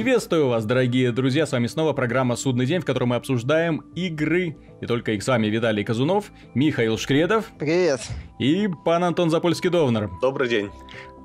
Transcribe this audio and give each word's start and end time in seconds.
Приветствую 0.00 0.48
вас, 0.48 0.64
дорогие 0.64 1.12
друзья, 1.12 1.44
с 1.44 1.52
вами 1.52 1.66
снова 1.66 1.92
программа 1.92 2.34
«Судный 2.34 2.64
день», 2.64 2.80
в 2.80 2.86
которой 2.86 3.04
мы 3.04 3.16
обсуждаем 3.16 3.80
игры, 3.94 4.56
и 4.80 4.86
только 4.86 5.12
их 5.12 5.22
с 5.22 5.28
вами 5.28 5.48
Виталий 5.48 5.84
Казунов, 5.84 6.32
Михаил 6.54 6.96
Шкредов. 6.96 7.50
Привет. 7.58 8.00
И 8.38 8.66
пан 8.86 9.04
Антон 9.04 9.28
Запольский-Довнер. 9.28 10.08
Добрый 10.22 10.48
день. 10.48 10.70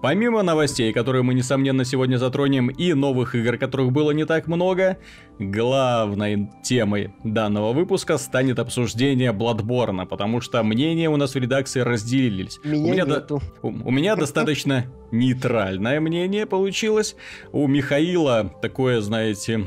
Помимо 0.06 0.44
новостей, 0.44 0.94
которые 0.94 1.24
мы, 1.24 1.34
несомненно, 1.34 1.84
сегодня 1.84 2.18
затронем, 2.18 2.70
и 2.70 2.94
новых 2.94 3.34
игр, 3.34 3.58
которых 3.58 3.92
было 3.92 4.12
не 4.12 4.24
так 4.26 4.46
много, 4.46 5.00
главной 5.40 6.48
темой 6.64 7.16
данного 7.24 7.74
выпуска 7.74 8.20
станет 8.20 8.60
обсуждение 8.60 9.32
Bloodborne, 9.32 10.06
потому 10.06 10.42
что 10.42 10.62
мнения 10.62 11.10
у 11.10 11.18
нас 11.18 11.34
в 11.34 11.40
редакции 11.40 11.80
разделились. 11.80 12.60
Меня 12.64 12.84
у 12.84 12.92
меня, 12.92 13.06
нету. 13.06 13.42
у, 13.64 13.70
у 13.70 13.90
меня 13.90 14.16
достаточно 14.16 14.86
нейтральное 15.10 16.00
мнение 16.00 16.46
получилось. 16.46 17.16
У 17.52 17.66
Михаила 17.66 18.54
такое, 18.62 19.02
знаете, 19.02 19.66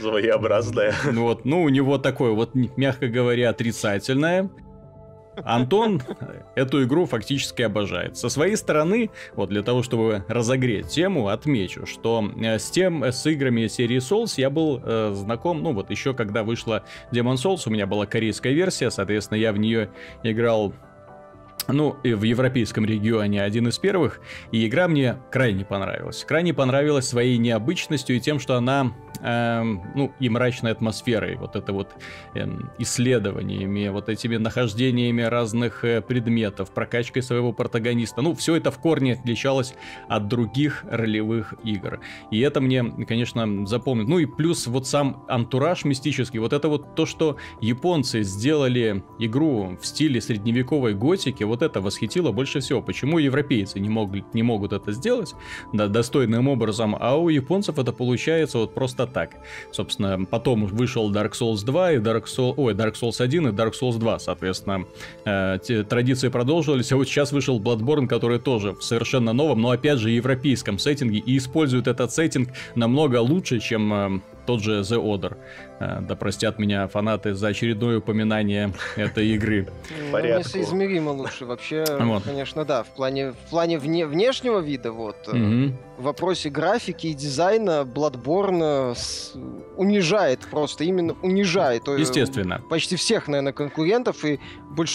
Своеобразная. 0.00 0.94
ну 1.12 1.22
вот, 1.22 1.44
ну 1.44 1.62
у 1.62 1.68
него 1.68 1.98
такое 1.98 2.32
вот, 2.32 2.56
мягко 2.56 3.06
говоря, 3.06 3.50
отрицательное. 3.50 4.50
Антон 5.44 6.02
эту 6.54 6.84
игру 6.84 7.06
фактически 7.06 7.62
обожает. 7.62 8.16
Со 8.16 8.28
своей 8.28 8.56
стороны, 8.56 9.10
вот 9.34 9.48
для 9.50 9.62
того, 9.62 9.82
чтобы 9.82 10.24
разогреть 10.28 10.88
тему, 10.88 11.28
отмечу, 11.28 11.86
что 11.86 12.30
э, 12.36 12.58
с 12.58 12.70
тем, 12.70 13.04
э, 13.04 13.12
с 13.12 13.26
играми 13.26 13.66
серии 13.66 13.98
Souls 13.98 14.34
я 14.36 14.50
был 14.50 14.80
э, 14.82 15.12
знаком, 15.14 15.62
ну 15.62 15.72
вот 15.72 15.90
еще 15.90 16.14
когда 16.14 16.42
вышла 16.42 16.84
Demon 17.12 17.34
Souls, 17.34 17.62
у 17.66 17.70
меня 17.70 17.86
была 17.86 18.06
корейская 18.06 18.52
версия, 18.52 18.90
соответственно, 18.90 19.38
я 19.38 19.52
в 19.52 19.58
нее 19.58 19.90
играл 20.22 20.74
ну, 21.68 21.96
в 22.02 22.22
европейском 22.22 22.84
регионе 22.84 23.42
один 23.42 23.68
из 23.68 23.78
первых, 23.78 24.20
и 24.50 24.66
игра 24.66 24.88
мне 24.88 25.16
крайне 25.30 25.64
понравилась. 25.64 26.24
Крайне 26.26 26.54
понравилась 26.54 27.08
своей 27.08 27.38
необычностью 27.38 28.16
и 28.16 28.20
тем, 28.20 28.40
что 28.40 28.56
она, 28.56 28.92
эм, 29.22 29.82
ну, 29.94 30.12
и 30.20 30.28
мрачной 30.28 30.72
атмосферой, 30.72 31.36
вот 31.36 31.56
это 31.56 31.72
вот 31.72 31.94
эм, 32.34 32.70
исследованиями, 32.78 33.88
вот 33.88 34.08
этими 34.08 34.36
нахождениями 34.36 35.22
разных 35.22 35.84
э, 35.84 36.00
предметов, 36.00 36.70
прокачкой 36.70 37.22
своего 37.22 37.52
протагониста. 37.52 38.22
Ну, 38.22 38.34
все 38.34 38.56
это 38.56 38.70
в 38.70 38.78
корне 38.78 39.14
отличалось 39.14 39.74
от 40.08 40.28
других 40.28 40.84
ролевых 40.90 41.54
игр. 41.64 42.00
И 42.30 42.40
это 42.40 42.60
мне, 42.60 42.84
конечно, 43.06 43.66
запомнит. 43.66 44.08
Ну 44.08 44.18
и 44.18 44.26
плюс 44.26 44.66
вот 44.66 44.86
сам 44.86 45.24
антураж 45.28 45.84
мистический, 45.84 46.38
вот 46.38 46.52
это 46.52 46.68
вот 46.68 46.94
то, 46.94 47.06
что 47.06 47.36
японцы 47.60 48.22
сделали 48.22 49.02
игру 49.18 49.78
в 49.80 49.86
стиле 49.86 50.20
средневековой 50.20 50.94
готики, 50.94 51.44
вот 51.44 51.62
это 51.62 51.80
восхитило 51.80 52.32
больше 52.32 52.60
всего. 52.60 52.82
Почему 52.82 53.18
европейцы 53.18 53.80
не, 53.80 53.88
могут 53.88 54.34
не 54.34 54.42
могут 54.42 54.72
это 54.72 54.92
сделать 54.92 55.34
да, 55.72 55.88
достойным 55.88 56.48
образом, 56.48 56.96
а 56.98 57.16
у 57.16 57.28
японцев 57.28 57.78
это 57.78 57.92
получается 57.92 58.58
вот 58.58 58.74
просто 58.74 59.06
так. 59.12 59.30
Собственно, 59.72 60.24
потом 60.24 60.66
вышел 60.66 61.12
Dark 61.12 61.32
Souls 61.32 61.64
2 61.64 61.92
и 61.92 61.98
Dark 61.98 62.24
Souls, 62.24 62.54
ой, 62.56 62.74
Dark 62.74 62.94
Souls 62.94 63.22
1 63.22 63.48
и 63.48 63.50
Dark 63.52 63.72
Souls 63.80 63.98
2, 63.98 64.18
соответственно, 64.18 64.86
э, 65.24 65.58
традиции 65.88 66.28
продолжились, 66.28 66.92
а 66.92 66.96
вот 66.96 67.08
сейчас 67.08 67.32
вышел 67.32 67.60
Bloodborne, 67.60 68.06
который 68.06 68.38
тоже 68.38 68.72
в 68.72 68.82
совершенно 68.82 69.32
новом, 69.32 69.60
но 69.60 69.70
опять 69.70 69.98
же 69.98 70.10
европейском 70.10 70.78
сеттинге 70.78 71.18
и 71.18 71.36
использует 71.36 71.86
этот 71.86 72.12
сеттинг 72.12 72.50
намного 72.74 73.20
лучше, 73.20 73.60
чем 73.60 73.92
э, 73.92 74.20
тот 74.46 74.60
же 74.62 74.80
The 74.80 74.96
Order. 75.02 75.36
Э, 75.80 76.00
Да 76.00 76.16
простят 76.16 76.58
меня 76.58 76.86
фанаты 76.88 77.34
за 77.34 77.48
очередное 77.48 77.98
упоминание 77.98 78.72
этой 78.96 79.28
игры. 79.28 79.66
Ну, 80.06 80.12
Порядку. 80.12 80.40
несоизмеримо 80.40 81.10
лучше. 81.10 81.44
Вообще, 81.46 81.84
Вот. 82.00 82.22
конечно, 82.24 82.64
да. 82.64 82.82
В 82.82 82.88
плане, 82.88 83.32
в 83.32 83.50
плане 83.50 83.78
вне, 83.78 84.06
внешнего 84.06 84.58
вида, 84.60 84.92
вот, 84.92 85.16
Мгм. 85.32 85.76
в 85.98 86.02
вопросе 86.02 86.50
графики 86.50 87.08
и 87.08 87.14
дизайна 87.14 87.82
Bloodborne 87.84 88.94
с- 88.94 89.32
унижает 89.80 90.40
просто, 90.50 90.84
именно 90.84 91.16
унижает. 91.22 91.88
э, 91.88 91.98
Естественно. 91.98 92.60
Почти 92.68 92.96
всех, 92.96 93.28
наверное, 93.28 93.52
конкурентов 93.54 94.24
и 94.26 94.38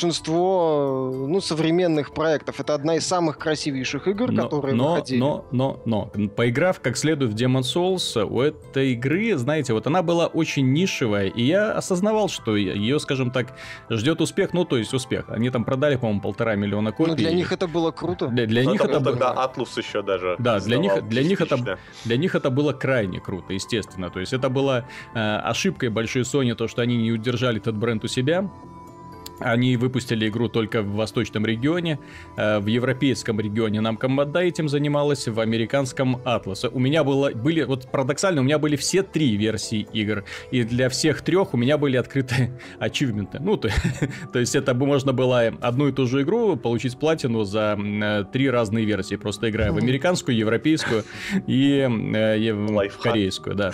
большинство, 0.09 1.11
э, 1.13 1.27
ну, 1.27 1.41
современных 1.41 2.13
проектов. 2.13 2.59
Это 2.59 2.73
одна 2.75 2.95
из 2.95 3.05
самых 3.07 3.37
красивейших 3.39 4.07
игр, 4.07 4.31
Но, 4.31 4.43
которые 4.43 4.75
но, 4.75 4.91
выходили. 4.93 5.19
но, 5.19 5.45
но, 5.51 5.81
но, 5.85 6.05
поиграв 6.35 6.79
как 6.79 6.97
следует 6.97 7.31
в 7.33 7.35
Demon 7.35 7.61
Souls, 7.61 8.23
у 8.23 8.41
этой 8.41 8.91
игры, 8.93 9.35
знаете, 9.37 9.73
вот 9.73 9.87
она 9.87 10.03
была 10.03 10.27
очень 10.27 10.71
нишевая, 10.71 11.27
и 11.27 11.43
я 11.43 11.71
осознавал, 11.71 12.29
что 12.29 12.55
ее, 12.55 12.99
скажем 12.99 13.31
так, 13.31 13.55
ждет 13.89 14.21
успех, 14.21 14.53
ну, 14.53 14.65
то 14.65 14.77
есть 14.77 14.93
успех. 14.93 15.25
Они 15.29 15.49
там 15.49 15.63
продали, 15.65 15.95
по-моему, 15.95 16.21
полтора 16.21 16.55
миллиона 16.55 16.91
копий. 16.91 17.09
Ну, 17.11 17.15
для 17.17 17.31
них 17.33 17.51
это 17.51 17.67
было 17.67 17.91
круто. 17.91 18.27
Для, 18.27 18.45
для 18.45 18.63
Но 18.63 18.71
них 18.73 18.81
это 18.81 18.91
это 18.91 18.99
был 18.99 19.05
было... 19.13 19.19
тогда 19.19 19.43
Атлус 19.43 19.77
еще 19.77 20.01
даже. 20.03 20.35
Да, 20.39 20.59
для 20.59 20.77
них- 20.77 21.07
для 21.07 21.23
них 21.23 21.41
это-. 21.41 21.77
Для 22.03 22.17
них 22.17 22.35
это 22.35 22.49
было 22.49 22.73
крайне 22.73 23.19
круто, 23.19 23.53
естественно. 23.53 24.09
То 24.09 24.19
есть 24.19 24.33
это 24.33 24.49
была 24.49 24.74
э, 25.13 25.19
ошибкой 25.19 25.89
большой 25.89 26.23
Sony, 26.23 26.55
то, 26.55 26.67
что 26.67 26.81
они 26.81 26.97
не 26.97 27.11
удержали 27.11 27.57
этот 27.57 27.77
бренд 27.77 28.03
у 28.03 28.07
себя. 28.07 28.49
Они 29.39 29.75
выпустили 29.75 30.29
игру 30.29 30.47
только 30.47 30.81
в 30.81 30.93
восточном 30.93 31.45
регионе, 31.45 31.99
э, 32.37 32.59
в 32.59 32.67
европейском 32.67 33.39
регионе 33.39 33.79
Namco 33.79 34.07
Bandai 34.07 34.45
этим 34.45 34.69
занималась, 34.69 35.27
в 35.27 35.39
американском 35.39 36.17
Atlas. 36.17 36.69
У 36.71 36.79
меня 36.79 37.03
было, 37.03 37.31
были, 37.31 37.63
вот 37.63 37.91
парадоксально, 37.91 38.41
у 38.41 38.43
меня 38.43 38.59
были 38.59 38.75
все 38.75 39.03
три 39.03 39.35
версии 39.35 39.87
игр, 39.91 40.23
и 40.51 40.63
для 40.63 40.89
всех 40.89 41.21
трех 41.21 41.53
у 41.53 41.57
меня 41.57 41.77
были 41.77 41.97
открыты 41.97 42.51
ачивменты. 42.79 43.39
Ну, 43.41 43.57
то, 43.57 43.69
то 44.33 44.39
есть 44.39 44.55
это 44.55 44.73
бы 44.73 44.85
можно 44.85 45.11
было 45.11 45.47
одну 45.61 45.89
и 45.89 45.91
ту 45.91 46.07
же 46.07 46.21
игру 46.21 46.55
получить 46.55 46.97
платину 46.97 47.43
за 47.43 47.77
э, 47.77 48.23
три 48.31 48.49
разные 48.49 48.85
версии, 48.85 49.15
просто 49.15 49.49
играя 49.49 49.71
в 49.71 49.77
американскую, 49.77 50.37
европейскую 50.37 51.03
и, 51.45 51.87
э, 51.89 52.39
и 52.39 52.51
в 52.51 52.97
корейскую, 52.99 53.55
да. 53.55 53.73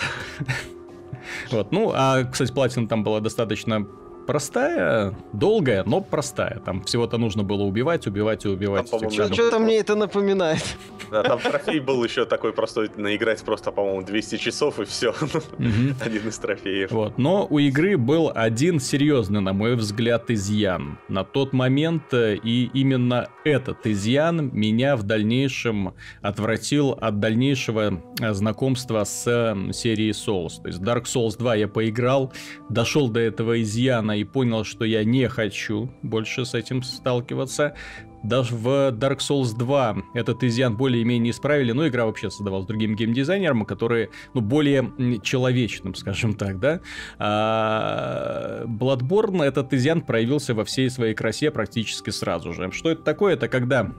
Вот, 1.52 1.72
ну, 1.72 1.92
а, 1.96 2.24
кстати, 2.24 2.52
платина 2.52 2.88
там 2.88 3.04
была 3.04 3.20
достаточно 3.20 3.88
простая, 4.26 5.14
долгая, 5.34 5.84
но 5.86 6.02
простая. 6.02 6.60
Там 6.66 6.84
всего-то 6.84 7.18
нужно 7.18 7.44
было 7.44 7.64
убивать, 7.64 8.08
убивать 8.08 8.46
и 8.46 8.48
убивать. 8.48 8.90
Там, 8.90 9.10
чадов. 9.10 9.34
Что-то 9.34 9.60
мне 9.60 9.78
это 9.78 9.96
напоминает. 9.96 10.64
Да, 11.12 11.24
там 11.24 11.40
трофей 11.40 11.80
был 11.82 12.02
еще 12.04 12.26
такой 12.26 12.54
простой, 12.54 12.90
наиграть 12.96 13.44
просто, 13.44 13.72
по-моему, 13.72 14.02
200 14.04 14.38
часов 14.38 14.80
и 14.80 14.86
все. 14.86 15.14
Один 16.00 16.28
из 16.30 16.38
трофеев. 16.38 16.92
Вот. 16.92 17.18
Но 17.18 17.46
у 17.50 17.60
игры 17.60 17.98
был 17.98 18.32
один 18.34 18.80
серьезный, 18.80 19.42
на 19.42 19.52
мой 19.52 19.76
взгляд, 19.76 20.32
изъян. 20.32 21.00
На 21.10 21.26
тот 21.26 21.52
момент, 21.52 22.14
э, 22.14 22.36
и 22.36 22.70
именно 22.74 23.28
этот 23.44 23.86
изъян 23.86 24.52
меня 24.54 24.96
в 24.96 25.04
дальнейшем 25.04 25.96
отвратил 26.22 26.92
от 26.92 27.20
дальнейшего 27.20 28.02
э, 28.22 28.34
знакомства 28.34 29.04
с 29.04 29.28
э, 29.28 29.74
серией 29.74 30.12
Souls. 30.12 30.62
То 30.62 30.68
есть 30.68 30.80
Dark 30.80 31.04
Souls 31.04 31.38
2 31.38 31.56
я 31.56 31.68
поиграл, 31.68 32.32
дошел 32.70 33.10
до 33.10 33.20
этого 33.20 33.62
изъяна 33.62 34.11
и 34.16 34.24
понял, 34.24 34.64
что 34.64 34.86
я 34.86 35.04
не 35.04 35.28
хочу 35.28 35.92
больше 36.02 36.46
с 36.46 36.54
этим 36.54 36.84
сталкиваться. 36.84 37.76
Даже 38.24 38.56
в 38.56 38.92
Dark 38.92 39.18
Souls 39.18 39.58
2 39.58 39.98
этот 40.14 40.44
изъян 40.44 40.78
более-менее 40.78 41.32
исправили, 41.32 41.72
но 41.72 41.88
игра 41.88 42.06
вообще 42.06 42.30
создавалась 42.30 42.68
другим 42.68 42.96
геймдизайнером, 42.96 43.66
которые, 43.66 44.10
ну, 44.36 44.42
более 44.42 44.92
человечным, 45.24 45.96
скажем 45.96 46.36
так, 46.36 46.60
да. 46.60 46.82
А 47.18 48.66
Bloodborne 48.66 49.44
этот 49.44 49.74
изъян 49.74 50.02
проявился 50.02 50.54
во 50.54 50.66
всей 50.66 50.90
своей 50.92 51.16
красе 51.16 51.50
практически 51.50 52.12
сразу 52.12 52.54
же. 52.54 52.72
Что 52.72 52.92
это 52.92 53.02
такое? 53.02 53.34
Это 53.34 53.48
когда 53.48 53.92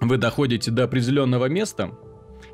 вы 0.00 0.16
доходите 0.16 0.70
до 0.70 0.84
определенного 0.84 1.46
места, 1.46 1.90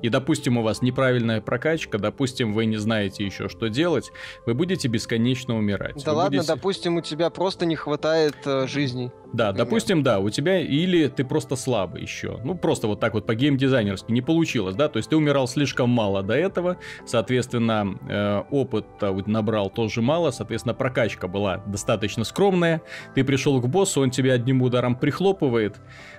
и, 0.03 0.09
допустим, 0.09 0.59
у 0.59 0.63
вас 0.63 0.83
неправильная 0.83 1.41
прокачка, 1.41 1.99
допустим, 1.99 2.55
вы 2.55 2.67
не 2.67 2.77
знаете 2.77 3.25
еще, 3.25 3.49
что 3.49 3.69
делать, 3.69 4.11
вы 4.47 4.55
будете 4.55 4.89
бесконечно 4.89 5.57
умирать. 5.57 6.03
Да 6.05 6.13
Вы 6.13 6.17
ладно, 6.19 6.39
будете- 6.39 6.55
допустим, 6.55 6.97
у 6.97 7.01
тебя 7.01 7.31
просто 7.31 7.67
не 7.67 7.77
хватает 7.77 8.37
э, 8.47 8.67
жизней. 8.67 9.11
Да, 9.33 9.49
Например. 9.49 9.67
допустим, 9.67 10.03
да, 10.03 10.21
у 10.21 10.31
тебя 10.31 10.61
или 10.61 11.09
ты 11.09 11.25
просто 11.25 11.57
слабый 11.57 12.03
еще. 12.03 12.41
Ну, 12.45 12.55
просто 12.55 12.87
вот 12.87 13.01
так 13.01 13.15
вот 13.15 13.27
по 13.27 13.35
геймдизайнерски 13.35 14.11
не 14.11 14.23
получилось, 14.23 14.75
да, 14.75 14.89
то 14.89 14.97
есть 14.97 15.11
ты 15.11 15.17
умирал 15.17 15.47
слишком 15.47 15.91
мало 15.91 16.23
до 16.23 16.35
этого, 16.35 16.77
соответственно, 17.07 17.99
э, 18.09 18.43
опыта 18.51 19.13
набрал 19.27 19.71
тоже 19.71 20.01
мало, 20.03 20.31
соответственно, 20.31 20.75
прокачка 20.75 21.29
была 21.29 21.59
достаточно 21.67 22.25
скромная, 22.25 22.81
ты 23.15 23.25
пришел 23.25 23.61
к 23.61 23.67
боссу, 23.69 24.01
он 24.01 24.11
тебя 24.11 24.33
одним 24.35 24.63
ударом 24.63 24.97
прихлопывает, 24.97 25.77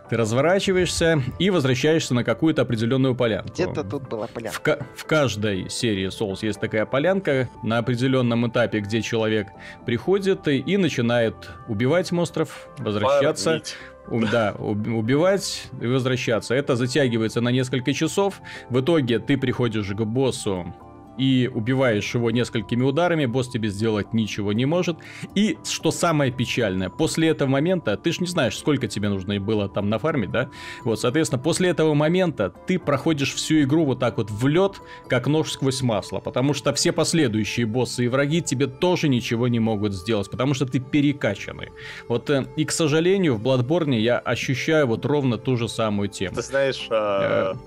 ты 0.09 0.17
разворачиваешься 0.17 1.21
и 1.37 1.49
возвращаешься 1.49 2.13
на 2.13 2.23
какую-то 2.23 2.63
определенную 2.63 3.15
полянку. 3.15 3.53
Где-то 3.53 3.83
тут 3.83 4.09
была 4.09 4.27
поля. 4.27 4.49
В, 4.51 4.59
ка- 4.59 4.79
в 4.95 5.05
каждой 5.05 5.69
серии 5.69 6.07
Souls 6.07 6.39
есть 6.41 6.59
такая 6.59 6.85
полянка 6.85 7.47
на 7.63 7.77
определенном 7.77 8.47
этапе, 8.47 8.79
где 8.79 9.01
человек 9.01 9.47
приходит 9.85 10.47
и, 10.47 10.57
и 10.57 10.77
начинает 10.77 11.35
убивать 11.67 12.11
монстров, 12.11 12.69
возвращаться, 13.07 13.43
Фармить. 13.45 13.75
у- 14.07 14.31
да, 14.31 14.55
уб- 14.57 14.87
убивать 14.97 15.63
и 15.81 15.87
возвращаться. 15.87 16.53
Это 16.55 16.75
затягивается 16.75 17.41
на 17.41 17.49
несколько 17.49 17.93
часов. 17.93 18.41
В 18.69 18.79
итоге 18.81 19.19
ты 19.19 19.37
приходишь 19.37 19.87
к 19.89 20.01
боссу 20.03 20.73
и 21.19 21.47
убиваешь 21.47 22.15
его 22.15 22.31
несколькими 22.31 22.81
ударами, 22.81 23.25
босс 23.25 23.49
тебе 23.49 23.69
сделать 23.69 24.13
ничего 24.13 24.53
не 24.53 24.65
может. 24.65 24.97
И 25.35 25.57
что 25.65 25.91
самое 25.91 26.31
печальное, 26.31 26.89
после 26.89 27.27
этого 27.27 27.49
момента, 27.49 27.97
ты 27.97 28.13
ж 28.13 28.21
не 28.21 28.27
знаешь, 28.27 28.57
сколько 28.57 28.87
тебе 28.87 29.09
нужно 29.09 29.39
было 29.39 29.67
там 29.67 29.89
нафармить, 29.89 30.31
да? 30.31 30.49
Вот, 30.83 30.99
соответственно, 30.99 31.41
после 31.41 31.69
этого 31.69 31.93
момента 31.93 32.49
ты 32.49 32.79
проходишь 32.79 33.33
всю 33.33 33.61
игру 33.61 33.85
вот 33.85 33.99
так 33.99 34.17
вот 34.17 34.31
в 34.31 34.47
лед, 34.47 34.81
как 35.07 35.27
нож 35.27 35.51
сквозь 35.51 35.81
масло, 35.81 36.19
потому 36.19 36.53
что 36.53 36.73
все 36.73 36.91
последующие 36.93 37.65
боссы 37.65 38.05
и 38.05 38.07
враги 38.07 38.41
тебе 38.41 38.67
тоже 38.67 39.09
ничего 39.09 39.47
не 39.49 39.59
могут 39.59 39.93
сделать, 39.93 40.29
потому 40.29 40.53
что 40.53 40.65
ты 40.65 40.79
перекачанный. 40.79 41.69
Вот, 42.07 42.29
э, 42.29 42.47
и, 42.55 42.63
к 42.63 42.71
сожалению, 42.71 43.35
в 43.35 43.43
Bloodborne 43.43 43.99
я 43.99 44.19
ощущаю 44.19 44.87
вот 44.87 45.05
ровно 45.05 45.37
ту 45.37 45.57
же 45.57 45.67
самую 45.67 46.07
тему. 46.07 46.35
Ты 46.35 46.41
знаешь, 46.41 46.87
а, 46.89 47.57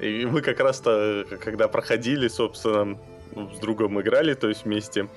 и 0.00 0.24
мы 0.26 0.40
как 0.42 0.60
раз-то, 0.60 1.24
когда 1.44 1.68
проходили, 1.68 2.28
собственно, 2.28 2.98
с 3.54 3.58
другом 3.58 4.00
играли, 4.00 4.34
то 4.34 4.48
есть 4.48 4.64
вместе, 4.64 5.08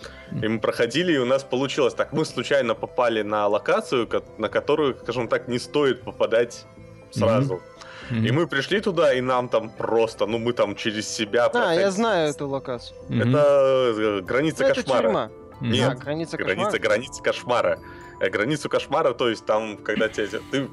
и 0.42 0.48
мы 0.48 0.60
проходили, 0.60 1.13
и 1.13 1.18
у 1.18 1.25
нас 1.25 1.44
получилось 1.44 1.94
так. 1.94 2.13
Мы 2.13 2.25
случайно 2.25 2.75
попали 2.75 3.22
на 3.24 3.48
локацию, 3.48 4.07
на 4.38 4.50
которую, 4.50 4.95
скажем 4.98 5.28
так, 5.28 5.48
не 5.48 5.60
стоит 5.60 6.01
попадать 6.04 6.66
сразу. 7.12 7.62
Мгм. 8.10 8.25
И 8.25 8.31
мы 8.31 8.48
пришли 8.48 8.81
туда, 8.81 9.13
и 9.13 9.22
нам 9.22 9.48
там 9.48 9.69
просто, 9.69 10.25
ну 10.25 10.38
мы 10.38 10.51
там 10.54 10.75
через 10.75 11.07
себя 11.07 11.45
А, 11.45 11.50
проходили. 11.50 11.81
я 11.81 11.92
знаю 11.92 12.30
эту 12.30 12.48
локацию. 12.48 12.98
Это 13.10 13.94
э, 13.98 14.22
граница 14.22 14.63
Ну, 14.63 14.69
это 14.69 14.81
кошмара. 14.81 15.01
тюрьма. 15.04 15.30
Нет, 15.62 15.92
А, 15.92 15.95
граница 15.95 16.38
граница, 16.38 16.72
кошмара. 16.72 16.80
граница 16.81 17.24
кошмара. 17.24 17.80
Э, 18.19 18.30
Границу 18.30 18.69
кошмара, 18.69 19.13
то 19.13 19.30
есть 19.30 19.45
там, 19.45 19.77
когда 19.77 20.10
тебе, 20.10 20.27
ты, 20.51 20.68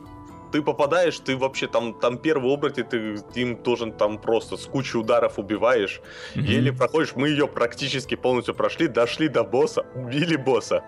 ты 0.50 0.62
попадаешь, 0.62 1.18
ты 1.18 1.36
вообще 1.36 1.66
там, 1.66 1.94
там 1.94 2.18
первый 2.18 2.52
обрати, 2.52 2.82
ты 2.82 3.20
им 3.34 3.62
должен 3.62 3.92
там 3.92 4.18
просто 4.18 4.56
с 4.56 4.66
кучей 4.66 4.98
ударов 4.98 5.38
убиваешь, 5.38 6.00
Мгм. 6.34 6.44
еле 6.44 6.72
проходишь. 6.72 7.14
Мы 7.16 7.28
ее 7.28 7.46
практически 7.46 8.16
полностью 8.16 8.54
прошли, 8.54 8.88
дошли 8.88 9.28
до 9.28 9.44
босса, 9.44 9.84
убили 9.94 10.36
босса. 10.36 10.82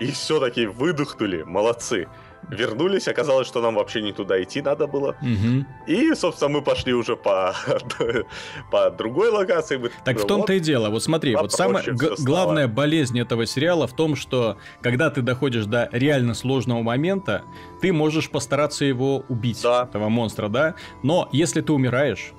И 0.00 0.10
все-таки 0.12 0.66
выдохнули, 0.66 1.42
молодцы. 1.42 2.08
Вернулись, 2.48 3.06
оказалось, 3.08 3.46
что 3.46 3.60
нам 3.60 3.74
вообще 3.76 4.02
не 4.02 4.12
туда 4.12 4.42
идти 4.42 4.62
надо 4.62 4.86
было. 4.86 5.16
Мгм. 5.20 5.66
И, 5.86 6.14
собственно, 6.14 6.50
мы 6.50 6.62
пошли 6.62 6.92
уже 6.92 7.16
по, 7.16 7.54
по 8.70 8.90
другой 8.90 9.30
локации. 9.30 9.76
Мы 9.76 9.90
Так 10.04 10.18
в 10.18 10.26
том-то 10.26 10.54
и 10.54 10.60
дело. 10.60 10.90
Вот 10.90 11.02
смотри, 11.02 11.36
вот 11.36 11.52
самая 11.52 11.84
главная 12.18 12.68
болезнь 12.68 13.18
этого 13.20 13.46
сериала 13.46 13.86
в 13.86 13.92
том, 13.94 14.16
что 14.16 14.56
когда 14.80 15.10
ты 15.10 15.22
доходишь 15.22 15.66
до 15.66 15.88
реально 15.92 16.34
сложного 16.34 16.82
момента, 16.82 17.42
ты 17.80 17.92
можешь 17.92 18.30
постараться 18.30 18.84
его 18.84 19.24
убить, 19.28 19.60
Да. 19.62 19.84
этого 19.84 20.08
монстра, 20.08 20.48
да? 20.48 20.74
Но 21.02 21.28
если 21.32 21.60
ты 21.60 21.72
умираешь, 21.72 22.32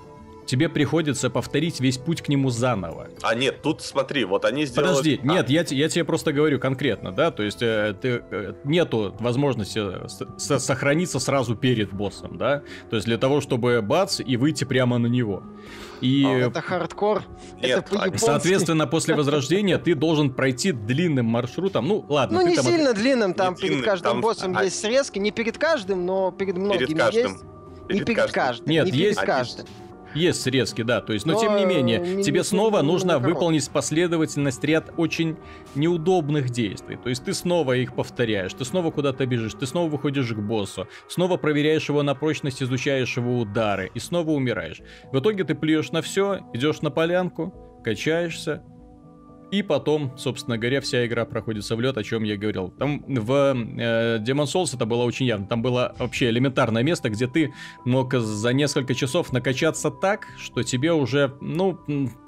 тебе 0.52 0.68
приходится 0.68 1.30
повторить 1.30 1.80
весь 1.80 1.98
путь 1.98 2.22
к 2.22 2.28
нему 2.28 2.50
заново. 2.50 3.08
А 3.22 3.34
нет, 3.36 3.62
тут 3.62 3.82
смотри, 3.82 4.26
вот 4.26 4.44
они 4.44 4.66
сделали... 4.66 4.90
Подожди, 4.90 5.20
А, 5.24 5.26
нет, 5.26 5.50
я, 5.50 5.64
я 5.70 5.88
тебе 5.88 6.04
просто 6.04 6.34
говорю 6.34 6.60
конкретно, 6.60 7.14
да, 7.14 7.32
то 7.32 7.42
есть 7.42 7.62
э, 7.62 7.96
ты, 8.02 8.22
э, 8.30 8.54
нету 8.66 9.16
возможности 9.22 9.80
с- 10.10 10.20
с- 10.38 10.60
сохраниться 10.60 11.20
сразу 11.20 11.56
перед 11.56 11.94
боссом, 11.94 12.38
да, 12.38 12.64
то 12.90 12.98
есть 12.98 13.06
для 13.08 13.18
того, 13.18 13.40
чтобы 13.40 13.82
бац 13.82 14.20
и 14.20 14.36
выйти 14.36 14.66
прямо 14.66 14.98
на 14.98 15.08
него. 15.08 15.42
И 16.02 16.26
А, 16.28 16.48
Это 16.50 16.60
хардкор. 16.62 17.24
Нет, 17.62 17.86
это 17.90 18.04
а- 18.04 18.18
соответственно, 18.18 18.88
после 18.88 19.16
возрождения 19.16 19.78
ты 19.78 19.96
должен 19.96 20.34
пройти 20.34 20.74
длинным 20.74 21.28
маршрутом. 21.28 21.88
Ну, 21.88 22.06
ладно, 22.10 22.42
Ну, 22.42 22.48
не 22.50 22.56
там... 22.58 22.66
сильно 22.66 22.92
длинным, 22.94 23.34
там 23.34 23.56
длинным, 23.56 23.78
перед 23.80 23.86
каждым 23.90 24.12
там- 24.12 24.22
боссом 24.22 24.58
а- 24.58 24.66
есть 24.66 24.78
срезки, 24.82 25.18
не 25.18 25.32
перед 25.32 25.58
каждым, 25.58 26.06
но 26.06 26.32
перед 26.32 26.58
многими 26.58 26.88
Перед 26.88 26.98
каждым. 27.00 27.32
есть. 27.32 27.44
не 27.90 28.02
перед 28.04 28.32
каждым. 28.34 28.68
Нет, 28.68 28.86
не 28.92 28.92
есть- 28.92 29.18
перед 29.18 29.26
каждым. 29.26 29.66
Есть 30.16 30.42
срезки, 30.42 30.82
да, 30.82 31.02
то 31.02 31.14
есть, 31.14 31.26
но, 31.26 31.34
Но, 31.34 31.40
тем 31.40 31.56
не 31.56 31.64
э, 31.64 31.66
менее, 31.66 32.00
не- 32.00 32.24
тебе 32.24 32.40
не- 32.40 32.44
снова 32.44 32.78
не- 32.82 32.86
не 32.88 32.92
нужно 32.92 33.14
коробку. 33.14 33.30
выполнить 33.30 33.70
последовательность 33.70 34.64
ряд 34.64 34.92
очень 34.98 35.38
неудобных 35.76 36.50
действий. 36.50 36.98
То 37.02 37.10
есть 37.10 37.24
ты 37.26 37.34
снова 37.34 37.74
их 37.78 37.94
повторяешь, 37.96 38.54
ты 38.54 38.66
снова 38.66 38.92
куда-то 38.92 39.26
бежишь, 39.26 39.54
ты 39.54 39.66
снова 39.66 39.90
выходишь 39.90 40.30
к 40.34 40.38
боссу, 40.40 40.88
снова 41.08 41.38
проверяешь 41.38 41.88
его 41.90 42.04
на 42.04 42.16
прочность, 42.16 42.62
изучаешь 42.62 43.16
его 43.18 43.40
удары 43.40 43.92
и 43.94 44.00
снова 44.00 44.32
умираешь. 44.32 44.82
В 45.12 45.20
итоге 45.20 45.44
ты 45.44 45.56
плюешь 45.56 45.92
на 45.92 46.02
все, 46.02 46.40
идешь 46.54 46.82
на 46.82 46.92
полянку, 46.92 47.54
качаешься, 47.84 48.62
и 49.52 49.62
потом, 49.64 50.18
собственно 50.18 50.58
говоря, 50.58 50.82
вся 50.82 51.06
игра 51.06 51.26
проходится 51.26 51.76
в 51.76 51.82
лед, 51.82 51.98
о 51.98 52.04
чем 52.04 52.24
я 52.24 52.38
говорил. 52.38 52.70
Там 52.70 53.04
в 53.08 53.32
э, 53.54 54.18
Demon 54.20 54.46
Souls 54.46 54.74
это 54.76 54.86
было 54.86 55.04
очень 55.04 55.26
явно. 55.26 55.46
Там 55.46 55.62
было 55.62 55.94
вообще 56.00 56.30
элементарное 56.30 56.84
место, 56.84 57.10
где 57.10 57.28
ты 57.28 57.54
мог 57.86 58.14
за 58.14 58.54
несколько 58.54 58.94
часов 58.96 59.32
накачаться 59.34 59.92
так, 59.92 60.28
что 60.38 60.64
тебе 60.64 60.94
уже, 60.94 61.34
ну, 61.42 61.80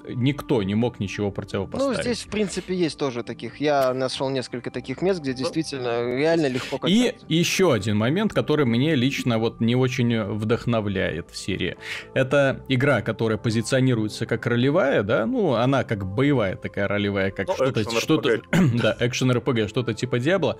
никто 0.08 0.62
не 0.62 0.74
мог 0.74 1.00
ничего 1.00 1.26
Ну, 1.28 1.32
противопоставить. 1.32 2.00
здесь, 2.02 2.20
в 2.22 2.28
принципе, 2.28 2.74
есть 2.74 2.98
тоже 2.98 3.22
таких. 3.22 3.56
Я 3.60 3.94
нашел 3.94 4.28
несколько 4.28 4.70
таких 4.70 5.00
мест, 5.02 5.20
где 5.20 5.32
действительно 5.32 6.16
реально 6.16 6.48
легко 6.48 6.76
И 6.86 7.04
качаться. 7.08 7.26
еще 7.28 7.72
один 7.72 7.96
момент, 7.96 8.32
который 8.34 8.66
мне 8.66 8.94
лично 8.94 9.38
вот 9.38 9.60
не 9.60 9.74
очень 9.76 10.22
вдохновляет 10.24 11.30
в 11.30 11.36
серии. 11.36 11.76
Это 12.12 12.62
игра, 12.68 13.00
которая 13.00 13.38
позиционируется 13.38 14.26
как 14.26 14.46
ролевая, 14.46 15.02
да, 15.02 15.24
ну, 15.26 15.54
она 15.54 15.84
как 15.84 16.04
боевая 16.06 16.56
такая 16.56 16.86
ролевая, 16.88 17.13
как 17.34 17.48
Ну, 17.48 17.54
что-то, 17.54 17.82
экшен 17.82 18.00
что-то, 18.00 18.42
да, 18.82 18.96
экшен 19.00 19.30
РПГ, 19.30 19.68
что-то 19.68 19.94
типа 19.94 20.18
Диабло. 20.18 20.56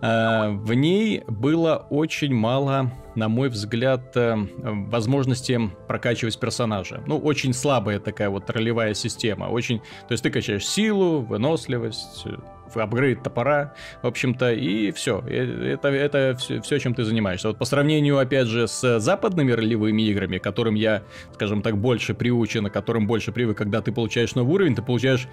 А, 0.00 0.50
В 0.50 0.74
ней 0.74 1.22
было 1.26 1.86
очень 1.90 2.34
мало, 2.34 2.92
на 3.14 3.28
мой 3.28 3.48
взгляд, 3.48 4.16
э, 4.16 4.36
возможности 4.58 5.60
прокачивать 5.88 6.38
персонажа. 6.38 7.02
Ну, 7.06 7.18
очень 7.18 7.52
слабая 7.52 8.00
такая 8.00 8.30
вот 8.30 8.48
ролевая 8.50 8.94
система. 8.94 9.44
Очень, 9.44 9.80
то 10.08 10.12
есть 10.12 10.22
ты 10.22 10.30
качаешь 10.30 10.66
силу, 10.66 11.20
выносливость, 11.20 12.26
э, 12.26 12.36
апгрейд 12.74 13.22
топора, 13.22 13.74
в 14.02 14.06
общем-то, 14.06 14.52
и 14.52 14.90
все. 14.92 15.20
Это, 15.20 15.88
это 15.88 16.36
все, 16.36 16.78
чем 16.78 16.94
ты 16.94 17.04
занимаешься. 17.04 17.48
Вот 17.48 17.58
по 17.58 17.64
сравнению, 17.64 18.18
опять 18.18 18.46
же, 18.46 18.66
с 18.66 19.00
западными 19.00 19.52
ролевыми 19.52 20.02
играми, 20.02 20.38
которым 20.38 20.74
я, 20.74 21.02
скажем 21.34 21.62
так, 21.62 21.78
больше 21.78 22.14
приучен, 22.14 22.66
к 22.66 22.72
которым 22.72 23.06
больше 23.06 23.32
привык, 23.32 23.56
когда 23.56 23.80
ты 23.80 23.92
получаешь 23.92 24.34
новый 24.34 24.54
уровень, 24.54 24.74
ты 24.74 24.82
получаешь 24.82 25.28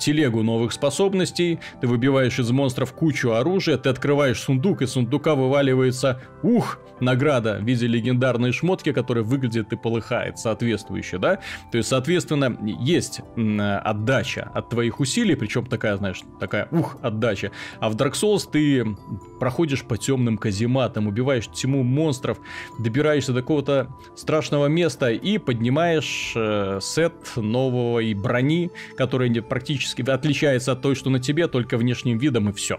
телегу 0.00 0.42
новых 0.42 0.72
способностей, 0.72 1.60
ты 1.80 1.86
выбиваешь 1.86 2.38
из 2.38 2.50
монстров 2.50 2.92
кучу 2.92 3.30
оружия, 3.32 3.76
ты 3.76 3.88
открываешь 3.88 4.40
сундук, 4.40 4.82
из 4.82 4.92
сундука 4.92 5.34
вываливается, 5.34 6.20
ух, 6.42 6.78
награда 7.00 7.58
в 7.60 7.64
виде 7.64 7.86
легендарной 7.86 8.52
шмотки, 8.52 8.92
которая 8.92 9.24
выглядит 9.24 9.72
и 9.72 9.76
полыхает 9.76 10.38
соответствующе, 10.38 11.18
да? 11.18 11.38
То 11.70 11.78
есть, 11.78 11.88
соответственно, 11.88 12.56
есть 12.80 13.20
отдача 13.36 14.50
от 14.54 14.70
твоих 14.70 15.00
усилий, 15.00 15.34
причем 15.34 15.66
такая, 15.66 15.96
знаешь, 15.96 16.20
такая, 16.38 16.68
ух, 16.70 16.96
отдача. 17.02 17.52
А 17.78 17.88
в 17.88 17.96
Dark 17.96 18.12
Souls 18.12 18.48
ты 18.50 18.84
проходишь 19.38 19.84
по 19.84 19.96
темным 19.96 20.36
казематам, 20.38 21.06
убиваешь 21.06 21.48
тьму 21.48 21.82
монстров, 21.82 22.38
добираешься 22.78 23.32
до 23.32 23.40
какого-то 23.40 23.88
страшного 24.16 24.66
места 24.66 25.10
и 25.10 25.38
поднимаешь 25.38 26.32
э, 26.36 26.78
сет 26.82 27.14
новой 27.36 28.14
брони, 28.14 28.70
которая 28.96 29.28
не- 29.28 29.42
практически 29.90 30.10
отличается 30.10 30.72
от 30.72 30.82
той, 30.82 30.94
что 30.94 31.10
на 31.10 31.18
тебе, 31.18 31.48
только 31.48 31.76
внешним 31.76 32.18
видом 32.18 32.48
и 32.48 32.52
все. 32.52 32.78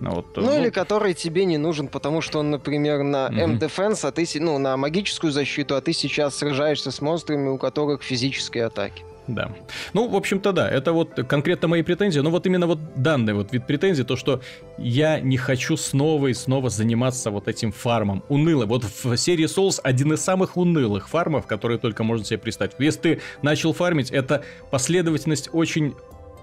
Вот, 0.00 0.36
Ну, 0.36 0.58
или 0.58 0.70
который 0.70 1.14
тебе 1.14 1.44
не 1.44 1.58
нужен, 1.58 1.88
потому 1.88 2.20
что 2.20 2.40
он, 2.40 2.50
например, 2.50 3.02
на 3.02 3.28
Мгм. 3.28 3.40
M-Defense, 3.40 4.06
а 4.08 4.10
ты, 4.10 4.26
ну, 4.40 4.58
на 4.58 4.76
магическую 4.76 5.32
защиту, 5.32 5.76
а 5.76 5.80
ты 5.80 5.92
сейчас 5.92 6.36
сражаешься 6.36 6.90
с 6.90 7.00
монстрами, 7.00 7.48
у 7.48 7.58
которых 7.58 8.02
физические 8.02 8.66
атаки. 8.66 9.02
Да. 9.26 9.50
Ну, 9.94 10.08
в 10.08 10.14
общем-то, 10.14 10.52
да, 10.52 10.68
это 10.68 10.92
вот 10.92 11.14
конкретно 11.28 11.68
мои 11.68 11.82
претензии, 11.82 12.20
но 12.20 12.30
вот 12.30 12.46
именно 12.46 12.66
вот 12.66 12.78
данный 12.96 13.32
вот 13.32 13.52
вид 13.52 13.66
претензий, 13.66 14.04
то, 14.04 14.16
что 14.16 14.40
я 14.78 15.20
не 15.20 15.38
хочу 15.38 15.76
снова 15.76 16.26
и 16.26 16.34
снова 16.34 16.68
заниматься 16.68 17.30
вот 17.30 17.48
этим 17.48 17.72
фармом. 17.72 18.22
Уныло. 18.28 18.66
Вот 18.66 18.84
в 18.84 19.16
серии 19.16 19.46
Souls 19.46 19.80
один 19.82 20.12
из 20.12 20.20
самых 20.20 20.58
унылых 20.58 21.08
фармов, 21.08 21.46
которые 21.46 21.78
только 21.78 22.04
можно 22.04 22.24
себе 22.24 22.38
представить. 22.38 22.72
Если 22.78 23.00
ты 23.00 23.20
начал 23.42 23.72
фармить, 23.72 24.10
это 24.10 24.44
последовательность 24.70 25.48
очень 25.52 25.94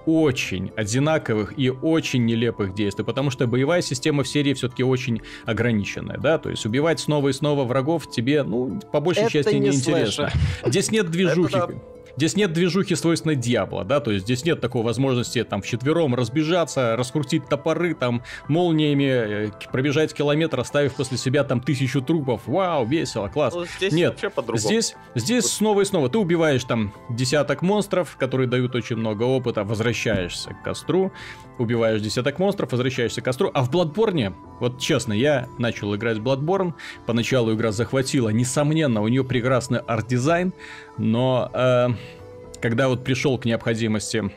очень 0.06 0.72
одинаковых 0.76 1.58
и 1.58 1.70
очень 1.70 2.24
нелепых 2.24 2.74
действий, 2.74 3.04
потому 3.04 3.30
что 3.30 3.46
боевая 3.46 3.82
система 3.82 4.22
в 4.22 4.28
серии 4.28 4.54
все-таки 4.54 4.82
очень 4.82 5.22
ограниченная, 5.44 6.18
да, 6.18 6.38
то 6.38 6.50
есть 6.50 6.64
убивать 6.66 7.00
снова 7.00 7.28
и 7.28 7.32
снова 7.32 7.64
врагов 7.64 8.10
тебе, 8.10 8.42
ну, 8.42 8.80
по 8.92 9.00
большей 9.00 9.24
Это 9.24 9.32
части 9.32 9.54
не 9.54 9.60
неинтересно. 9.60 10.30
Здесь 10.64 10.90
нет 10.90 11.10
движухи. 11.10 11.56
Это 11.56 11.74
Здесь 12.16 12.36
нет 12.36 12.52
движухи, 12.52 12.94
свойственной 12.94 13.36
Диабло, 13.36 13.84
да, 13.84 14.00
то 14.00 14.10
есть 14.10 14.24
здесь 14.24 14.44
нет 14.44 14.60
такой 14.60 14.82
возможности 14.82 15.42
там 15.44 15.62
вчетвером 15.62 16.14
разбежаться, 16.14 16.96
раскрутить 16.96 17.48
топоры, 17.48 17.94
там 17.94 18.22
молниями 18.48 19.04
э, 19.04 19.50
пробежать 19.70 20.12
километр, 20.12 20.60
оставив 20.60 20.94
после 20.94 21.18
себя 21.18 21.44
там 21.44 21.60
тысячу 21.60 22.02
трупов. 22.02 22.42
Вау, 22.46 22.86
весело, 22.86 23.28
класс. 23.28 23.54
Ну, 23.54 23.64
здесь 23.64 23.92
Нет, 23.92 24.12
вообще 24.12 24.30
по-другому. 24.30 24.58
Здесь, 24.58 24.94
здесь 25.14 25.46
снова 25.46 25.80
и 25.80 25.84
снова 25.84 26.08
ты 26.08 26.18
убиваешь 26.18 26.64
там 26.64 26.92
десяток 27.10 27.62
монстров, 27.62 28.16
которые 28.18 28.48
дают 28.48 28.74
очень 28.74 28.96
много 28.96 29.22
опыта, 29.22 29.64
возвращаешься 29.64 30.50
к 30.50 30.62
костру, 30.62 31.12
убиваешь 31.58 32.00
десяток 32.00 32.38
монстров, 32.38 32.72
возвращаешься 32.72 33.20
к 33.20 33.24
костру, 33.24 33.50
а 33.52 33.62
в 33.62 33.70
Bloodborne, 33.70 34.34
вот 34.60 34.78
честно, 34.78 35.12
я 35.12 35.48
начал 35.58 35.94
играть 35.94 36.18
в 36.18 36.22
Bloodborne, 36.22 36.74
поначалу 37.06 37.54
игра 37.54 37.72
захватила, 37.72 38.28
несомненно, 38.30 39.02
у 39.02 39.08
нее 39.08 39.24
прекрасный 39.24 39.80
арт-дизайн, 39.80 40.52
но 40.98 41.50
э, 41.52 41.88
когда 42.60 42.88
вот 42.88 43.04
пришел 43.04 43.38
к 43.38 43.44
необходимости 43.44 44.32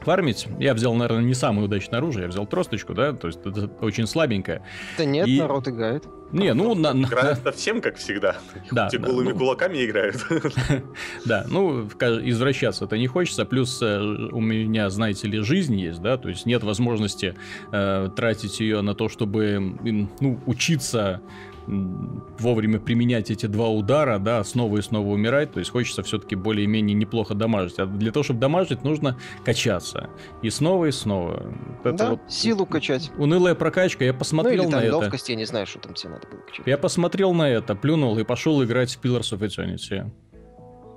фармить, 0.00 0.46
я 0.58 0.74
взял, 0.74 0.94
наверное, 0.94 1.24
не 1.24 1.34
самое 1.34 1.66
удачное 1.66 1.98
оружие, 1.98 2.24
я 2.24 2.28
взял 2.28 2.46
тросточку, 2.46 2.94
да, 2.94 3.12
то 3.12 3.26
есть 3.26 3.40
это 3.44 3.70
очень 3.80 4.06
слабенькое. 4.06 4.62
Да 4.98 5.04
нет, 5.04 5.26
И- 5.26 5.40
народ 5.40 5.66
играет. 5.68 6.04
Не, 6.32 6.54
ну, 6.54 6.74
на- 6.74 6.92
на- 6.92 7.06
Играют 7.06 7.38
совсем 7.42 7.80
как 7.80 7.96
всегда. 7.96 8.36
Да, 8.70 8.88
Те 8.88 8.98
да, 8.98 9.06
голыми 9.06 9.32
ну. 9.32 9.38
кулаками 9.38 9.84
играют. 9.84 10.16
Да, 11.24 11.46
ну, 11.48 11.86
извращаться-то 11.86 12.96
не 12.98 13.06
хочется, 13.06 13.44
плюс 13.44 13.80
э, 13.82 14.00
у 14.00 14.40
меня, 14.40 14.90
знаете 14.90 15.28
ли, 15.28 15.40
жизнь 15.40 15.76
есть, 15.76 16.00
да, 16.02 16.16
то 16.16 16.28
есть 16.28 16.46
нет 16.46 16.62
возможности 16.64 17.34
э, 17.72 18.10
тратить 18.16 18.60
ее 18.60 18.80
на 18.80 18.94
то, 18.94 19.08
чтобы, 19.08 19.58
ну, 20.20 20.40
учиться 20.46 21.20
вовремя 21.66 22.78
применять 22.78 23.30
эти 23.30 23.46
два 23.46 23.68
удара, 23.68 24.18
да, 24.18 24.42
снова 24.44 24.78
и 24.78 24.82
снова 24.82 25.08
умирать, 25.08 25.52
то 25.52 25.58
есть 25.58 25.70
хочется 25.70 26.02
все-таки 26.02 26.36
более-менее 26.36 26.94
неплохо 26.94 27.34
дамажить. 27.34 27.78
А 27.78 27.86
для 27.86 28.12
того, 28.12 28.24
чтобы 28.24 28.40
дамажить, 28.40 28.84
нужно 28.84 29.18
качаться. 29.44 30.10
И 30.42 30.50
снова, 30.50 30.86
и 30.86 30.92
снова. 30.92 31.52
Вот 31.84 31.86
это 31.86 31.96
да, 31.96 32.10
вот 32.10 32.20
силу 32.28 32.66
качать. 32.66 33.10
унылая 33.18 33.54
прокачка, 33.54 34.04
я 34.04 34.12
Ну 34.12 34.18
посмотрел 34.18 34.64
или 34.64 34.70
на 34.70 34.78
там 34.78 34.82
это. 34.82 34.96
ловкость, 34.96 35.28
я 35.28 35.34
не 35.34 35.44
знаю, 35.44 35.66
что 35.66 35.78
там 35.78 35.94
тебе 35.94 36.10
надо 36.10 36.26
было 36.28 36.40
качать. 36.40 36.66
Я 36.66 36.78
посмотрел 36.78 37.32
на 37.32 37.48
это, 37.48 37.74
плюнул 37.74 38.16
и 38.18 38.24
пошел 38.24 38.62
играть 38.62 38.94
в 38.94 39.04
Pillars 39.04 39.36
of 39.36 39.40
Eternity. 39.40 40.10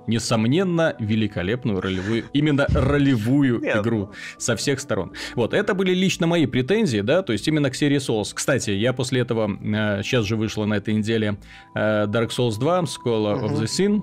Несомненно, 0.06 0.96
великолепную 0.98 1.80
ролевую, 1.80 2.24
именно 2.32 2.66
ролевую 2.68 3.60
Нет, 3.60 3.76
игру 3.78 4.12
со 4.38 4.56
всех 4.56 4.80
сторон. 4.80 5.12
Вот, 5.34 5.54
это 5.54 5.74
были 5.74 5.94
лично 5.94 6.26
мои 6.26 6.46
претензии, 6.46 7.00
да, 7.00 7.22
то 7.22 7.32
есть 7.32 7.46
именно 7.48 7.70
к 7.70 7.74
серии 7.74 7.98
Souls. 7.98 8.32
Кстати, 8.34 8.70
я 8.70 8.92
после 8.92 9.20
этого, 9.20 9.50
э, 9.50 10.02
сейчас 10.02 10.24
же 10.24 10.36
вышла 10.36 10.64
на 10.64 10.74
этой 10.74 10.94
неделе 10.94 11.36
э, 11.74 12.06
Dark 12.06 12.28
Souls 12.28 12.58
2, 12.58 12.80
Scholar 12.82 13.42
of 13.42 13.60
the 13.60 13.64
Sin, 13.64 14.02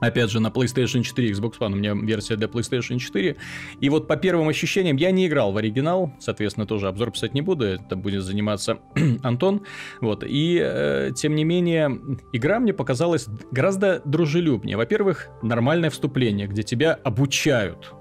Опять 0.00 0.30
же, 0.30 0.40
на 0.40 0.48
PlayStation 0.48 1.02
4, 1.02 1.30
Xbox 1.32 1.58
One, 1.58 1.72
у 1.72 1.76
меня 1.76 1.94
версия 1.94 2.36
для 2.36 2.46
PlayStation 2.46 2.98
4. 2.98 3.36
И 3.80 3.88
вот 3.88 4.06
по 4.06 4.16
первым 4.16 4.48
ощущениям, 4.48 4.96
я 4.96 5.10
не 5.10 5.26
играл 5.26 5.52
в 5.52 5.56
оригинал, 5.56 6.12
соответственно, 6.18 6.66
тоже 6.66 6.88
обзор 6.88 7.10
писать 7.10 7.34
не 7.34 7.42
буду, 7.42 7.64
это 7.64 7.96
будет 7.96 8.22
заниматься 8.22 8.78
Антон. 9.22 9.62
Вот, 10.00 10.24
и 10.26 10.60
э, 10.62 11.10
тем 11.14 11.34
не 11.34 11.44
менее, 11.44 11.98
игра 12.32 12.60
мне 12.60 12.72
показалась 12.72 13.26
гораздо 13.50 14.00
дружелюбнее. 14.04 14.76
Во-первых, 14.76 15.28
нормальное 15.42 15.90
вступление, 15.90 16.46
где 16.46 16.62
тебя 16.62 16.94
обучают 16.94 17.92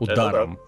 ударом. 0.00 0.58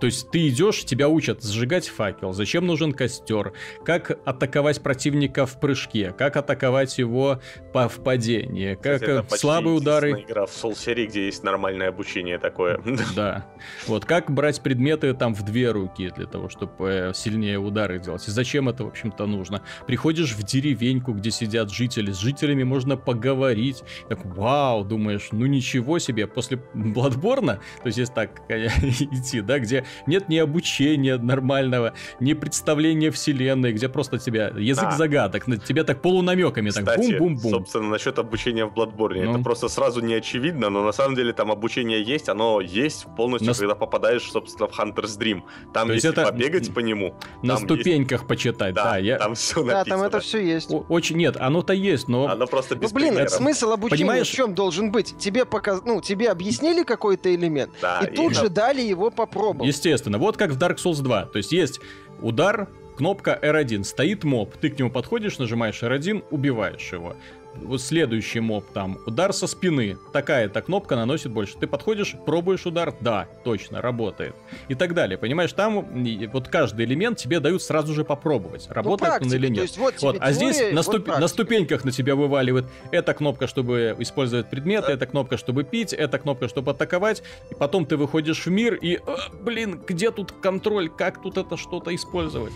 То 0.00 0.06
есть 0.06 0.30
ты 0.30 0.48
идешь, 0.48 0.84
тебя 0.84 1.08
учат 1.08 1.42
сжигать 1.42 1.88
факел, 1.88 2.32
зачем 2.32 2.66
нужен 2.66 2.92
костер, 2.92 3.52
как 3.84 4.18
атаковать 4.24 4.82
противника 4.82 5.46
в 5.46 5.60
прыжке, 5.60 6.12
как 6.16 6.36
атаковать 6.36 6.98
его 6.98 7.40
по 7.72 7.88
в 7.88 8.02
падении, 8.02 8.74
как 8.74 9.00
Кстати, 9.00 9.04
это 9.04 9.26
э, 9.34 9.36
слабые 9.36 9.76
удары. 9.76 10.12
игра 10.12 10.46
в 10.46 10.50
Soul 10.50 10.76
серии, 10.76 11.06
где 11.06 11.26
есть 11.26 11.42
нормальное 11.42 11.88
обучение 11.88 12.38
такое. 12.38 12.80
Да. 13.14 13.46
Вот 13.86 14.04
как 14.04 14.30
брать 14.30 14.60
предметы 14.60 15.12
там 15.14 15.34
в 15.34 15.42
две 15.42 15.70
руки 15.70 16.10
для 16.16 16.26
того, 16.26 16.48
чтобы 16.48 17.12
сильнее 17.14 17.58
удары 17.58 17.98
делать. 17.98 18.26
И 18.26 18.30
зачем 18.30 18.68
это, 18.68 18.84
в 18.84 18.88
общем-то, 18.88 19.26
нужно? 19.26 19.62
Приходишь 19.86 20.32
в 20.34 20.42
деревеньку, 20.42 21.12
где 21.12 21.30
сидят 21.30 21.70
жители, 21.70 22.10
с 22.10 22.18
жителями 22.18 22.64
можно 22.64 22.96
поговорить. 22.96 23.82
Так, 24.08 24.24
вау, 24.24 24.84
думаешь, 24.84 25.28
ну 25.32 25.46
ничего 25.46 25.98
себе. 25.98 26.26
После 26.26 26.60
Бладборна, 26.74 27.60
то 27.82 27.86
есть 27.86 27.98
если 27.98 28.14
так 28.14 28.42
э, 28.48 28.66
идти, 28.82 29.40
да, 29.40 29.58
где 29.58 29.83
нет 30.06 30.28
ни 30.28 30.36
обучения 30.38 31.16
нормального, 31.16 31.94
ни 32.20 32.32
представления 32.34 33.10
вселенной, 33.10 33.72
где 33.72 33.88
просто 33.88 34.18
тебя 34.18 34.48
язык 34.56 34.84
А. 34.88 34.90
загадок, 34.92 35.46
на 35.46 35.56
тебя 35.58 35.84
так 35.84 36.00
полунамеками, 36.02 36.70
так 36.70 36.84
Кстати, 36.84 37.18
бум-бум-бум. 37.18 37.50
собственно, 37.50 37.88
насчет 37.88 38.18
обучения 38.18 38.64
в 38.66 38.72
Bloodborne. 38.74 39.24
Ну. 39.24 39.30
Это 39.34 39.42
просто 39.42 39.68
сразу 39.68 40.00
не 40.00 40.14
очевидно, 40.14 40.70
но 40.70 40.82
на 40.84 40.92
самом 40.92 41.14
деле 41.16 41.32
там 41.32 41.50
обучение 41.50 42.02
есть, 42.02 42.28
оно 42.28 42.60
есть 42.60 43.06
полностью, 43.16 43.48
Нас- 43.48 43.58
когда 43.58 43.74
попадаешь, 43.74 44.30
собственно, 44.30 44.68
в 44.68 44.78
Hunter's 44.78 45.18
Dream. 45.18 45.42
Там, 45.72 45.88
То 45.88 45.94
есть 45.94 46.04
если 46.04 46.22
это 46.22 46.30
побегать 46.30 46.72
по 46.74 46.80
нему, 46.80 47.14
На 47.42 47.56
ступеньках 47.56 48.26
почитать, 48.26 48.74
да, 48.74 48.84
да, 48.92 48.96
я... 48.98 49.18
там 49.18 49.34
все 49.34 49.62
Да, 49.64 49.78
написано. 49.78 49.96
там 49.96 50.06
это 50.06 50.20
все 50.20 50.38
есть. 50.40 50.70
О- 50.70 50.84
Очень 50.88 51.16
нет, 51.16 51.36
оно-то 51.38 51.72
есть, 51.72 52.08
но 52.08 52.26
Оно 52.28 52.46
просто 52.46 52.76
без 52.76 52.90
Ну, 52.92 52.96
блин, 52.96 53.08
примеров. 53.14 53.30
смысл 53.32 53.72
обучения 53.72 54.00
Понимаешь? 54.02 54.28
в 54.28 54.32
чем 54.32 54.54
должен 54.54 54.90
быть? 54.92 55.16
Тебе 55.18 55.44
показ... 55.44 55.82
ну, 55.84 56.00
тебе 56.00 56.30
объяснили 56.30 56.82
какой-то 56.82 57.34
элемент, 57.34 57.70
Да, 57.80 58.00
и 58.00 58.14
тут 58.14 58.32
и- 58.32 58.34
же 58.34 58.48
дали 58.48 58.80
его 58.82 59.10
попробовать. 59.10 59.68
Естественно, 59.74 60.18
вот 60.18 60.36
как 60.36 60.52
в 60.52 60.58
Dark 60.58 60.76
Souls 60.76 61.02
2. 61.02 61.26
То 61.26 61.38
есть 61.38 61.50
есть 61.50 61.80
удар, 62.20 62.68
кнопка 62.96 63.36
R1, 63.42 63.82
стоит 63.82 64.22
моб, 64.22 64.56
ты 64.56 64.70
к 64.70 64.78
нему 64.78 64.88
подходишь, 64.88 65.38
нажимаешь 65.38 65.82
R1, 65.82 66.24
убиваешь 66.30 66.92
его. 66.92 67.16
Вот 67.62 67.80
следующий 67.80 68.40
моб 68.40 68.64
там, 68.74 68.98
удар 69.06 69.32
со 69.32 69.46
спины, 69.46 69.96
такая-то 70.12 70.60
кнопка 70.60 70.96
наносит 70.96 71.30
больше. 71.32 71.56
Ты 71.58 71.66
подходишь, 71.66 72.14
пробуешь 72.26 72.66
удар, 72.66 72.92
да, 73.00 73.26
точно, 73.44 73.80
работает. 73.80 74.34
И 74.68 74.74
так 74.74 74.92
далее, 74.94 75.16
понимаешь, 75.16 75.52
там 75.52 75.86
вот 76.32 76.48
каждый 76.48 76.84
элемент 76.84 77.18
тебе 77.18 77.40
дают 77.40 77.62
сразу 77.62 77.94
же 77.94 78.04
попробовать, 78.04 78.66
Ну, 78.68 78.74
работает 78.74 79.12
он 79.12 79.18
практика, 79.18 79.36
или 79.36 79.48
нет. 79.48 79.62
есть 79.62 79.78
вот 79.78 79.94
Вот, 80.02 80.16
а 80.20 80.32
здесь 80.32 80.60
на, 80.72 80.82
вот 80.82 80.86
ступ- 80.94 80.98
на 80.98 81.04
практика. 81.04 81.28
ступеньках 81.28 81.84
на 81.84 81.92
тебя 81.92 82.16
вываливает 82.16 82.66
эта 82.90 83.14
кнопка, 83.14 83.46
чтобы 83.46 83.94
использовать 83.98 84.50
предметы, 84.50 84.88
Да. 84.88 84.92
эта 84.94 85.06
кнопка, 85.06 85.36
чтобы 85.36 85.64
пить, 85.64 85.92
эта 85.92 86.18
кнопка, 86.18 86.48
чтобы 86.48 86.72
атаковать. 86.72 87.22
И 87.50 87.54
потом 87.54 87.86
ты 87.86 87.96
выходишь 87.96 88.44
в 88.46 88.50
мир 88.50 88.74
и, 88.74 88.96
«А, 89.06 89.30
блин, 89.42 89.80
где 89.86 90.10
тут 90.10 90.32
контроль, 90.32 90.88
как 90.90 91.22
тут 91.22 91.38
это 91.38 91.56
что-то 91.56 91.94
использовать? 91.94 92.52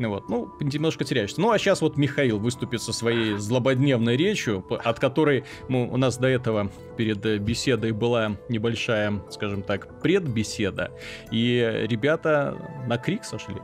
Ну 0.00 0.08
вот, 0.08 0.30
ну, 0.30 0.50
немножко 0.60 1.04
теряешься. 1.04 1.38
Ну, 1.42 1.50
а 1.50 1.58
сейчас 1.58 1.82
вот 1.82 1.98
Михаил 1.98 2.38
выступит 2.38 2.80
со 2.80 2.90
своей 2.90 3.36
злободневной 3.36 4.16
речью, 4.16 4.64
от 4.82 4.98
которой 4.98 5.44
ну, 5.68 5.86
у 5.92 5.98
нас 5.98 6.16
до 6.16 6.26
этого 6.26 6.70
перед 6.96 7.24
э, 7.26 7.36
беседой 7.36 7.92
была 7.92 8.32
небольшая, 8.48 9.20
скажем 9.28 9.62
так, 9.62 10.00
предбеседа. 10.00 10.90
И 11.30 11.84
ребята 11.86 12.56
на 12.86 12.96
крик 12.96 13.24
сошли. 13.26 13.56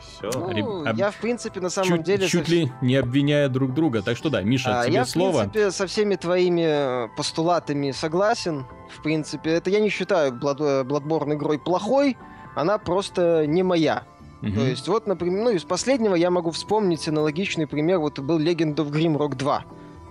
Все. 0.00 0.30
Ну, 0.32 0.50
Реб- 0.50 0.88
об- 0.88 0.96
я, 0.96 1.10
в 1.10 1.16
принципе, 1.16 1.60
на 1.60 1.68
самом 1.68 1.98
чуть, 1.98 2.02
деле... 2.06 2.26
чуть 2.28 2.46
со- 2.46 2.50
ли 2.52 2.72
не 2.80 2.96
обвиняя 2.96 3.48
друг 3.50 3.74
друга. 3.74 4.00
Так 4.00 4.16
что 4.16 4.30
да, 4.30 4.40
Миша, 4.40 4.80
А, 4.80 4.84
тебе 4.84 4.94
я, 4.94 5.04
в 5.04 5.10
слово. 5.10 5.40
принципе, 5.40 5.70
со 5.70 5.86
всеми 5.86 6.14
твоими 6.16 6.62
э, 6.64 7.08
постулатами 7.14 7.90
согласен. 7.90 8.64
В 8.96 9.02
принципе, 9.02 9.50
это 9.50 9.68
я 9.68 9.80
не 9.80 9.90
считаю 9.90 10.32
Blood- 10.32 10.62
э, 10.62 10.84
Bloodborne 10.84 11.34
игрой 11.34 11.58
плохой, 11.58 12.16
она 12.56 12.78
просто 12.78 13.44
не 13.46 13.62
моя. 13.62 14.04
Мгм. 14.40 14.54
То 14.54 14.66
есть, 14.66 14.86
вот, 14.88 15.06
например, 15.06 15.44
ну, 15.44 15.50
из 15.50 15.64
последнего 15.64 16.14
я 16.14 16.30
могу 16.30 16.50
вспомнить 16.50 17.08
аналогичный 17.08 17.66
пример, 17.66 17.98
вот 17.98 18.18
был 18.20 18.38
Legend 18.38 18.76
of 18.76 18.90
Grimrock 18.90 19.34
2, 19.34 19.64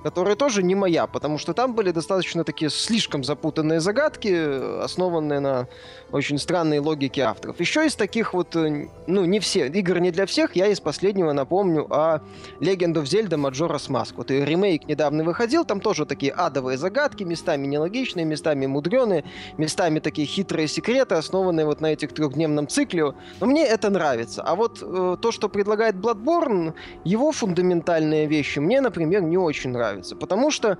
которая 0.08 0.38
тоже 0.38 0.64
не 0.64 0.74
моя, 0.74 1.06
потому 1.06 1.38
что 1.38 1.54
там 1.54 1.74
были 1.74 1.92
достаточно 1.92 2.46
такие 2.46 2.72
слишком 2.72 3.26
запутанные 3.26 3.82
загадки, 3.82 4.82
основанные 4.82 5.42
на 5.42 5.68
очень 6.14 6.38
странной 6.38 6.80
логике 6.80 7.24
авторов. 7.24 7.60
Еще 7.60 7.86
из 7.86 7.96
таких 7.96 8.34
вот, 8.34 8.56
э, 8.56 8.88
ну, 9.06 9.26
не 9.26 9.42
все, 9.42 9.68
игр 9.68 10.00
не 10.00 10.12
для 10.12 10.26
всех, 10.26 10.56
я 10.56 10.68
из 10.68 10.80
последнего 10.80 11.34
напомню 11.34 11.88
о 11.90 12.22
Legend 12.62 12.94
of 12.94 13.04
Zelda 13.04 13.36
Majora's 13.36 13.90
Mask. 13.90 14.14
Вот 14.16 14.32
ремейк 14.32 14.88
недавно 14.88 15.26
выходил, 15.26 15.66
там 15.66 15.82
тоже 15.82 16.06
такие 16.06 16.32
адовые 16.32 16.78
загадки, 16.78 17.24
местами 17.24 17.68
нелогичные, 17.68 18.24
местами 18.24 18.66
мудреные, 18.66 19.26
местами 19.58 20.00
такие 20.00 20.26
хитрые 20.26 20.70
секреты, 20.70 21.16
основанные 21.16 21.66
вот 21.66 21.82
на 21.82 21.88
этих 21.88 22.14
трехдневном 22.14 22.70
цикле. 22.70 23.14
Но 23.42 23.46
мне 23.46 23.66
это 23.66 23.90
нравится. 23.90 24.42
А 24.42 24.56
вот 24.56 24.80
э, 24.82 25.18
то, 25.22 25.32
что 25.34 25.50
предлагает 25.50 25.96
Bloodborne, 25.96 26.74
его 27.04 27.34
фундаментальные 27.34 28.26
вещи 28.28 28.60
мне, 28.60 28.80
например, 28.80 29.22
не 29.22 29.38
очень 29.38 29.72
нравятся. 29.72 29.97
Потому 30.20 30.52
что 30.52 30.78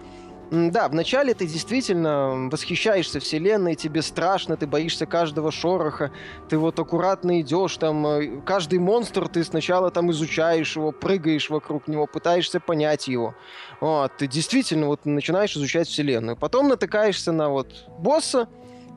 Да, 0.50 0.88
вначале 0.88 1.34
ты 1.34 1.46
действительно 1.46 2.48
восхищаешься 2.50 3.20
вселенной, 3.20 3.76
тебе 3.76 4.02
страшно, 4.02 4.56
ты 4.56 4.66
боишься 4.66 5.06
каждого 5.06 5.52
шороха, 5.52 6.12
ты 6.48 6.58
вот 6.58 6.80
аккуратно 6.80 7.42
идешь, 7.42 7.76
там, 7.76 8.08
э, 8.08 8.42
каждый 8.46 8.80
монстр 8.80 9.28
ты 9.28 9.44
сначала 9.44 9.92
там 9.92 10.10
изучаешь 10.12 10.78
его, 10.78 10.94
прыгаешь 10.94 11.50
вокруг 11.50 11.90
него, 11.90 12.08
пытаешься 12.08 12.62
понять 12.62 13.10
его. 13.10 13.36
Вот, 13.82 14.16
ты 14.18 14.28
действительно 14.28 14.88
вот 14.88 15.06
начинаешь 15.06 15.54
изучать 15.58 15.90
вселенную. 15.90 16.38
Потом 16.38 16.70
натыкаешься 16.70 17.34
на 17.34 17.50
вот 17.50 17.68
босса, 18.00 18.48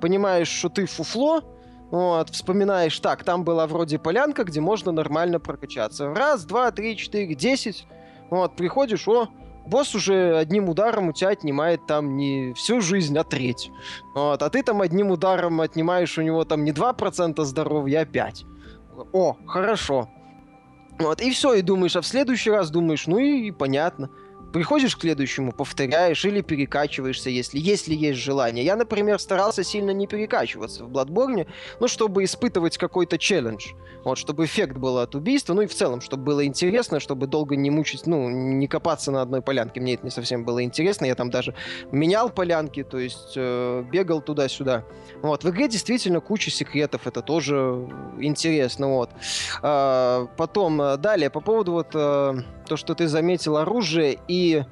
понимаешь, 0.00 0.48
что 0.48 0.68
ты 0.68 0.86
фуфло, 0.86 1.42
вот, 1.90 2.30
вспоминаешь, 2.30 2.96
так, 3.00 3.24
там 3.24 3.42
была 3.42 3.66
вроде 3.66 3.98
полянка, 3.98 4.44
где 4.44 4.60
можно 4.60 4.92
нормально 4.92 5.40
прокачаться. 5.40 6.14
Раз, 6.14 6.44
два, 6.44 6.70
три, 6.70 6.96
четыре, 6.96 7.34
десять. 7.34 7.88
Вот, 8.30 8.54
приходишь, 8.54 9.08
о, 9.08 9.26
босс 9.67 9.95
уже 9.95 10.37
одним 10.37 10.69
ударом 10.69 11.09
у 11.09 11.12
тебя 11.12 11.31
отнимает 11.31 11.87
там 11.87 12.17
не 12.17 12.52
всю 12.55 12.81
жизнь, 12.81 13.17
а 13.19 13.25
треть. 13.25 13.71
Вот, 14.14 14.43
а 14.43 14.50
ты 14.50 14.62
там 14.62 14.81
одним 14.81 15.11
ударом 15.11 15.61
отнимаешь 15.61 16.19
у 16.19 16.23
него 16.23 16.45
там 16.45 16.64
не 16.64 16.73
2% 16.73 17.43
здоровья, 17.45 18.00
а 18.00 18.05
5. 18.05 18.45
О, 19.12 19.37
хорошо. 19.47 20.09
Вот, 20.99 21.21
и 21.23 21.31
все, 21.31 21.55
и 21.55 21.62
думаешь, 21.62 21.97
а 21.97 22.02
в 22.02 22.07
следующий 22.07 22.50
раз 22.50 22.71
думаешь, 22.71 23.07
ну 23.07 23.19
и, 23.19 23.50
понятно. 23.50 24.11
Приходишь 24.52 24.97
к 24.97 25.00
следующему, 25.00 25.52
повторяешь 25.52 26.25
или 26.25 26.40
перекачиваешься, 26.40 27.30
если, 27.30 27.59
если 27.59 27.95
есть 27.95 28.19
желание. 28.19 28.64
Я, 28.64 28.76
например, 28.76 29.19
старался 29.19 29.64
сильно 29.64 29.90
не 29.90 30.07
перекачиваться 30.07 30.85
в 30.85 30.90
Bloodborne, 30.90 31.47
ну, 31.80 31.88
чтобы 31.88 32.25
испытывать 32.25 32.78
какой-то 32.78 33.19
челлендж. 33.19 33.73
Вот, 34.04 34.16
чтобы 34.16 34.47
эффект 34.47 34.78
был 34.78 34.99
от 34.99 35.14
убийства, 35.14 35.52
ну 35.52 35.62
и 35.62 35.66
в 35.66 35.75
целом, 35.75 36.00
чтобы 36.00 36.25
было 36.25 36.47
интересно, 36.47 37.00
чтобы 37.00 37.26
долго 37.26 37.54
не 37.57 37.71
мучить, 37.71 38.07
ну, 38.07 38.30
не 38.30 38.66
копаться 38.66 39.11
на 39.11 39.21
одной 39.21 39.42
полянке. 39.42 39.80
Мне 39.80 39.95
это 39.95 40.04
не 40.04 40.11
совсем 40.11 40.45
было 40.45 40.62
интересно. 40.62 41.04
Я 41.04 41.14
там 41.14 41.30
даже 41.30 41.54
менял 41.92 42.30
полянки, 42.30 42.83
то 42.83 42.99
есть 42.99 43.35
э, 43.37 43.85
бегал 43.90 44.23
туда-сюда. 44.23 44.85
Вот, 45.23 45.45
в 45.45 45.50
игре 45.50 45.69
действительно 45.69 46.21
куча 46.21 46.50
секретов, 46.50 47.07
это 47.07 47.21
тоже 47.21 47.88
интересно, 48.19 48.88
вот. 48.88 49.11
А, 49.62 50.26
потом, 50.37 50.80
э, 50.80 50.97
далее, 50.97 51.28
по 51.28 51.40
поводу 51.40 51.73
вот 51.73 51.88
э, 51.95 52.35
то, 52.70 52.76
что 52.76 52.94
ты 52.94 53.08
заметил 53.08 53.56
оружие 53.56 54.16
и 54.28 54.62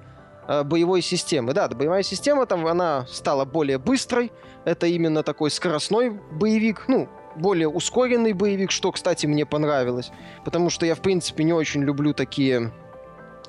э, 0.47 0.63
боевой 0.63 1.03
системы. 1.03 1.53
Да, 1.53 1.67
боевая 1.69 2.05
система 2.05 2.47
там, 2.47 2.65
она 2.69 3.05
стала 3.09 3.45
более 3.45 3.79
быстрой. 3.79 4.31
Это 4.65 4.87
именно 4.87 5.25
такой 5.25 5.51
скоростной 5.51 6.11
боевик, 6.11 6.85
ну, 6.87 7.09
более 7.35 7.69
ускоренный 7.69 8.35
боевик, 8.35 8.71
что, 8.71 8.93
кстати, 8.93 9.27
мне 9.27 9.45
понравилось. 9.45 10.13
Потому 10.45 10.71
что 10.71 10.87
я, 10.87 10.95
в 10.95 11.01
принципе, 11.01 11.43
не 11.43 11.53
очень 11.53 11.83
люблю 11.83 12.13
такие, 12.15 12.73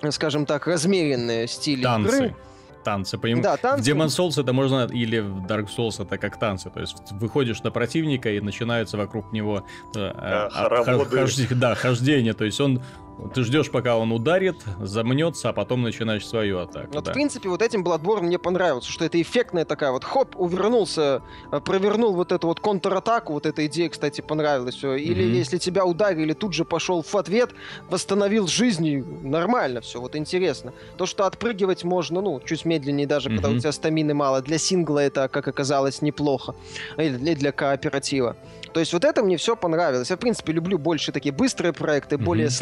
скажем 0.09 0.47
так, 0.47 0.65
размеренные 0.65 1.47
стили 1.47 1.83
Танцы. 1.83 2.15
игры. 2.17 2.35
Танцы, 2.83 3.17
понимаешь? 3.19 3.43
Да, 3.43 3.57
В 3.57 3.59
танцы. 3.59 3.91
Demon 3.91 4.07
Souls 4.07 4.41
это 4.41 4.51
можно, 4.53 4.87
или 4.91 5.19
в 5.19 5.45
Dark 5.45 5.67
Souls 5.77 6.01
это 6.03 6.17
как 6.17 6.39
танцы, 6.39 6.69
то 6.71 6.79
есть 6.79 6.95
выходишь 7.11 7.61
на 7.61 7.69
противника 7.71 8.31
и 8.31 8.39
начинается 8.39 8.97
вокруг 8.97 9.31
него 9.33 9.63
э, 9.95 9.99
э, 9.99 10.13
Да, 10.15 10.49
х- 10.49 10.63
хороводы. 10.63 11.47
да, 11.55 11.75
хождение, 11.75 12.33
то 12.33 12.45
есть 12.45 12.59
он, 12.61 12.81
ты 13.27 13.43
ждешь, 13.43 13.69
пока 13.69 13.97
он 13.97 14.11
ударит, 14.11 14.63
замнется, 14.79 15.49
а 15.49 15.53
потом 15.53 15.81
начинаешь 15.81 16.27
свою 16.27 16.59
атаку. 16.59 16.93
Вот, 16.93 17.03
да. 17.03 17.11
в 17.11 17.13
принципе, 17.13 17.49
вот 17.49 17.61
этим 17.61 17.83
Bloodborne 17.83 18.21
мне 18.21 18.39
понравился, 18.39 18.91
что 18.91 19.05
это 19.05 19.21
эффектная 19.21 19.65
такая 19.65 19.91
вот, 19.91 20.03
хоп, 20.03 20.35
увернулся, 20.35 21.21
э, 21.51 21.59
провернул 21.59 22.13
вот 22.13 22.31
эту 22.31 22.47
вот 22.47 22.59
контратаку, 22.59 23.33
вот 23.33 23.45
эта 23.45 23.65
идея, 23.65 23.89
кстати, 23.89 24.21
понравилась. 24.21 24.83
Или 24.83 25.23
Мгм. 25.23 25.33
если 25.33 25.57
тебя 25.57 25.85
ударили, 25.85 26.33
тут 26.33 26.53
же 26.53 26.65
пошел 26.65 27.01
в 27.01 27.15
ответ, 27.15 27.51
восстановил 27.89 28.47
жизни, 28.47 29.03
нормально 29.21 29.81
все, 29.81 29.99
вот 29.99 30.15
интересно. 30.15 30.73
То, 30.97 31.05
что 31.05 31.25
отпрыгивать 31.25 31.83
можно, 31.83 32.21
ну, 32.21 32.39
чуть 32.45 32.65
медленнее 32.65 33.07
даже, 33.07 33.29
когда 33.29 33.49
у 33.49 33.51
Мгм. 33.51 33.59
тебя 33.59 33.71
стамины 33.71 34.13
мало, 34.13 34.41
для 34.41 34.57
сингла 34.57 34.99
это, 34.99 35.27
как 35.27 35.47
оказалось, 35.47 36.01
неплохо. 36.01 36.55
Или 36.97 37.17
для, 37.17 37.35
для 37.35 37.51
кооператива. 37.51 38.35
То 38.73 38.79
есть 38.79 38.93
вот 38.93 39.03
это 39.03 39.23
мне 39.23 39.37
все 39.37 39.55
понравилось. 39.55 40.09
Я, 40.09 40.15
в 40.15 40.19
принципе, 40.19 40.53
люблю 40.53 40.77
больше 40.77 41.11
такие 41.11 41.31
быстрые 41.31 41.73
проекты, 41.73 42.17
более 42.17 42.47
Мгм. 42.47 42.53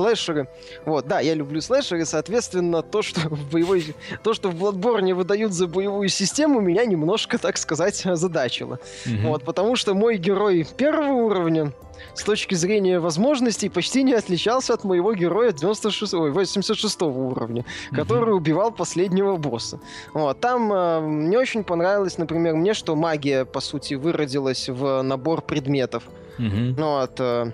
Слэшеры. 0.68 0.82
Вот, 0.86 1.08
да, 1.08 1.20
я 1.20 1.34
люблю 1.34 1.62
слэшеры, 1.62 2.06
соответственно, 2.06 2.82
то, 2.82 3.02
что 3.02 3.22
в 3.30 3.52
боевой... 3.52 3.96
То, 4.24 4.34
что 4.34 4.50
в 4.50 4.56
Bloodborne 4.56 5.14
выдают 5.14 5.54
за 5.54 5.68
боевую 5.68 6.10
систему, 6.10 6.62
меня 6.62 6.86
немножко, 6.86 7.38
так 7.38 7.58
сказать, 7.58 8.06
озадачило. 8.06 8.80
Мгм. 9.06 9.28
Вот, 9.28 9.44
потому 9.44 9.76
что 9.76 9.94
мой 9.94 10.18
герой 10.18 10.68
первого 10.78 11.14
уровня 11.14 11.72
с 12.14 12.24
точки 12.24 12.56
зрения 12.56 13.00
возможностей 13.00 13.70
почти 13.70 14.04
не 14.04 14.14
отличался 14.14 14.74
от 14.74 14.84
моего 14.84 15.14
героя 15.14 15.52
96, 15.52 16.14
ой, 16.14 16.32
86 16.32 17.02
уровня, 17.02 17.66
который 17.92 18.36
убивал 18.36 18.72
последнего 18.72 19.38
босса. 19.38 19.80
Вот, 20.14 20.40
там 20.40 20.72
э, 20.72 21.00
мне 21.00 21.38
очень 21.38 21.64
понравилось, 21.64 22.18
например, 22.18 22.56
мне, 22.56 22.74
что 22.74 22.96
магия, 22.96 23.46
по 23.46 23.62
сути, 23.62 23.96
выродилась 23.96 24.70
в 24.70 25.02
набор 25.02 25.42
предметов. 25.42 26.04
Ну, 26.38 27.00
вот, 27.00 27.20
э, 27.20 27.52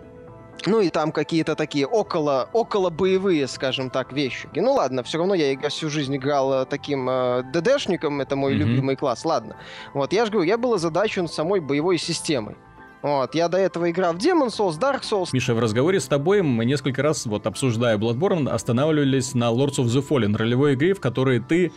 ну 0.65 0.79
и 0.79 0.89
там 0.89 1.12
какие-то 1.12 1.55
такие 1.55 1.86
около, 1.86 2.50
около 2.53 2.89
боевые, 2.89 3.48
скажем 3.48 3.89
так, 3.89 4.13
вещи. 4.13 4.48
Ну 4.55 4.74
ладно, 4.74 5.03
все 5.03 5.17
равно 5.17 5.33
я 5.33 5.57
всю 5.69 5.89
жизнь 5.89 6.15
играл 6.15 6.53
э, 6.53 6.65
таким 6.65 7.10
э, 7.10 7.43
ДДшником, 7.53 8.22
это 8.22 8.36
мой 8.36 8.53
Мгм. 8.55 8.60
любимый 8.62 8.95
класс, 8.95 9.25
ладно. 9.25 9.55
Вот, 9.93 10.13
я 10.13 10.25
же 10.25 10.31
говорю, 10.31 10.48
я 10.48 10.57
был 10.57 10.74
озадачен 10.74 11.27
самой 11.27 11.60
боевой 11.60 11.98
системой. 11.98 12.55
Вот, 13.01 13.36
я 13.36 13.50
до 13.50 13.57
этого 13.57 13.91
играл 13.91 14.13
в 14.13 14.17
Demon 14.17 14.48
Souls, 14.48 14.79
Dark 14.79 15.01
Souls. 15.01 15.29
Миша, 15.33 15.53
в 15.53 15.60
разговоре 15.60 16.00
с 16.00 16.07
тобой 16.07 16.41
мы 16.41 16.63
несколько 16.63 17.03
раз, 17.03 17.25
вот 17.25 17.45
обсуждая 17.45 17.98
Bloodborne, 17.98 18.50
останавливались 18.50 19.33
на 19.33 19.51
Lords 19.51 19.75
of 19.79 19.86
the 19.88 20.01
Fallen, 20.07 20.38
ролевой 20.38 20.75
игре, 20.75 20.93
в 20.93 21.01
которой 21.01 21.41
ты 21.41 21.74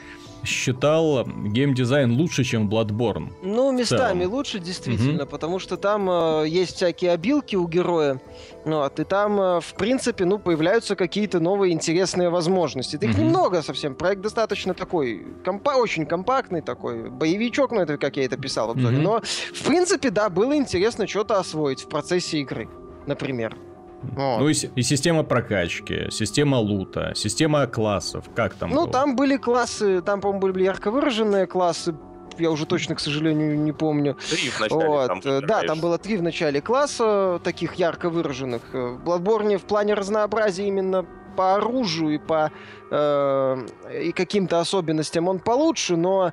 считал 0.46 1.24
геймдизайн 1.26 2.12
лучше, 2.16 2.44
чем 2.44 2.68
Bloodborne. 2.68 3.32
Ну, 3.42 3.72
местами 3.72 4.24
лучше, 4.24 4.58
действительно, 4.58 5.26
потому 5.26 5.58
что 5.58 5.76
там 5.76 6.08
э, 6.10 6.44
есть 6.48 6.76
всякие 6.76 7.10
обилки 7.12 7.56
у 7.56 7.66
героя, 7.68 8.20
ну, 8.64 8.78
вот, 8.78 8.98
и 9.00 9.04
там, 9.04 9.40
э, 9.40 9.60
в 9.60 9.74
принципе, 9.74 10.24
ну, 10.24 10.38
появляются 10.38 10.96
какие-то 10.96 11.40
новые 11.40 11.72
интересные 11.72 12.30
возможности. 12.30 12.96
Их 12.96 13.10
Мгм. 13.14 13.24
немного 13.24 13.62
совсем, 13.62 13.94
проект 13.94 14.22
достаточно 14.22 14.72
такой, 14.74 15.26
компа- 15.44 15.76
очень 15.76 16.06
компактный 16.06 16.62
такой, 16.62 17.10
боевичок, 17.10 17.72
ну, 17.72 17.80
это 17.80 17.98
как 17.98 18.16
я 18.16 18.24
это 18.24 18.36
писал 18.36 18.68
в 18.68 18.70
обзоре, 18.70 18.96
Мгм. 18.96 19.04
но, 19.04 19.20
в 19.54 19.62
принципе, 19.66 20.10
да, 20.10 20.28
было 20.30 20.56
интересно 20.56 21.06
что-то 21.06 21.38
освоить 21.38 21.82
в 21.82 21.88
процессе 21.88 22.38
игры, 22.38 22.68
например. 23.06 23.56
Вот. 24.02 24.38
Ну 24.40 24.48
и, 24.48 24.52
и 24.52 24.82
система 24.82 25.22
прокачки, 25.24 26.08
система 26.10 26.56
лута, 26.56 27.12
система 27.14 27.66
классов, 27.66 28.24
как 28.34 28.54
там 28.54 28.70
Ну, 28.70 28.82
было? 28.84 28.92
там 28.92 29.16
были 29.16 29.36
классы, 29.36 30.00
там, 30.02 30.20
по-моему, 30.20 30.40
были 30.52 30.64
ярко 30.64 30.90
выраженные 30.90 31.46
классы, 31.46 31.94
я 32.38 32.50
уже 32.50 32.66
точно, 32.66 32.94
к 32.94 33.00
сожалению, 33.00 33.58
не 33.58 33.72
помню. 33.72 34.14
Три 34.30 34.50
вначале 34.58 34.86
Вот, 34.88 35.06
там 35.08 35.20
э, 35.24 35.40
да, 35.40 35.62
там 35.62 35.80
было 35.80 35.96
три 35.98 36.18
в 36.18 36.22
начале 36.22 36.60
класса, 36.60 37.40
таких 37.42 37.74
ярко 37.76 38.10
выраженных. 38.10 38.62
Э, 38.74 38.98
В 39.02 39.02
Bloodborne 39.08 39.56
в 39.56 39.62
плане 39.64 39.94
разнообразия 39.94 40.66
именно 40.68 41.06
по 41.36 41.54
оружию 41.54 42.14
и 42.14 42.18
по 42.18 42.50
э, 42.90 43.66
и 44.04 44.12
каким-то 44.12 44.60
особенностям 44.60 45.28
он 45.28 45.38
получше, 45.38 45.96
но 45.96 46.32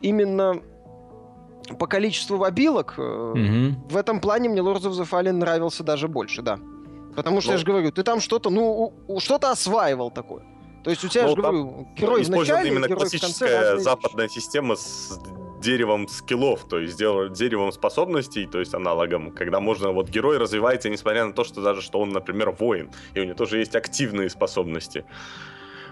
именно 0.00 0.54
по 1.78 1.86
количеству 1.86 2.44
обилок 2.44 2.94
э, 2.98 3.32
Мгм. 3.34 3.88
в 3.88 3.96
этом 3.96 4.20
плане 4.20 4.48
мне 4.48 4.60
Lords 4.60 4.82
of 4.84 4.92
the 4.92 5.08
Fallen 5.10 5.32
нравился 5.32 5.82
даже 5.82 6.08
больше, 6.08 6.42
да. 6.42 6.58
Потому 7.16 7.40
что 7.40 7.50
Ну. 7.50 7.54
я 7.54 7.58
же 7.58 7.64
говорю, 7.64 7.90
ты 7.92 8.02
там 8.02 8.20
что-то, 8.20 8.50
ну, 8.50 8.92
что-то 9.18 9.50
осваивал 9.50 10.10
такое. 10.10 10.44
То 10.82 10.90
есть 10.90 11.02
у 11.04 11.08
тебя, 11.08 11.22
Ну, 11.22 11.28
же 11.30 11.36
говорю, 11.36 11.88
герой 11.96 12.26
начале, 12.28 12.68
именно 12.68 12.86
герой 12.86 13.00
конце 13.00 13.18
классическая 13.18 13.72
вещи. 13.74 13.82
западная 13.82 14.28
система 14.28 14.76
с 14.76 15.18
деревом 15.62 16.08
скиллов, 16.08 16.68
то 16.68 16.78
есть 16.78 16.98
деревом 16.98 17.72
способностей, 17.72 18.46
то 18.46 18.58
есть 18.60 18.74
аналогом, 18.74 19.32
когда 19.32 19.60
можно, 19.60 19.92
вот 19.92 20.10
герой 20.10 20.36
развивается, 20.36 20.90
несмотря 20.90 21.24
на 21.24 21.32
то, 21.32 21.42
что 21.42 21.62
даже, 21.62 21.80
что 21.80 22.00
он, 22.00 22.10
например, 22.10 22.50
воин, 22.50 22.90
и 23.14 23.20
у 23.20 23.24
него 23.24 23.34
тоже 23.34 23.58
есть 23.58 23.74
активные 23.74 24.28
способности. 24.28 25.06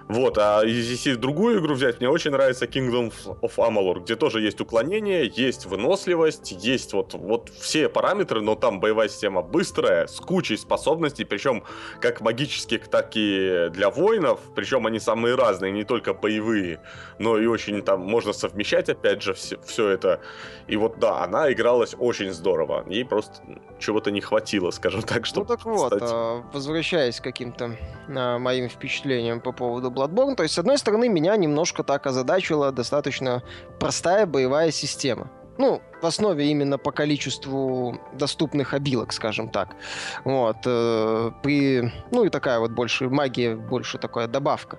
Вот, 0.09 0.39
а 0.39 0.63
если 0.63 1.15
другую 1.15 1.61
игру 1.61 1.75
взять, 1.75 2.01
мне 2.01 2.09
очень 2.09 2.31
нравится 2.31 2.67
Kingdom 2.67 3.13
of 3.41 3.55
Amalur, 3.57 4.01
где 4.01 4.17
тоже 4.17 4.41
есть 4.41 4.61
уклонение, 4.61 5.31
есть 5.35 5.67
выносливость, 5.67 6.53
есть 6.53 6.93
вот, 6.93 7.15
вот 7.15 7.51
все 7.51 7.89
параметры, 7.89 8.41
но 8.41 8.55
там 8.55 8.81
боевая 8.81 9.09
система 9.09 9.43
быстрая, 9.43 10.07
с 10.07 10.19
кучей 10.19 10.57
способностей, 10.57 11.25
причем 11.25 11.65
как 12.01 12.21
магических, 12.21 12.89
так 12.89 13.13
и 13.15 13.69
для 13.71 13.91
воинов, 13.91 14.41
причем 14.55 14.87
они 14.87 14.99
самые 14.99 15.35
разные, 15.35 15.73
не 15.73 15.85
только 15.85 16.15
боевые, 16.15 16.81
но 17.19 17.39
и 17.39 17.47
очень 17.47 17.83
там 17.83 18.01
можно 18.01 18.33
совмещать, 18.33 18.89
опять 18.89 19.23
же, 19.23 19.35
все, 19.35 19.89
это. 19.89 20.21
И 20.67 20.77
вот 20.77 20.99
да, 20.99 21.23
она 21.23 21.53
игралась 21.53 21.95
очень 21.99 22.33
здорово, 22.33 22.85
ей 22.89 23.05
просто 23.05 23.35
чего-то 23.83 24.11
не 24.11 24.21
хватило, 24.21 24.71
скажем 24.71 25.03
так, 25.03 25.19
Ну 25.19 25.25
чтобы 25.25 25.47
так 25.47 25.65
вот, 25.65 25.89
стать- 25.89 26.03
а, 26.05 26.43
возвращаясь 26.53 27.21
к 27.21 27.25
каким-то 27.25 27.77
а, 28.09 28.39
моим 28.39 28.69
впечатлениям 28.69 29.41
по 29.41 29.53
поводу 29.53 29.91
Bloodborne, 29.91 30.35
то 30.37 30.43
есть, 30.45 30.55
с 30.55 30.59
одной 30.59 30.79
стороны, 30.79 31.09
меня 31.09 31.37
немножко 31.37 31.83
так 31.83 32.07
озадачила 32.07 32.73
достаточно 32.73 33.43
простая 33.79 34.25
боевая 34.27 34.71
система. 34.71 35.29
Ну, 35.59 35.83
в 36.01 36.07
основе 36.07 36.47
именно 36.51 36.79
по 36.79 36.93
количеству 36.93 38.01
доступных 38.15 38.73
обилок, 38.73 39.13
скажем 39.13 39.49
так. 39.51 39.77
Вот. 40.25 40.57
э, 40.65 41.31
при... 41.43 41.93
Ну 42.11 42.25
и 42.25 42.31
такая 42.31 42.59
вот 42.59 42.71
больше 42.71 43.11
магия, 43.11 43.55
больше 43.55 43.99
такая 43.99 44.29
добавка, 44.29 44.79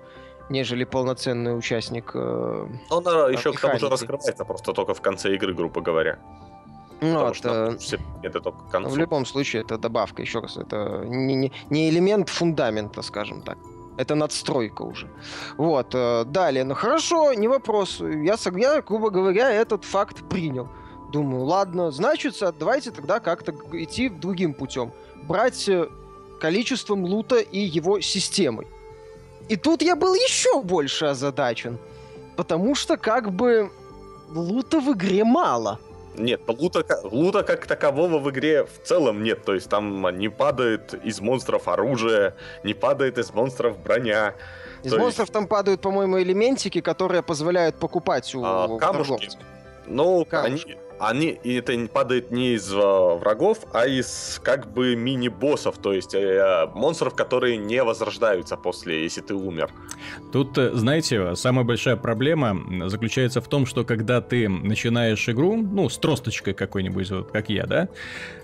нежели 0.50 0.82
полноценный 0.84 1.56
участник. 1.56 2.10
э, 2.14 2.66
она 2.90 3.28
еще 3.30 3.52
к 3.52 3.60
тому 3.60 3.74
же 3.78 3.84
механики. 3.86 3.92
раскрывается 3.92 4.44
просто 4.44 4.72
только 4.72 4.94
в 4.94 5.00
конце 5.00 5.32
игры, 5.34 5.54
грубо 5.54 5.80
говоря. 5.80 6.18
Ну, 7.00 7.08
Потому 7.08 7.26
вот, 7.26 7.36
что 7.36 7.48
э, 7.48 7.76
все 7.78 7.98
это 8.22 8.40
только 8.40 8.58
к 8.70 8.88
В 8.88 8.96
любом 8.96 9.26
случае, 9.26 9.62
это 9.62 9.78
добавка, 9.78 10.22
еще 10.22 10.40
раз, 10.40 10.56
это 10.56 11.04
не, 11.06 11.34
не- 11.34 11.52
не 11.70 11.90
элемент 11.90 12.28
фундамента, 12.28 13.02
скажем 13.02 13.42
так. 13.42 13.58
Это 13.96 14.14
надстройка 14.14 14.82
уже. 14.82 15.08
Вот, 15.56 15.94
э, 15.94 16.24
далее. 16.24 16.64
Ну 16.64 16.74
хорошо, 16.74 17.32
не 17.34 17.48
вопрос. 17.48 18.00
Я, 18.00 18.36
я, 18.56 18.82
грубо 18.82 19.10
говоря, 19.10 19.50
этот 19.50 19.84
факт 19.84 20.28
принял. 20.28 20.68
Думаю, 21.12 21.44
ладно, 21.44 21.90
значит, 21.90 22.34
давайте 22.58 22.90
тогда 22.90 23.20
как-то 23.20 23.52
идти 23.72 24.08
другим 24.08 24.54
путем. 24.54 24.92
Брать 25.28 25.68
э, 25.68 25.88
количеством 26.40 27.04
лута 27.04 27.36
и 27.36 27.60
его 27.60 28.00
системой. 28.00 28.66
И 29.48 29.56
тут 29.56 29.82
я 29.82 29.94
был 29.94 30.14
еще 30.14 30.60
больше 30.62 31.06
озадачен. 31.06 31.78
Потому 32.36 32.74
что 32.74 32.96
как 32.96 33.30
бы 33.30 33.70
лута 34.30 34.80
в 34.80 34.92
игре 34.92 35.24
мало. 35.24 35.78
Нет, 36.16 36.40
лута, 36.46 36.84
лута 37.04 37.42
как 37.42 37.66
такового 37.66 38.18
в 38.18 38.30
игре 38.30 38.64
в 38.64 38.86
целом 38.86 39.22
нет. 39.22 39.44
То 39.44 39.54
есть 39.54 39.68
там 39.68 40.16
не 40.18 40.28
падает 40.28 40.94
из 41.04 41.20
монстров 41.20 41.68
оружие, 41.68 42.34
не 42.62 42.74
падает 42.74 43.18
из 43.18 43.32
монстров 43.32 43.78
броня. 43.78 44.34
Из 44.82 44.90
То 44.92 44.98
монстров 44.98 45.30
там 45.30 45.46
падают, 45.46 45.80
по-моему, 45.80 46.20
элементики, 46.20 46.80
которые 46.80 47.22
позволяют 47.22 47.76
покупать 47.76 48.34
у 48.34 48.42
А, 48.44 48.78
камушки? 48.78 49.08
торговцев. 49.10 49.40
Ну, 49.86 50.24
Камушки. 50.24 50.72
они, 50.72 50.78
они, 50.98 51.38
и 51.42 51.54
это 51.54 51.74
падает 51.92 52.30
не 52.30 52.54
из 52.54 52.72
э, 52.72 52.76
врагов, 52.76 53.58
а 53.72 53.86
из 53.86 54.40
как 54.42 54.72
бы 54.72 54.96
мини-боссов, 54.96 55.78
то 55.78 55.92
есть 55.92 56.14
э, 56.14 56.68
монстров, 56.74 57.14
которые 57.14 57.56
не 57.56 57.82
возрождаются 57.82 58.56
после, 58.56 59.02
если 59.02 59.20
ты 59.20 59.34
умер. 59.34 59.70
Тут, 60.32 60.56
э, 60.58 60.70
знаете, 60.74 61.34
самая 61.36 61.64
большая 61.64 61.96
проблема 61.96 62.88
заключается 62.88 63.40
в 63.40 63.48
том, 63.48 63.66
что 63.66 63.84
когда 63.84 64.20
ты 64.20 64.48
начинаешь 64.48 65.28
игру, 65.28 65.56
ну, 65.56 65.88
с 65.88 65.98
тросточкой 65.98 66.54
какой-нибудь, 66.54 67.10
вот 67.10 67.30
как 67.32 67.48
я, 67.48 67.66
да, 67.66 67.88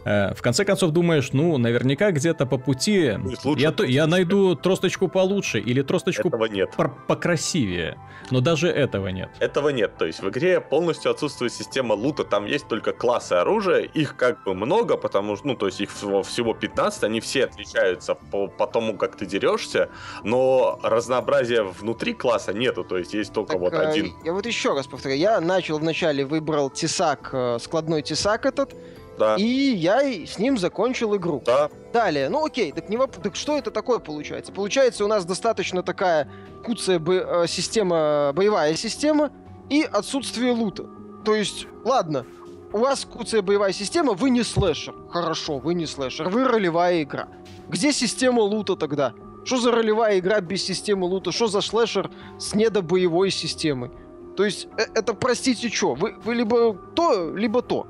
э, 0.05 0.35
в 0.35 0.43
конце 0.43 0.65
концов 0.65 0.91
думаешь, 0.93 1.33
ну, 1.33 1.57
наверняка 1.59 2.11
где-то 2.11 2.47
по 2.47 2.59
пути 2.59 3.13
я, 3.57 3.73
то- 3.73 3.85
я 3.85 4.07
найду 4.07 4.55
тросточку 4.57 5.09
получше 5.09 5.61
или 5.61 5.83
тросточку 5.83 6.29
Этого 6.29 6.47
нет. 6.47 6.71
пор- 6.77 6.95
покрасивее, 7.07 7.97
но 8.31 8.41
даже 8.41 8.69
этого 8.69 9.09
нет. 9.09 9.29
Этого 9.41 9.69
нет. 9.71 9.93
То 9.99 10.07
есть 10.07 10.21
в 10.23 10.29
игре 10.29 10.61
полностью 10.61 11.11
отсутствует 11.11 11.53
система 11.53 11.95
лута. 11.95 12.25
Там 12.25 12.40
есть 12.47 12.69
только 12.69 12.93
классы 12.93 13.35
оружия. 13.35 13.81
Их 13.81 14.17
как 14.17 14.43
бы 14.45 14.55
много, 14.55 14.97
потому 14.97 15.37
что, 15.37 15.47
ну, 15.49 15.55
то 15.57 15.67
есть 15.67 15.81
их 15.81 15.91
всего, 15.93 16.23
всего 16.23 16.55
15. 16.55 17.05
Они 17.05 17.21
все 17.21 17.45
отличаются 17.45 18.15
по, 18.15 18.49
по 18.49 18.67
тому, 18.67 18.97
как 18.97 19.17
ты 19.17 19.27
дерешься. 19.27 19.89
Но 20.25 20.79
разнообразия 20.83 21.63
внутри 21.63 22.13
класса 22.15 22.53
нету. 22.53 22.85
То 22.85 22.99
есть 22.99 23.15
есть 23.15 23.33
только 23.33 23.53
Так, 23.53 23.61
вот 23.61 23.73
э, 23.73 23.77
один. 23.79 24.13
Я 24.25 24.33
вот 24.33 24.47
еще 24.47 24.75
раз 24.75 24.87
повторю. 24.87 25.15
Я 25.17 25.41
начал 25.41 25.79
вначале, 25.79 26.25
выбрал 26.25 26.71
тесак, 26.71 27.31
э, 27.33 27.59
складной 27.61 28.03
тесак 28.03 28.47
этот, 28.47 28.75
Да. 29.19 29.37
и 29.37 29.45
я 29.45 30.03
с 30.03 30.39
ним 30.39 30.59
закончил 30.59 31.15
игру. 31.17 31.43
Да, 31.45 31.69
Далее, 31.93 32.29
ну 32.29 32.45
окей, 32.45 32.71
так, 32.73 32.89
не 32.89 32.97
воп- 32.97 33.21
так 33.21 33.35
что 33.37 33.57
это 33.59 33.71
такое 33.71 33.99
получается? 33.99 34.53
Получается, 34.53 35.05
у 35.05 35.09
нас 35.09 35.25
достаточно 35.25 35.83
такая 35.83 36.29
куцая 36.65 36.99
бо- 36.99 37.43
э, 37.45 37.47
система, 37.49 38.33
боевая 38.35 38.75
система 38.77 39.31
и 39.69 39.83
отсутствие 39.83 40.53
лута. 40.53 40.85
То 41.25 41.35
есть, 41.35 41.67
ладно, 41.85 42.25
у 42.73 42.79
вас 42.79 43.05
куцая 43.05 43.43
боевая 43.43 43.73
система, 43.73 44.15
вы 44.15 44.31
не 44.31 44.43
слэшер. 44.43 44.95
Хорошо, 45.11 45.59
вы 45.59 45.75
не 45.75 45.87
слэшер, 45.87 46.29
вы 46.29 46.45
ролевая 46.45 47.03
игра. 47.03 47.29
Где 47.69 47.93
система 47.93 48.41
лута 48.41 48.77
тогда? 48.77 49.15
Что 49.45 49.59
за 49.59 49.73
ролевая 49.73 50.19
игра 50.19 50.41
без 50.41 50.65
системы 50.65 51.07
лута? 51.07 51.33
Что 51.33 51.47
за 51.47 51.61
слэшер 51.61 52.11
с 52.39 52.55
недобоевой 52.55 53.31
системой? 53.31 53.91
То 54.37 54.45
есть, 54.45 54.69
э- 54.77 54.87
это, 54.95 55.15
простите, 55.15 55.69
что? 55.69 55.95
Вы, 55.95 56.15
вы 56.25 56.35
либо 56.35 56.75
то, 56.95 57.35
либо 57.35 57.63
то. 57.63 57.87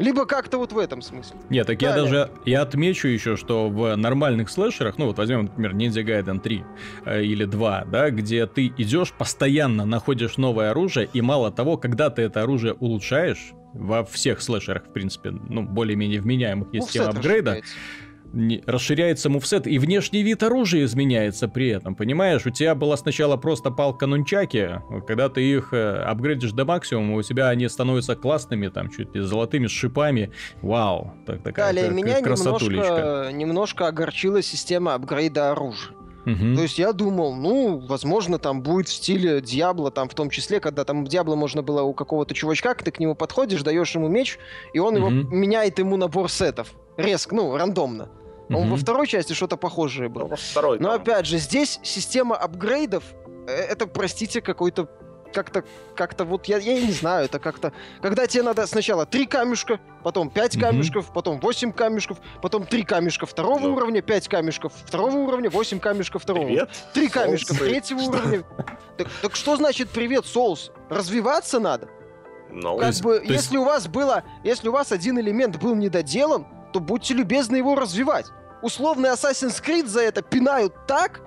Либо 0.00 0.24
как-то 0.24 0.56
вот 0.56 0.72
в 0.72 0.78
этом 0.78 1.02
смысле. 1.02 1.36
Нет, 1.50 1.66
так 1.66 1.80
я 1.82 1.90
Далее. 1.90 2.04
даже 2.04 2.30
я 2.46 2.62
отмечу 2.62 3.06
еще, 3.06 3.36
что 3.36 3.68
в 3.68 3.94
нормальных 3.96 4.48
слэшерах, 4.48 4.96
ну 4.96 5.06
вот 5.06 5.18
возьмем, 5.18 5.44
например, 5.44 5.74
Ninja 5.74 6.02
Gaiden 6.02 6.40
3 6.40 6.64
э, 7.04 7.22
или 7.22 7.44
2, 7.44 7.84
да, 7.84 8.10
где 8.10 8.46
ты 8.46 8.72
идешь, 8.78 9.12
постоянно 9.12 9.84
находишь 9.84 10.38
новое 10.38 10.70
оружие, 10.70 11.08
и 11.12 11.20
мало 11.20 11.52
того, 11.52 11.76
когда 11.76 12.08
ты 12.08 12.22
это 12.22 12.42
оружие 12.42 12.72
улучшаешь, 12.72 13.52
во 13.72 14.04
всех 14.04 14.40
слэшерах, 14.42 14.86
в 14.86 14.92
принципе, 14.92 15.30
ну, 15.30 15.62
более-менее 15.62 16.20
вменяемых 16.20 16.72
есть 16.72 16.88
Ну, 16.88 16.92
тема 16.92 17.06
сет 17.06 17.16
апгрейда, 17.16 17.50
расширяется. 17.50 17.76
Расширяется 18.66 19.28
мувсет, 19.28 19.66
и 19.66 19.78
внешний 19.78 20.22
вид 20.22 20.42
оружия 20.42 20.84
изменяется 20.84 21.48
при 21.48 21.68
этом, 21.68 21.94
понимаешь? 21.94 22.46
У 22.46 22.50
тебя 22.50 22.74
была 22.74 22.96
сначала 22.96 23.36
просто 23.36 23.70
палка 23.70 24.06
нунчаки, 24.06 24.80
когда 25.06 25.28
ты 25.28 25.42
их 25.42 25.72
э, 25.72 26.02
апгрейдишь 26.02 26.52
до 26.52 26.64
максимума, 26.64 27.16
у 27.16 27.22
тебя 27.22 27.48
они 27.48 27.68
становятся 27.68 28.16
классными, 28.16 28.68
там, 28.68 28.90
чуть 28.90 29.14
ли 29.14 29.20
золотыми, 29.20 29.66
с 29.66 29.70
шипами. 29.70 30.32
Вау, 30.62 31.14
так, 31.26 31.42
такая 31.42 31.66
Далее, 31.72 31.90
меня 31.90 32.20
немножко, 32.20 33.30
немножко 33.32 33.86
огорчила 33.88 34.42
система 34.42 34.94
апгрейда 34.94 35.52
оружия. 35.52 35.94
Мгм. 36.24 36.54
То 36.54 36.62
есть 36.62 36.78
я 36.78 36.92
думал, 36.92 37.34
ну, 37.34 37.78
возможно, 37.78 38.38
там 38.38 38.62
будет 38.62 38.88
в 38.88 38.92
стиле 38.92 39.40
Диабло, 39.40 39.90
там 39.90 40.08
в 40.08 40.14
том 40.14 40.30
числе, 40.30 40.60
когда 40.60 40.84
там 40.84 41.06
Диабло 41.06 41.34
можно 41.34 41.62
было 41.62 41.82
у 41.82 41.94
какого-то 41.94 42.34
чувачка, 42.34 42.74
ты 42.74 42.90
к 42.90 42.98
нему 43.00 43.14
подходишь, 43.14 43.62
даешь 43.62 43.94
ему 43.94 44.08
меч, 44.08 44.38
и 44.74 44.78
он 44.78 44.96
его 44.96 45.08
Мгм. 45.10 45.34
меняет 45.34 45.78
ему 45.78 45.96
набор 45.96 46.30
сетов. 46.30 46.72
Резко, 46.96 47.34
ну, 47.34 47.56
рандомно. 47.56 48.10
Он 48.50 48.62
Мгм. 48.62 48.70
во 48.70 48.76
второй 48.76 49.06
части 49.06 49.32
что-то 49.32 49.56
похожее 49.56 50.08
ну, 50.08 50.14
было. 50.14 50.26
во 50.28 50.36
второй 50.36 50.78
Но 50.80 50.90
там. 50.92 51.00
опять 51.02 51.26
же, 51.26 51.38
здесь 51.38 51.78
система 51.82 52.36
апгрейдов, 52.36 53.04
э, 53.46 53.52
это, 53.52 53.86
простите, 53.86 54.40
какой-то 54.42 54.88
как-то, 55.32 55.62
как-то 55.94 56.24
вот 56.24 56.46
я, 56.46 56.58
я 56.58 56.80
не 56.84 56.90
знаю, 56.90 57.26
это 57.26 57.38
как-то, 57.38 57.72
когда 58.02 58.26
тебе 58.26 58.42
надо 58.42 58.66
сначала 58.66 59.06
три 59.06 59.26
камешка, 59.26 59.78
потом 60.02 60.28
пять 60.28 60.56
Мгм. 60.56 60.64
камешков, 60.64 61.12
потом 61.14 61.38
восемь 61.38 61.70
камешков, 61.72 62.18
потом 62.42 62.66
три 62.66 62.82
камешка 62.82 63.26
второго 63.26 63.60
Ну. 63.60 63.74
уровня, 63.76 64.02
пять 64.02 64.26
камешков 64.26 64.72
второго 64.84 65.14
уровня, 65.18 65.48
восемь 65.48 65.78
камешков 65.78 66.24
второго 66.24 66.46
Привет. 66.46 66.70
три 66.92 67.08
камешка 67.08 67.54
Соусы. 67.54 67.64
третьего 67.70 68.00
Что? 68.00 68.10
уровня. 68.10 68.42
Так, 68.98 69.06
так 69.22 69.36
что 69.36 69.54
значит 69.56 69.90
привет, 69.90 70.26
соус? 70.26 70.72
Развиваться 70.88 71.60
надо? 71.60 71.88
Ну, 72.50 72.76
Как 72.78 72.88
есть- 72.88 73.02
бы, 73.04 73.14
есть- 73.22 73.30
если 73.30 73.56
у 73.58 73.62
вас 73.64 73.86
было, 73.86 74.24
если 74.42 74.68
у 74.68 74.72
вас 74.72 74.90
один 74.90 75.16
элемент 75.20 75.58
был 75.62 75.76
недоделан, 75.76 76.44
то 76.72 76.80
будьте 76.80 77.14
любезны 77.14 77.54
его 77.54 77.76
развивать. 77.76 78.26
Условный 78.62 79.10
Assassin's 79.10 79.62
Creed 79.64 79.86
за 79.86 80.00
это 80.00 80.22
пинают 80.22 80.74
так, 80.86 81.22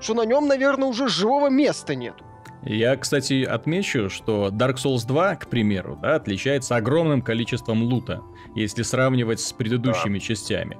что 0.00 0.14
на 0.14 0.24
нем, 0.24 0.48
наверное, 0.48 0.88
уже 0.88 1.08
живого 1.08 1.48
места 1.48 1.94
нет. 1.94 2.14
Я, 2.62 2.96
кстати, 2.96 3.42
отмечу, 3.42 4.10
что 4.10 4.48
Dark 4.48 4.76
Souls 4.76 5.06
2, 5.06 5.36
к 5.36 5.48
примеру, 5.48 5.98
да, 6.00 6.16
отличается 6.16 6.76
огромным 6.76 7.22
количеством 7.22 7.82
лута, 7.82 8.22
если 8.54 8.82
сравнивать 8.82 9.40
с 9.40 9.52
предыдущими 9.52 10.18
частями. 10.18 10.78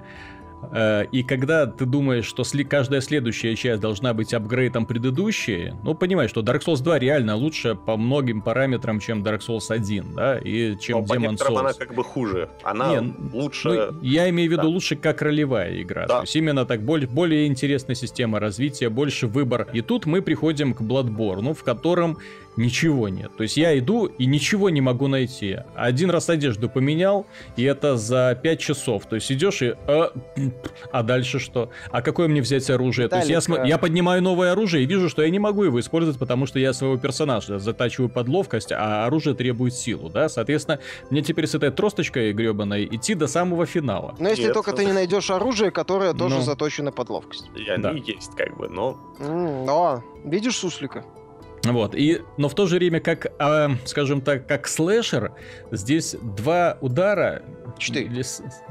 Э, 0.72 1.04
И 1.12 1.22
когда 1.22 1.66
ты 1.66 1.84
думаешь, 1.86 2.24
что 2.24 2.44
каждая 2.68 3.00
следующая 3.00 3.56
часть 3.56 3.80
должна 3.80 4.14
быть 4.14 4.34
апгрейдом 4.34 4.86
предыдущей, 4.86 5.72
ну, 5.82 5.94
понимаешь, 5.94 6.30
что 6.30 6.42
Dark 6.42 6.62
Souls 6.64 6.82
2 6.82 6.98
реально 6.98 7.36
лучше 7.36 7.74
по 7.74 7.96
многим 7.96 8.42
параметрам, 8.42 9.00
чем 9.00 9.22
Dark 9.22 9.40
Souls 9.40 9.66
1, 9.68 10.14
да, 10.14 10.38
и 10.38 10.78
чем 10.78 11.00
но 11.00 11.06
по 11.06 11.14
Demon 11.14 11.36
Souls. 11.36 11.58
она 11.58 11.72
как 11.72 11.94
бы 11.94 12.04
хуже. 12.04 12.48
Она 12.62 13.00
Не, 13.00 13.14
лучше... 13.32 13.68
Ну, 13.68 13.98
я 14.02 14.28
имею 14.30 14.48
в 14.48 14.52
виду 14.52 14.62
да. 14.62 14.68
лучше 14.68 14.96
как 14.96 15.22
ролевая 15.22 15.80
игра. 15.82 16.06
Да. 16.06 16.16
То 16.16 16.22
есть 16.22 16.36
именно 16.36 16.64
так 16.64 16.82
более, 16.82 17.08
более 17.08 17.46
интересная 17.46 17.96
система 17.96 18.40
развития, 18.40 18.88
больше 18.88 19.26
выбор. 19.26 19.68
И 19.72 19.80
тут 19.80 20.06
мы 20.06 20.22
приходим 20.22 20.74
к 20.74 20.80
Bloodborne, 20.80 21.54
в 21.54 21.62
котором 21.62 22.18
ничего 22.60 23.08
нет. 23.08 23.30
То 23.36 23.42
есть 23.42 23.56
я 23.56 23.76
иду 23.78 24.06
и 24.06 24.26
ничего 24.26 24.70
не 24.70 24.80
могу 24.80 25.08
найти. 25.08 25.58
Один 25.74 26.10
раз 26.10 26.28
одежду 26.28 26.68
поменял, 26.68 27.26
и 27.56 27.64
это 27.64 27.96
за 27.96 28.38
5 28.40 28.58
часов. 28.60 29.06
То 29.06 29.16
есть 29.16 29.30
идешь 29.32 29.62
и... 29.62 29.74
А, 29.86 30.12
а 30.92 31.02
дальше 31.02 31.38
что? 31.38 31.70
А 31.90 32.02
какое 32.02 32.28
мне 32.28 32.40
взять 32.42 32.68
оружие? 32.70 33.08
То 33.08 33.16
есть 33.16 33.28
я, 33.30 33.40
см- 33.40 33.66
я 33.66 33.78
поднимаю 33.78 34.22
новое 34.22 34.52
оружие 34.52 34.84
и 34.84 34.86
вижу, 34.86 35.08
что 35.08 35.22
я 35.22 35.30
не 35.30 35.38
могу 35.38 35.64
его 35.64 35.80
использовать, 35.80 36.18
потому 36.18 36.46
что 36.46 36.58
я 36.58 36.72
своего 36.72 36.96
персонажа 36.96 37.58
затачиваю 37.58 38.08
под 38.08 38.28
ловкость, 38.28 38.72
а 38.72 39.06
оружие 39.06 39.34
требует 39.34 39.74
силу, 39.74 40.08
да? 40.10 40.28
Соответственно, 40.28 40.78
мне 41.10 41.22
теперь 41.22 41.46
с 41.46 41.54
этой 41.54 41.70
тросточкой 41.70 42.32
гребаной 42.32 42.84
идти 42.90 43.14
до 43.14 43.26
самого 43.26 43.66
финала. 43.66 44.14
Но 44.18 44.28
если 44.28 44.44
Нет. 44.44 44.54
только 44.54 44.72
ты 44.72 44.84
не 44.84 44.92
найдешь 44.92 45.30
оружие, 45.30 45.70
которое 45.70 46.12
тоже 46.14 46.36
Ну. 46.36 46.42
заточено 46.42 46.92
под 46.92 47.08
ловкость. 47.10 47.50
И 47.56 47.68
они 47.70 47.82
Да. 47.82 47.90
есть 47.92 48.34
как 48.36 48.56
бы, 48.56 48.68
но... 48.68 48.98
Но, 49.18 50.02
видишь 50.24 50.56
суслика? 50.56 51.04
Вот, 51.64 51.94
и, 51.94 52.22
но 52.38 52.48
в 52.48 52.54
то 52.54 52.66
же 52.66 52.76
время, 52.76 53.00
как, 53.00 53.26
а, 53.38 53.70
скажем 53.84 54.22
так, 54.22 54.46
как 54.46 54.66
слэшер, 54.66 55.32
здесь 55.70 56.16
два 56.22 56.78
удара, 56.80 57.42
Четыре. 57.78 58.22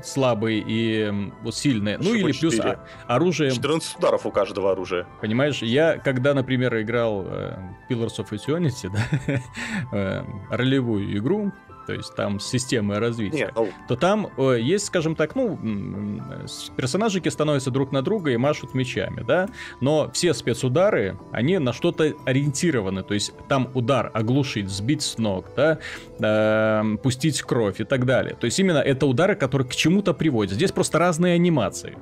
слабые 0.04 0.63
и 0.67 1.12
вот 1.43 1.56
сильные, 1.56 1.97
ну 1.99 2.13
или 2.13 2.32
плюс 2.32 2.56
четыре. 2.56 2.80
а- 3.08 3.15
оружие, 3.15 3.52
14 3.52 3.97
ударов 3.97 4.25
у 4.25 4.32
каждого 4.32 4.71
оружия. 4.71 5.06
понимаешь, 5.21 5.62
я, 5.62 5.97
когда, 5.97 6.34
например, 6.34 6.80
играл 6.82 7.25
э, 7.28 7.58
Pillars 7.89 8.17
of 8.17 8.30
Eternity, 8.32 8.89
да, 8.93 9.39
э, 9.91 10.23
ролевую 10.49 11.15
игру, 11.17 11.52
то 11.89 11.95
есть 11.95 12.13
там 12.13 12.39
с 12.39 12.47
системой 12.47 12.99
развития, 12.99 13.47
Не, 13.47 13.52
ну, 13.56 13.69
то 13.88 13.95
там 13.95 14.30
э, 14.38 14.60
есть, 14.62 14.86
скажем 14.86 15.15
так, 15.15 15.36
ну, 15.36 15.58
персонажики 16.75 17.30
становятся 17.30 17.71
друг 17.71 17.91
на 17.91 18.04
друга 18.04 18.30
и 18.30 18.38
машут 18.38 18.75
мечами, 18.75 19.23
да, 19.28 19.49
но 19.82 20.12
все 20.13 20.36
спецудары, 20.36 21.17
они 21.32 21.58
на 21.58 21.73
что-то 21.73 22.13
ориентированы, 22.28 23.02
то 23.02 23.15
есть 23.15 23.34
там 23.47 23.71
удар 23.73 24.12
оглушить, 24.13 24.69
сбить 24.69 25.02
с 25.02 25.17
ног, 25.17 25.47
да, 25.56 25.80
э, 26.19 26.97
пустить 27.02 27.41
кровь 27.41 27.82
и 27.82 27.86
так 27.86 28.06
далее. 28.06 28.36
То 28.36 28.45
есть 28.45 28.60
именно 28.60 28.78
это 28.78 29.08
удары, 29.08 29.36
которые 29.36 29.67
к 29.67 29.75
чему-то 29.75 30.13
приводят. 30.13 30.54
Здесь 30.54 30.71
просто 30.71 30.99
разные 30.99 31.34
анимации. 31.34 31.97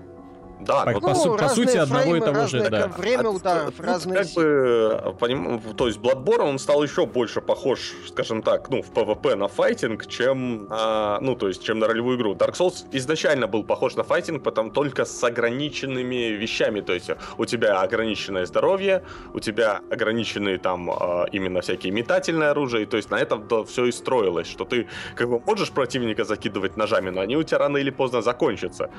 Да, 0.68 0.84
По, 0.84 1.00
по 1.00 1.10
Ну, 1.10 1.16
су- 1.16 1.32
по 1.36 1.38
разные 1.44 1.68
сути, 1.68 1.78
одного 1.78 2.02
и 2.04 2.20
фреймы, 2.20 2.26
того 2.26 2.48
же, 2.48 2.70
да. 2.70 2.88
время 2.88 3.28
А 3.28 3.30
ударов, 3.32 3.74
тут 3.76 3.86
разные 3.86 4.18
как 4.18 4.28
бы, 4.34 5.16
поним- 5.20 5.74
то 5.76 5.88
есть 5.88 6.00
Bloodborne, 6.00 6.42
он 6.50 6.60
стал 6.60 6.84
еще 6.84 7.06
больше 7.06 7.42
похож, 7.42 7.94
скажем 8.08 8.42
так, 8.44 8.70
ну, 8.70 8.82
в 8.82 8.92
PvP 8.92 9.36
на 9.36 9.48
файтинг, 9.48 10.06
чем, 10.08 10.68
а, 10.70 11.20
ну, 11.22 11.36
то 11.36 11.48
есть, 11.48 11.64
чем 11.64 11.80
на 11.80 11.88
ролевую 11.88 12.18
игру. 12.18 12.36
Dark 12.36 12.54
Souls 12.54 12.86
изначально 12.92 13.48
был 13.48 13.64
похож 13.64 13.96
на 13.96 14.04
файтинг, 14.04 14.44
потом 14.44 14.72
только 14.72 15.06
с 15.06 15.24
ограниченными 15.24 16.32
вещами, 16.34 16.82
то 16.82 16.94
есть 16.94 17.10
у 17.38 17.46
тебя 17.46 17.82
ограниченное 17.82 18.46
здоровье, 18.46 19.04
у 19.34 19.40
тебя 19.40 19.82
ограниченные 19.90 20.58
там 20.58 20.90
а, 20.92 21.26
именно 21.32 21.62
всякие 21.62 21.94
метательные 21.94 22.50
оружия, 22.50 22.82
и 22.82 22.86
то 22.86 22.98
есть 22.98 23.10
на 23.10 23.16
этом 23.20 23.48
все 23.66 23.86
и 23.86 23.92
строилось, 23.92 24.48
что 24.48 24.66
ты 24.66 24.88
как 25.16 25.30
бы 25.30 25.40
можешь 25.40 25.72
противника 25.72 26.26
закидывать 26.26 26.76
ножами, 26.78 27.10
но 27.10 27.22
они 27.22 27.38
у 27.38 27.44
тебя 27.44 27.60
рано 27.60 27.78
или 27.78 27.90
поздно 27.90 28.22
закончатся. 28.22 28.90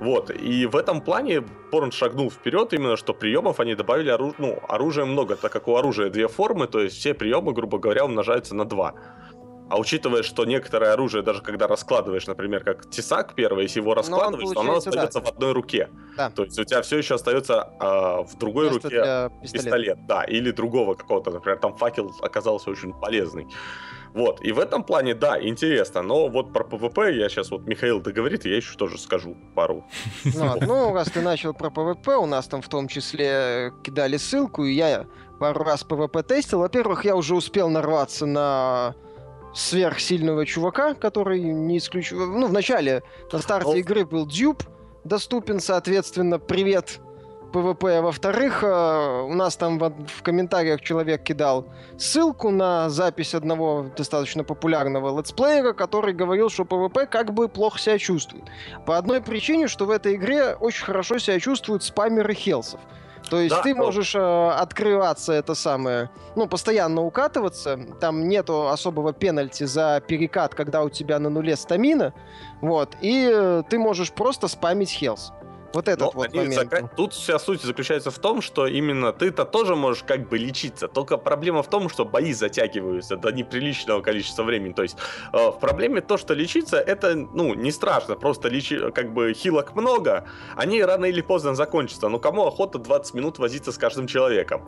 Вот, 0.00 0.30
и 0.30 0.66
в 0.66 0.76
этом 0.76 1.00
плане 1.00 1.42
Порн 1.72 1.90
шагнул 1.90 2.30
вперед, 2.30 2.72
именно 2.72 2.96
что 2.96 3.14
приемов 3.14 3.58
они 3.58 3.74
добавили 3.74 4.10
ору... 4.10 4.34
ну, 4.38 4.58
оружия 4.68 5.04
много, 5.04 5.34
так 5.34 5.52
как 5.52 5.66
у 5.66 5.76
оружия 5.76 6.08
две 6.08 6.28
формы, 6.28 6.68
то 6.68 6.80
есть 6.80 6.96
все 6.96 7.14
приемы, 7.14 7.52
грубо 7.52 7.78
говоря, 7.78 8.04
умножаются 8.04 8.54
на 8.54 8.64
два. 8.64 8.94
А 9.70 9.78
учитывая, 9.78 10.22
что 10.22 10.46
некоторое 10.46 10.92
оружие, 10.92 11.22
даже 11.22 11.42
когда 11.42 11.66
раскладываешь, 11.66 12.26
например, 12.26 12.64
как 12.64 12.88
тесак 12.88 13.34
первый, 13.34 13.64
если 13.64 13.80
его 13.80 13.94
раскладываешь, 13.94 14.54
то 14.54 14.60
оно 14.60 14.72
получается, 14.72 14.90
да. 14.90 15.02
остается 15.02 15.20
в 15.20 15.28
одной 15.34 15.52
руке. 15.52 15.90
Да. 16.16 16.30
То 16.30 16.44
есть 16.44 16.58
у 16.58 16.64
тебя 16.64 16.80
все 16.80 16.96
еще 16.98 17.16
остается 17.16 17.64
а, 17.78 18.22
в 18.22 18.38
другой 18.38 18.70
место 18.70 18.88
руке 18.88 19.40
пистолет. 19.42 19.64
пистолета. 19.64 20.00
да, 20.08 20.24
или 20.24 20.52
другого 20.52 20.94
какого-то, 20.94 21.30
например, 21.30 21.58
там 21.58 21.76
факел 21.76 22.10
оказался 22.22 22.70
очень 22.70 22.94
полезный. 22.94 23.46
Вот, 24.14 24.44
и 24.44 24.52
в 24.52 24.58
этом 24.58 24.82
плане, 24.84 25.14
да, 25.14 25.40
интересно, 25.40 26.02
но 26.02 26.28
вот 26.28 26.52
про 26.52 26.64
ПВП 26.64 27.12
я 27.12 27.28
сейчас 27.28 27.50
вот 27.50 27.66
Михаил 27.66 28.00
договорит, 28.00 28.46
и 28.46 28.50
я 28.50 28.56
еще 28.56 28.76
тоже 28.76 28.98
скажу 28.98 29.36
пару. 29.54 29.84
Вот, 30.24 30.60
ну, 30.62 30.92
раз 30.92 31.10
ты 31.10 31.20
начал 31.20 31.54
про 31.54 31.70
ПВП, 31.70 32.16
у 32.16 32.26
нас 32.26 32.46
там 32.46 32.62
в 32.62 32.68
том 32.68 32.88
числе 32.88 33.72
кидали 33.82 34.16
ссылку, 34.16 34.64
и 34.64 34.72
я 34.72 35.06
пару 35.38 35.64
раз 35.64 35.84
ПВП 35.84 36.22
тестил. 36.22 36.60
Во-первых, 36.60 37.04
я 37.04 37.16
уже 37.16 37.34
успел 37.34 37.68
нарваться 37.68 38.26
на 38.26 38.94
сверхсильного 39.54 40.46
чувака, 40.46 40.94
который 40.94 41.40
не 41.40 41.78
исключу... 41.78 42.16
Ну, 42.16 42.46
в 42.46 42.52
начале, 42.52 43.02
на 43.32 43.38
старте 43.38 43.70
Ну. 43.70 43.76
игры 43.76 44.04
был 44.04 44.26
дюп 44.26 44.62
доступен, 45.04 45.60
соответственно, 45.60 46.38
привет 46.38 47.00
А 47.54 48.00
Во-вторых, 48.02 48.62
э, 48.62 49.22
у 49.22 49.34
нас 49.34 49.56
там 49.56 49.78
в, 49.78 50.22
комментариях 50.22 50.80
человек 50.80 51.22
кидал 51.22 51.66
ссылку 51.96 52.50
на 52.50 52.90
запись 52.90 53.34
одного 53.34 53.86
достаточно 53.96 54.44
популярного 54.44 55.16
летсплеера, 55.18 55.72
который 55.72 56.12
говорил, 56.12 56.50
что 56.50 56.64
ПВП 56.64 57.06
как 57.06 57.32
бы 57.32 57.48
плохо 57.48 57.78
себя 57.78 57.98
чувствует. 57.98 58.44
По 58.86 58.98
одной 58.98 59.22
причине, 59.22 59.68
что 59.68 59.86
в 59.86 59.90
этой 59.90 60.16
игре 60.16 60.54
очень 60.54 60.84
хорошо 60.84 61.18
себя 61.18 61.40
чувствуют 61.40 61.82
спамеры 61.82 62.34
хелсов. 62.34 62.80
То 63.30 63.40
есть 63.40 63.54
Да, 63.54 63.62
ты 63.62 63.74
можешь 63.74 64.14
э, 64.14 64.48
открываться, 64.50 65.32
это 65.32 65.54
самое, 65.54 66.10
ну, 66.34 66.46
постоянно 66.46 67.02
укатываться. 67.02 67.78
Там 68.00 68.28
нету 68.28 68.68
особого 68.68 69.12
пенальти 69.12 69.64
за 69.64 70.02
перекат, 70.06 70.54
когда 70.54 70.82
у 70.82 70.88
тебя 70.88 71.18
на 71.18 71.28
нуле 71.28 71.56
стамина. 71.56 72.14
Вот. 72.60 72.96
И 73.00 73.28
э, 73.30 73.62
ты 73.68 73.78
можешь 73.78 74.12
просто 74.12 74.48
спамить 74.48 74.90
хелс. 74.90 75.32
Вот 75.74 75.86
этот 75.86 76.00
Но 76.00 76.10
вот 76.14 76.26
они 76.28 76.38
момент. 76.38 76.54
зака- 76.72 76.88
Тут 76.96 77.12
вся 77.12 77.38
суть 77.38 77.62
заключается 77.62 78.10
в 78.10 78.18
том, 78.18 78.40
что 78.40 78.66
именно 78.66 79.12
ты-то 79.12 79.44
тоже 79.44 79.76
можешь 79.76 80.02
как 80.02 80.28
бы 80.28 80.38
лечиться. 80.38 80.88
Только 80.88 81.18
проблема 81.18 81.62
в 81.62 81.68
том, 81.68 81.88
что 81.90 82.04
бои 82.04 82.32
затягиваются 82.32 83.16
до 83.16 83.30
неприличного 83.32 84.00
количества 84.00 84.44
времени. 84.44 84.72
То 84.72 84.82
есть 84.82 84.96
э, 85.32 85.36
в 85.50 85.58
проблеме 85.60 86.00
то, 86.00 86.16
что 86.16 86.32
лечиться, 86.34 86.78
это 86.78 87.14
ну 87.16 87.54
не 87.54 87.70
страшно. 87.70 88.14
Просто 88.16 88.48
лечи, 88.48 88.78
как 88.92 89.12
бы 89.12 89.34
хилок 89.34 89.74
много, 89.76 90.26
они 90.56 90.82
рано 90.82 91.04
или 91.04 91.20
поздно 91.20 91.54
закончатся. 91.54 92.08
Но 92.08 92.18
кому 92.18 92.46
охота 92.46 92.78
20 92.78 93.14
минут 93.14 93.38
возиться 93.38 93.70
с 93.70 93.76
каждым 93.78 94.06
человеком? 94.06 94.62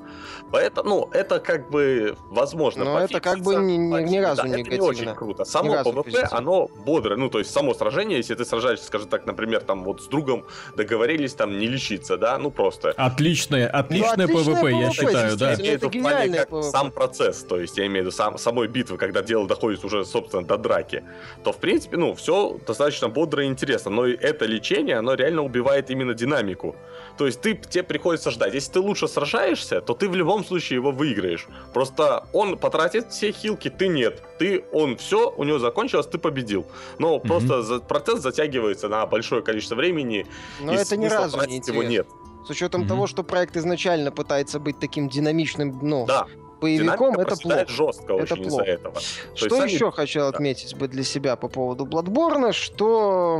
Поэтому, 0.50 0.88
ну, 0.88 1.08
это 1.12 1.40
как 1.40 1.70
бы 1.70 2.16
возможно. 2.26 2.84
Но 2.84 2.98
это 3.00 3.20
как 3.20 3.38
бы 3.40 3.54
ни- 3.56 3.76
ни- 3.76 4.02
ни 4.10 4.18
разу 4.18 4.42
Да, 4.42 4.48
не 4.48 4.62
это 4.62 4.70
не 4.70 4.80
очень 4.80 5.14
круто. 5.14 5.44
Само 5.44 5.82
ПВП, 5.82 6.28
оно 6.30 6.68
бодрое. 6.84 7.16
Ну, 7.16 7.30
то 7.30 7.38
есть 7.38 7.50
само 7.52 7.72
сражение, 7.74 8.18
если 8.18 8.34
ты 8.34 8.44
сражаешься, 8.44 8.86
скажем 8.86 9.08
так, 9.08 9.26
например, 9.26 9.60
там 9.62 9.82
вот 9.84 10.02
с 10.02 10.06
другом 10.06 10.44
договорились 10.94 11.34
там 11.34 11.58
не 11.58 11.68
лечиться, 11.68 12.16
да, 12.16 12.36
ну 12.38 12.50
просто. 12.50 12.90
Отличное, 12.96 13.68
отличное 13.68 14.26
Ну, 14.26 14.34
ПВП, 14.44 14.70
я 14.72 14.90
считаю, 14.90 15.36
да. 15.36 15.50
Я 15.52 15.56
имею 15.56 15.78
в 15.78 15.82
виду 15.82 15.86
это 15.86 15.98
в 15.98 16.02
плане 16.02 16.38
как 16.38 16.48
PvP. 16.50 16.62
сам 16.70 16.90
процесс, 16.90 17.44
то 17.44 17.60
есть 17.60 17.78
я 17.78 17.86
имею 17.86 18.02
в 18.04 18.06
виду 18.06 18.16
сам, 18.16 18.38
самой 18.38 18.66
битвы, 18.68 18.96
когда 18.98 19.22
дело 19.22 19.46
доходит 19.46 19.84
уже, 19.84 20.04
собственно, 20.04 20.44
до 20.44 20.56
драки, 20.58 21.04
то, 21.44 21.52
в 21.52 21.58
принципе, 21.58 21.96
ну, 21.96 22.14
все 22.14 22.58
достаточно 22.66 23.08
бодро 23.08 23.44
и 23.44 23.46
интересно, 23.46 23.90
но 23.90 24.06
и 24.06 24.16
это 24.16 24.46
лечение, 24.46 24.96
оно 24.98 25.14
реально 25.14 25.42
убивает 25.42 25.90
именно 25.90 26.14
динамику. 26.14 26.74
То 27.18 27.26
есть 27.26 27.40
ты, 27.40 27.54
тебе 27.54 27.84
приходится 27.84 28.30
ждать. 28.30 28.54
Если 28.54 28.72
ты 28.72 28.80
лучше 28.80 29.06
сражаешься, 29.06 29.80
то 29.80 29.94
ты 29.94 30.08
в 30.08 30.14
любом 30.16 30.44
случае 30.44 30.76
его 30.76 30.90
выиграешь. 30.90 31.46
Просто 31.74 32.24
он 32.32 32.56
потратит 32.58 33.10
все 33.12 33.30
хилки, 33.32 33.68
ты 33.68 33.88
нет. 33.88 34.22
Ты, 34.38 34.64
он 34.72 34.96
все, 34.96 35.30
у 35.36 35.44
него 35.44 35.58
закончилось, 35.58 36.06
ты 36.06 36.16
победил. 36.18 36.66
Но 36.98 37.18
Мгм. 37.18 37.28
просто 37.28 37.62
за- 37.62 37.80
процесс 37.80 38.20
затягивается 38.20 38.88
на 38.88 39.04
большое 39.06 39.42
количество 39.42 39.74
времени, 39.74 40.26
Но 40.62 40.72
и 40.72 40.76
это 40.82 40.96
ни 40.96 41.06
разу 41.06 41.36
не 41.36 41.42
тратить 41.44 41.68
его 41.68 41.84
интересно. 41.84 41.90
нет. 41.90 42.06
С 42.46 42.50
учетом 42.50 42.80
Мгм. 42.82 42.88
того, 42.88 43.06
что 43.06 43.22
проект 43.22 43.56
изначально 43.56 44.10
пытается 44.10 44.58
быть 44.58 44.78
таким 44.78 45.08
динамичным, 45.08 45.78
ну, 45.82 46.06
Да, 46.06 46.26
боевиком, 46.60 47.12
динамика 47.12 47.22
это 47.32 47.36
плохо. 47.40 47.66
жестко 47.68 48.12
Это 48.14 48.34
очень 48.34 48.36
плохо. 48.48 48.48
из-за 48.48 48.62
этого. 48.64 48.94
То 48.94 49.00
Что 49.36 49.46
есть 49.46 49.56
сами- 49.58 49.70
еще 49.70 49.90
хочу 49.90 50.22
отметить 50.24 50.74
бы 50.76 50.88
для 50.88 51.04
себя 51.04 51.36
по 51.36 51.48
поводу 51.48 51.84
Bloodborne, 51.84 52.52
что 52.52 53.38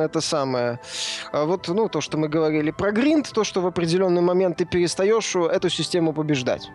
это 0.00 0.20
самое, 0.20 0.80
а 1.32 1.44
вот, 1.44 1.68
ну, 1.68 1.88
то, 1.88 2.00
что 2.00 2.16
мы 2.18 2.28
говорили 2.28 2.70
про 2.70 2.90
гринд, 2.90 3.30
то, 3.32 3.44
что 3.44 3.60
в 3.60 3.66
определенный 3.66 4.22
момент 4.22 4.56
ты 4.58 4.64
перестаешь 4.64 5.36
э, 5.36 5.40
эту 5.40 5.68
систему 5.70 6.12
побеждать. 6.12 6.70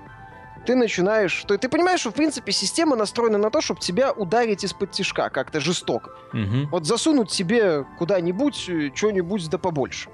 Ты 0.65 0.75
начинаешь... 0.75 1.43
То, 1.47 1.57
ты 1.57 1.67
понимаешь, 1.67 1.99
что, 1.99 2.11
в 2.11 2.13
принципе, 2.13 2.51
система 2.51 2.95
настроена 2.95 3.37
на 3.37 3.49
то, 3.49 3.59
чтобы 3.61 3.81
тебя 3.81 4.11
ударить 4.11 4.63
из-под 4.63 4.91
тишка 4.91 5.29
как-то 5.29 5.59
жестоко. 5.59 6.11
Мгм. 6.31 6.69
Вот 6.71 6.85
засунуть 6.85 7.31
себе 7.31 7.85
куда-нибудь 7.97 8.69
э, 8.69 8.91
что-нибудь 8.95 9.49
да 9.49 9.57
побольше. 9.57 10.09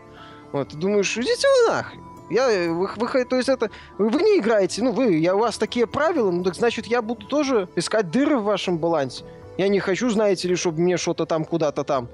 Вот, 0.51 0.69
ты 0.69 0.77
думаешь, 0.77 1.15
идите 1.17 1.47
вы 1.47 1.71
нахрен. 1.71 2.03
Я, 2.29 2.51
э, 2.51 2.69
вы, 2.69 2.89
вы- 2.95 3.25
то 3.25 3.35
есть 3.35 3.49
это, 3.49 3.69
вы 3.97 4.21
не 4.21 4.39
играете, 4.39 4.83
ну 4.83 4.91
вы, 4.91 5.17
я, 5.17 5.35
у 5.35 5.39
вас 5.39 5.57
такие 5.57 5.87
правила, 5.87 6.31
ну 6.31 6.43
так 6.43 6.55
значит 6.55 6.85
я 6.87 7.01
буду 7.01 7.25
тоже 7.25 7.67
искать 7.75 8.11
дыры 8.11 8.37
в 8.37 8.43
вашем 8.43 8.77
балансе. 8.77 9.25
Я 9.57 9.67
не 9.67 9.79
хочу, 9.79 10.09
знаете 10.09 10.47
ли, 10.47 10.55
чтобы 10.55 10.79
мне 10.81 10.97
что-то 10.97 11.25
там 11.25 11.43
куда-то 11.45 11.83
там. 11.83 12.07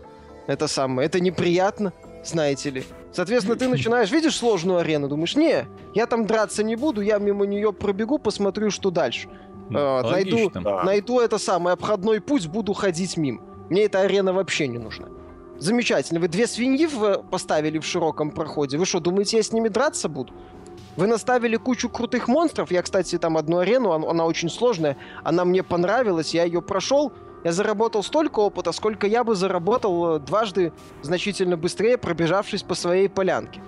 Это 0.47 0.67
самое, 0.67 1.05
это 1.07 1.19
неприятно, 1.19 1.91
знаете 2.27 2.69
ли. 2.69 2.83
Соответственно, 3.11 3.55
ты 3.57 3.67
начинаешь, 3.67 4.11
видишь 4.11 4.35
сложную 4.37 4.79
арену, 4.79 5.07
думаешь, 5.07 5.35
не, 5.35 5.65
я 5.93 6.05
там 6.05 6.25
драться 6.25 6.63
не 6.63 6.75
буду, 6.75 7.01
я 7.01 7.17
мимо 7.17 7.45
нее 7.45 7.71
пробегу, 7.71 8.17
посмотрю, 8.19 8.71
что 8.71 8.91
дальше. 8.91 9.29
Ну, 9.69 9.79
А, 9.79 10.03
найду-. 10.03 10.51
Да. 10.53 10.83
Найду 10.83 11.19
это 11.19 11.37
самый 11.37 11.73
обходной 11.73 12.21
путь, 12.21 12.47
буду 12.47 12.73
ходить 12.73 13.17
мимо. 13.17 13.41
Мне 13.69 13.83
эта 13.85 14.01
арена 14.01 14.31
вообще 14.33 14.67
не 14.67 14.77
нужна. 14.77 15.07
Замечательно. 15.57 16.19
Вы 16.19 16.27
две 16.27 16.47
свиньи 16.47 16.85
в- 16.85 17.23
поставили 17.31 17.79
в 17.79 17.85
широком 17.85 18.29
проходе. 18.31 18.77
Вы 18.77 18.85
что, 18.85 18.99
думаете, 18.99 19.37
я 19.37 19.43
с 19.43 19.51
ними 19.53 19.69
драться 19.69 20.09
буду? 20.09 20.33
Вы 20.97 21.07
наставили 21.07 21.55
кучу 21.57 21.89
крутых 21.89 22.27
монстров. 22.27 22.71
Я, 22.71 22.81
кстати, 22.81 23.17
там 23.17 23.37
одну 23.37 23.57
арену, 23.59 23.89
он- 23.89 24.05
она 24.05 24.25
очень 24.25 24.49
сложная. 24.49 24.97
Она 25.23 25.45
мне 25.45 25.63
понравилась, 25.63 26.33
я 26.33 26.43
ее 26.43 26.61
прошел. 26.61 27.11
Я 27.45 27.51
заработал 27.51 28.01
столько 28.01 28.39
опыта, 28.39 28.71
сколько 28.71 29.05
я 29.05 29.23
бы 29.23 29.35
заработал 29.35 30.15
э, 30.15 30.19
дважды 30.19 30.73
значительно 31.03 31.57
быстрее, 31.57 31.95
пробежавшись 31.99 32.63
по 32.63 32.73
своей 32.73 33.07
полянке. 33.07 33.61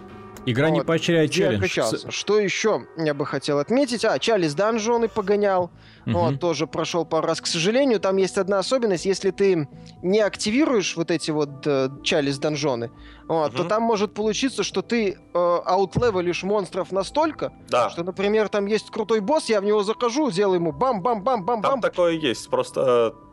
Игра 0.48 0.72
не 0.72 0.80
вот, 0.80 0.88
поощряет 0.88 1.30
Где 1.30 1.44
я 1.44 1.60
челлендж. 1.68 2.10
Что 2.10 2.40
еще 2.40 2.88
я 2.98 3.14
бы 3.14 3.26
хотел 3.26 3.60
отметить? 3.60 4.04
А, 4.04 4.18
Чалис 4.18 4.56
данжоны 4.56 5.10
погонял. 5.10 5.70
Мгм. 6.06 6.18
Вот, 6.18 6.40
тоже 6.40 6.66
прошел 6.66 7.06
пару 7.06 7.28
раз. 7.28 7.40
К 7.40 7.46
сожалению, 7.46 8.00
там 8.00 8.16
есть 8.18 8.38
одна 8.40 8.58
особенность. 8.60 9.06
Если 9.06 9.30
ты 9.32 9.68
не 10.02 10.22
активируешь 10.22 10.96
вот 10.96 11.12
эти 11.12 11.30
вот 11.30 11.68
э, 11.68 11.90
чалис 12.02 12.40
донжоны, 12.40 12.90
вот, 13.28 13.52
то 13.52 13.60
Мгм. 13.60 13.68
там 13.68 13.84
может 13.84 14.14
получиться, 14.14 14.64
что 14.64 14.82
ты 14.82 15.20
э, 15.34 15.58
аутлевелишь 15.66 16.44
монстров 16.44 16.92
настолько, 16.94 17.52
Да, 17.70 17.90
что, 17.92 18.04
например, 18.04 18.48
там 18.50 18.66
есть 18.66 18.90
крутой 18.90 19.20
босс, 19.20 19.50
я 19.50 19.60
в 19.62 19.66
него 19.66 19.84
захожу, 19.84 20.32
делаю 20.32 20.56
ему 20.62 20.72
там 20.72 21.02
бам-бам-бам-бам-бам. 21.02 21.82
такое 21.82 22.14
есть, 22.14 22.50
просто 22.50 23.14
м, 23.14 23.27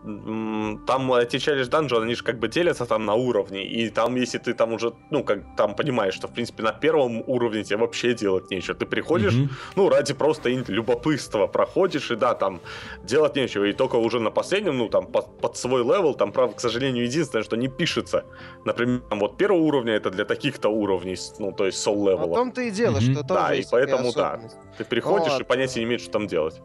там 0.87 1.13
эти 1.15 1.39
chalice 1.39 1.69
dungeon, 1.69 2.03
они 2.03 2.15
же 2.15 2.23
как 2.23 2.39
бы 2.39 2.49
делятся 2.49 2.85
там 2.85 3.07
на 3.07 3.15
уровни, 3.15 3.65
и 3.65 3.89
там, 3.89 4.17
если 4.17 4.37
ты 4.39 4.53
там 4.53 4.73
уже, 4.75 4.93
ну, 5.11 5.25
как 5.25 5.39
там 5.57 5.75
понимаешь, 5.75 6.15
что, 6.15 6.29
в 6.29 6.33
принципе, 6.33 6.63
на 6.63 6.73
первом 6.73 7.23
уровне 7.27 7.65
тебе 7.65 7.79
вообще 7.79 8.13
делать 8.13 8.51
нечего, 8.51 8.75
ты 8.75 8.85
приходишь, 8.85 9.33
Мгм. 9.35 9.51
ну, 9.77 9.89
ради 9.89 10.13
просто 10.15 10.51
любопытства 10.51 11.47
проходишь, 11.47 12.11
и 12.11 12.17
да, 12.17 12.35
там 12.35 12.61
делать 13.03 13.37
нечего, 13.37 13.65
и 13.65 13.73
только 13.73 13.97
уже 13.97 14.21
на 14.21 14.31
последнем, 14.31 14.77
ну, 14.77 14.89
там, 14.89 15.07
под, 15.07 15.41
под 15.41 15.57
свой 15.57 15.83
level, 15.83 16.15
там, 16.15 16.33
правда, 16.33 16.57
к 16.57 16.61
сожалению, 16.61 17.05
единственное, 17.05 17.43
что 17.43 17.57
не 17.57 17.69
пишется, 17.69 18.25
например, 18.65 19.01
там, 19.09 19.21
вот 19.21 19.39
первого 19.39 19.61
уровня 19.63 19.95
это 19.95 20.11
для 20.11 20.25
таких-то 20.27 20.69
уровней, 20.69 21.17
ну, 21.39 21.53
то 21.53 21.65
есть 21.67 21.79
soul 21.79 22.05
В 22.05 22.11
левела. 22.11 22.35
том-то 22.35 22.61
и 22.61 22.71
дело, 22.71 22.97
Мгм. 23.01 23.01
что 23.01 23.23
тоже 23.23 23.41
Да, 23.41 23.55
и 23.55 23.65
поэтому 23.71 24.13
да. 24.13 24.41
Ты 24.77 24.85
приходишь 24.85 25.33
Вот. 25.33 25.41
и 25.41 25.45
понятия 25.45 25.81
не 25.81 25.87
имеешь, 25.87 26.03
что 26.03 26.11
там 26.13 26.27
делать. 26.27 26.61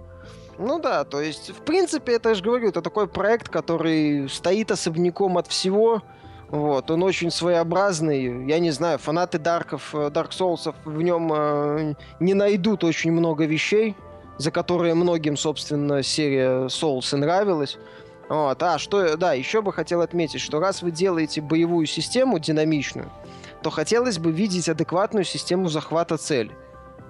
Ну 0.59 0.77
да, 0.77 1.05
то 1.05 1.21
есть, 1.21 1.51
в 1.51 1.61
принципе, 1.61 2.15
это 2.15 2.29
я 2.29 2.35
же 2.35 2.43
говорю, 2.43 2.67
это 2.67 2.81
такой 2.81 3.07
проект, 3.07 3.47
который 3.47 4.27
стоит 4.27 4.71
особняком 4.71 5.37
от 5.37 5.47
всего. 5.47 6.03
Вот, 6.49 6.91
он 6.91 7.01
очень 7.03 7.31
своеобразный. 7.31 8.45
Я 8.45 8.59
не 8.59 8.71
знаю, 8.71 8.99
фанаты 8.99 9.39
Дарков, 9.39 9.95
э, 9.95 10.09
Dark 10.09 10.31
Souls 10.31 10.75
в 10.83 11.01
нем 11.01 11.31
э, 11.31 11.93
не 12.19 12.33
найдут 12.33 12.83
очень 12.83 13.13
много 13.13 13.45
вещей, 13.45 13.95
за 14.37 14.51
которые 14.51 14.95
многим, 14.95 15.37
собственно, 15.37 16.03
серия 16.03 16.67
Souls 16.67 17.15
и 17.15 17.17
нравилась. 17.17 17.77
Вот. 18.27 18.61
А, 18.61 18.77
что, 18.79 19.15
да, 19.15 19.33
еще 19.33 19.61
бы 19.61 19.71
хотел 19.71 20.01
отметить, 20.01 20.41
что 20.41 20.59
раз 20.59 20.81
вы 20.81 20.91
делаете 20.91 21.39
боевую 21.39 21.85
систему 21.85 22.37
динамичную, 22.37 23.09
то 23.63 23.69
хотелось 23.69 24.19
бы 24.19 24.31
видеть 24.31 24.67
адекватную 24.67 25.23
систему 25.23 25.69
захвата 25.69 26.17
цели. 26.17 26.51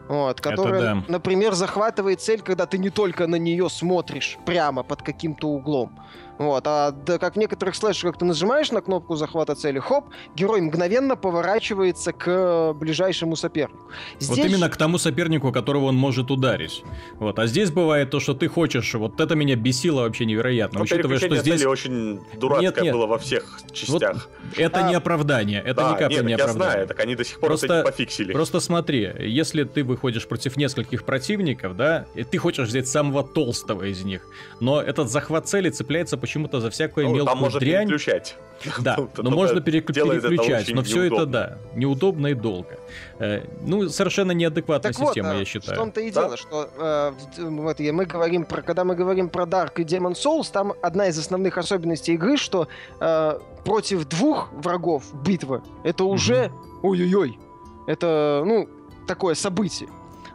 Вот, 0.09 0.41
которая, 0.41 0.81
да. 0.81 1.03
например, 1.07 1.53
захватывает 1.53 2.19
цель, 2.19 2.41
когда 2.41 2.65
ты 2.65 2.79
не 2.79 2.89
только 2.89 3.27
на 3.27 3.35
нее 3.35 3.69
смотришь 3.69 4.39
прямо 4.43 4.81
под 4.81 5.03
каким-то 5.03 5.47
углом, 5.47 5.91
вот, 6.39 6.63
а 6.67 6.91
да, 6.91 7.17
как 7.17 7.35
в 7.35 7.37
некоторых 7.37 7.75
слэшерах 7.75 8.17
ты 8.17 8.23
нажимаешь 8.23 8.71
на 8.71 8.81
кнопку 8.81 9.15
захвата 9.15 9.55
цели, 9.55 9.77
хоп, 9.79 10.05
герой 10.35 10.61
мгновенно 10.61 11.17
поворачивается 11.17 12.13
к 12.13 12.73
ближайшему 12.73 13.35
сопернику. 13.35 13.91
Здесь... 14.19 14.37
Вот 14.37 14.45
именно 14.47 14.69
к 14.69 14.77
тому 14.77 14.97
сопернику, 14.97 15.51
которого 15.51 15.85
он 15.85 15.95
может 15.95 16.31
ударить. 16.31 16.83
Вот, 17.15 17.37
а 17.39 17.45
здесь 17.45 17.71
бывает 17.71 18.09
то, 18.09 18.21
что 18.21 18.33
ты 18.33 18.47
хочешь, 18.47 18.93
вот 18.93 19.19
это 19.19 19.35
меня 19.35 19.57
бесило 19.57 20.03
вообще 20.03 20.25
невероятно, 20.25 20.79
Но 20.79 20.83
учитывая, 20.85 21.17
что 21.17 21.35
здесь... 21.35 21.65
очень 21.65 22.21
дурацкое 22.37 22.69
нет, 22.69 22.81
нет. 22.81 22.93
было 22.93 23.05
во 23.05 23.17
всех 23.17 23.59
частях. 23.73 24.13
Вот 24.13 24.57
это 24.57 24.85
а... 24.85 24.89
не 24.89 24.95
оправдание, 24.95 25.59
это 25.59 25.81
да, 25.81 25.91
ни 25.91 25.97
капли 25.97 26.15
нет, 26.15 26.25
не 26.25 26.33
оправдание. 26.35 26.65
Я 26.65 26.71
знаю, 26.71 26.87
так 26.87 26.99
они 27.01 27.15
до 27.17 27.25
сих 27.25 27.39
пор 27.41 27.49
просто, 27.49 27.65
это 27.65 27.77
не 27.77 27.83
пофиксили. 27.83 28.31
Просто 28.31 28.61
смотри, 28.61 29.13
если 29.19 29.65
ты 29.65 29.83
выходишь 29.83 30.25
против 30.25 30.55
нескольких 30.55 31.03
противников, 31.03 31.75
да, 31.75 32.05
и 32.15 32.23
ты 32.23 32.37
хочешь 32.37 32.69
взять 32.69 32.87
самого 32.87 33.23
толстого 33.23 33.83
из 33.83 34.05
них, 34.05 34.25
но 34.61 34.81
этот 34.81 35.09
захват 35.09 35.49
цели 35.49 35.69
цепляется 35.69 36.17
почему-то 36.29 36.59
за 36.59 36.69
всякую 36.69 37.07
ну, 37.07 37.15
мелкую 37.15 37.33
там 37.33 37.37
можно 37.39 37.59
дрянь. 37.59 37.87
переключать. 37.87 38.35
Да, 38.79 38.97
но 39.17 39.31
можно 39.31 39.61
переключать, 39.61 40.69
но 40.73 40.83
все 40.83 41.03
это, 41.03 41.25
да, 41.25 41.57
неудобно 41.75 42.27
и 42.27 42.33
долго. 42.35 42.77
Э, 43.17 43.45
ну, 43.61 43.89
совершенно 43.89 44.33
неадекватная 44.33 44.93
система, 44.93 45.33
я 45.33 45.45
считаю. 45.45 45.75
в 45.75 45.81
том-то 45.81 46.01
и 46.01 46.11
дело, 46.11 46.37
что 46.37 46.69
э, 46.77 47.13
вот, 47.37 47.79
мы 47.79 48.05
говорим 48.05 48.45
про, 48.45 48.61
когда 48.61 48.83
мы 48.83 48.95
говорим 48.95 49.29
про 49.29 49.45
Dark 49.45 49.71
и 49.77 49.83
Demon 49.83 50.13
Souls, 50.13 50.51
там 50.51 50.73
одна 50.83 51.07
из 51.07 51.17
основных 51.17 51.57
особенностей 51.57 52.13
игры, 52.13 52.37
что 52.37 52.67
э, 52.99 53.39
против 53.63 54.07
двух 54.07 54.51
врагов 54.51 55.03
битва, 55.25 55.63
это 55.83 56.03
уже, 56.03 56.51
ой-ой-ой, 56.83 57.39
это, 57.87 58.43
ну, 58.45 58.69
такое 59.07 59.33
событие. 59.33 59.89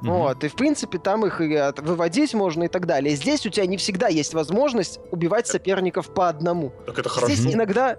Mm-hmm. 0.04 0.18
Вот, 0.18 0.44
и 0.44 0.48
в 0.48 0.54
принципе 0.54 0.98
там 0.98 1.24
их 1.24 1.40
и 1.40 1.58
выводить 1.78 2.34
можно 2.34 2.64
и 2.64 2.68
так 2.68 2.86
далее. 2.86 3.16
Здесь 3.16 3.46
у 3.46 3.50
тебя 3.50 3.66
не 3.66 3.78
всегда 3.78 4.08
есть 4.08 4.34
возможность 4.34 5.00
убивать 5.10 5.46
соперников 5.46 6.12
по 6.12 6.28
одному. 6.28 6.72
Так 6.86 6.98
это 6.98 7.08
хорошо. 7.08 7.32
Здесь 7.32 7.54
иногда 7.54 7.96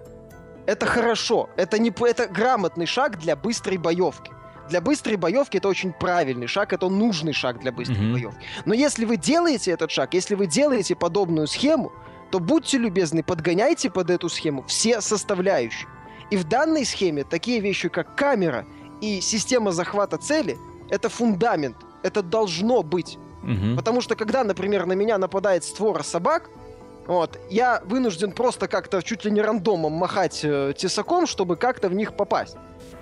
это 0.66 0.86
хорошо. 0.86 1.50
Это 1.56 1.78
не 1.78 1.90
это 1.90 2.28
грамотный 2.28 2.86
шаг 2.86 3.18
для 3.18 3.34
быстрой 3.34 3.76
боевки. 3.76 4.30
Для 4.68 4.80
быстрой 4.80 5.16
боевки 5.16 5.58
это 5.58 5.68
очень 5.68 5.92
правильный 5.92 6.46
шаг, 6.46 6.72
это 6.72 6.88
нужный 6.88 7.32
шаг 7.32 7.60
для 7.60 7.72
быстрой 7.72 7.98
mm-hmm. 7.98 8.12
боевки. 8.12 8.40
Но 8.64 8.74
если 8.74 9.04
вы 9.04 9.16
делаете 9.16 9.72
этот 9.72 9.90
шаг, 9.90 10.14
если 10.14 10.34
вы 10.34 10.46
делаете 10.46 10.94
подобную 10.94 11.46
схему, 11.46 11.92
то 12.30 12.40
будьте 12.40 12.78
любезны, 12.78 13.22
подгоняйте 13.22 13.90
под 13.90 14.10
эту 14.10 14.28
схему 14.28 14.64
все 14.66 15.00
составляющие. 15.00 15.88
И 16.30 16.36
в 16.36 16.44
данной 16.44 16.84
схеме 16.84 17.24
такие 17.24 17.60
вещи, 17.60 17.88
как 17.88 18.16
камера 18.16 18.66
и 19.00 19.20
система 19.20 19.70
захвата 19.70 20.18
цели, 20.18 20.58
это 20.90 21.08
фундамент 21.08 21.76
это 22.06 22.22
должно 22.22 22.82
быть. 22.82 23.18
Угу. 23.42 23.76
Потому 23.76 24.00
что 24.00 24.16
когда, 24.16 24.44
например, 24.44 24.86
на 24.86 24.94
меня 24.94 25.18
нападает 25.18 25.64
створа 25.64 26.02
собак, 26.02 26.50
вот, 27.06 27.38
я 27.50 27.82
вынужден 27.84 28.32
просто 28.32 28.66
как-то 28.66 29.00
чуть 29.02 29.24
ли 29.24 29.30
не 29.30 29.40
рандомом 29.40 29.92
махать 29.92 30.40
э, 30.42 30.72
тесаком, 30.76 31.26
чтобы 31.26 31.56
как-то 31.56 31.88
в 31.88 31.94
них 31.94 32.16
попасть. 32.16 32.56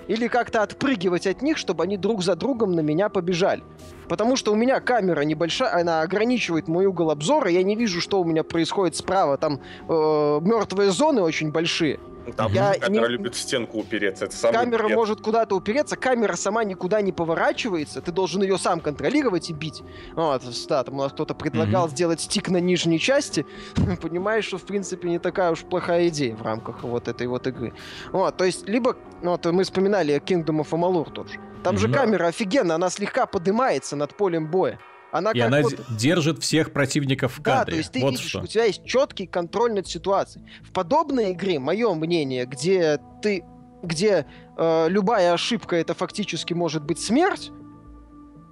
Или 0.07 0.27
как-то 0.27 0.61
отпрыгивать 0.61 1.25
от 1.25 1.41
них, 1.41 1.57
чтобы 1.57 1.83
они 1.83 1.97
друг 1.97 2.21
за 2.21 2.35
другом 2.35 2.73
на 2.73 2.81
меня 2.81 3.09
побежали. 3.09 3.63
Потому 4.07 4.35
что 4.35 4.51
у 4.51 4.55
меня 4.55 4.79
камера 4.79 5.21
небольшая, 5.21 5.81
она 5.81 6.01
ограничивает 6.01 6.67
мой 6.67 6.85
угол 6.85 7.09
обзора, 7.09 7.49
я 7.49 7.63
не 7.63 7.75
вижу, 7.75 7.99
что 7.99 8.21
у 8.21 8.23
меня 8.23 8.43
происходит 8.43 8.95
справа. 8.95 9.37
Там 9.37 9.59
э, 9.89 10.39
мертвые 10.41 10.91
зоны 10.91 11.21
очень 11.21 11.51
большие. 11.51 11.99
Там 12.33 12.51
я 12.53 12.73
камера 12.73 13.07
не... 13.07 13.11
любит 13.13 13.35
в 13.35 13.39
стенку 13.39 13.79
упереться. 13.79 14.25
Это 14.25 14.35
самый 14.35 14.53
камера 14.53 14.85
бред. 14.85 14.95
может 14.95 15.21
куда-то 15.21 15.55
упереться, 15.55 15.95
камера 15.95 16.35
сама 16.35 16.63
никуда 16.63 17.01
не 17.01 17.11
поворачивается, 17.11 18.01
ты 18.01 18.11
должен 18.11 18.41
ее 18.41 18.57
сам 18.57 18.79
контролировать 18.79 19.49
и 19.49 19.53
бить. 19.53 19.83
Вот, 20.13 20.43
да, 20.67 20.83
там 20.83 20.95
у 20.95 20.97
нас 20.97 21.11
кто-то 21.11 21.33
предлагал 21.33 21.87
mm-hmm. 21.87 21.91
сделать 21.91 22.21
стик 22.21 22.49
на 22.49 22.57
нижней 22.57 22.99
части. 22.99 23.45
Понимаешь, 24.01 24.45
что 24.45 24.57
в 24.57 24.63
принципе 24.63 25.09
не 25.09 25.19
такая 25.19 25.51
уж 25.51 25.61
плохая 25.61 26.07
идея 26.07 26.35
в 26.35 26.41
рамках 26.41 26.83
вот 26.83 27.07
этой 27.07 27.27
вот 27.27 27.47
игры. 27.47 27.73
Вот, 28.11 28.35
то 28.37 28.45
есть, 28.45 28.67
либо, 28.67 28.95
вот 29.21 29.45
мы 29.45 29.63
вспоминали 29.63 30.15
Kingdom 30.15 30.61
of 30.61 30.69
Amalur 30.69 31.11
тоже. 31.11 31.39
Там 31.63 31.75
mm-hmm. 31.75 31.79
же 31.79 31.91
камера 31.91 32.27
офигенно, 32.27 32.75
она 32.75 32.89
слегка 32.89 33.25
поднимается 33.25 33.95
над 33.95 34.15
полем 34.15 34.47
боя. 34.47 34.79
Она 35.11 35.31
и 35.31 35.39
она 35.39 35.61
вот... 35.61 35.75
держит 35.89 36.43
всех 36.43 36.71
противников 36.73 37.37
в 37.37 37.41
кадре. 37.41 37.65
Да, 37.65 37.71
то 37.71 37.77
есть 37.77 37.91
ты 37.91 38.01
вот 38.01 38.11
видишь, 38.11 38.27
что. 38.27 38.41
у 38.41 38.47
тебя 38.47 38.65
есть 38.65 38.83
четкий 38.85 39.27
контроль 39.27 39.73
над 39.73 39.87
ситуацией. 39.87 40.45
В 40.63 40.71
подобной 40.71 41.31
игре, 41.31 41.59
мое 41.59 41.93
мнение, 41.93 42.45
где 42.45 42.99
ты, 43.21 43.45
где 43.81 44.25
э, 44.57 44.89
любая 44.89 45.33
ошибка 45.33 45.77
это 45.77 45.93
фактически 45.93 46.53
может 46.53 46.83
быть 46.83 46.99
смерть, 46.99 47.51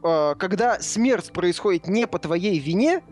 э, 0.04 0.36
когда 0.38 0.80
смерть 0.80 1.34
происходит 1.34 1.88
не 1.88 2.08
по 2.08 2.18
твоей 2.20 2.60
вине, 2.60 3.04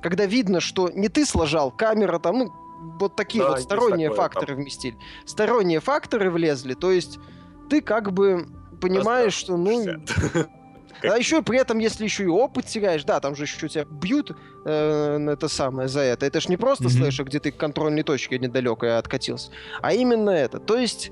когда 0.00 0.26
видно, 0.26 0.60
что 0.60 0.90
не 0.90 1.08
ты 1.08 1.24
сложал, 1.24 1.70
камера 1.70 2.18
там, 2.18 2.38
ну, 2.38 2.52
вот 3.00 3.16
такие 3.16 3.42
да, 3.42 3.50
вот 3.50 3.60
сторонние 3.60 4.10
такое, 4.10 4.24
факторы 4.24 4.54
там. 4.54 4.56
вместили. 4.56 4.96
Сторонние 5.24 5.80
факторы 5.80 6.30
влезли, 6.30 6.74
то 6.74 6.90
есть 6.90 7.18
ты 7.70 7.80
как 7.80 8.12
бы 8.12 8.46
понимаешь, 8.80 9.34
что, 9.34 9.56
ну, 9.56 9.84
А 11.02 11.18
еще 11.18 11.42
при 11.42 11.58
этом, 11.58 11.78
если 11.78 12.04
еще 12.04 12.24
и 12.24 12.28
опыт 12.28 12.66
теряешь, 12.66 13.04
да, 13.04 13.20
там 13.20 13.34
же 13.34 13.44
еще 13.44 13.68
тебя 13.68 13.84
бьют 13.84 14.36
э, 14.64 15.28
это 15.32 15.48
самое 15.48 15.88
за 15.88 16.00
это. 16.00 16.26
Это 16.26 16.40
ж 16.40 16.48
не 16.48 16.56
просто 16.56 16.84
mm-hmm. 16.84 16.98
слэшер, 16.98 17.24
где 17.24 17.40
ты 17.40 17.52
к 17.52 17.56
контрольной 17.56 18.02
точке 18.02 18.38
недалеко 18.38 18.86
откатился, 18.86 19.50
а 19.80 19.92
именно 19.92 20.30
это. 20.30 20.58
То 20.58 20.76
есть 20.76 21.10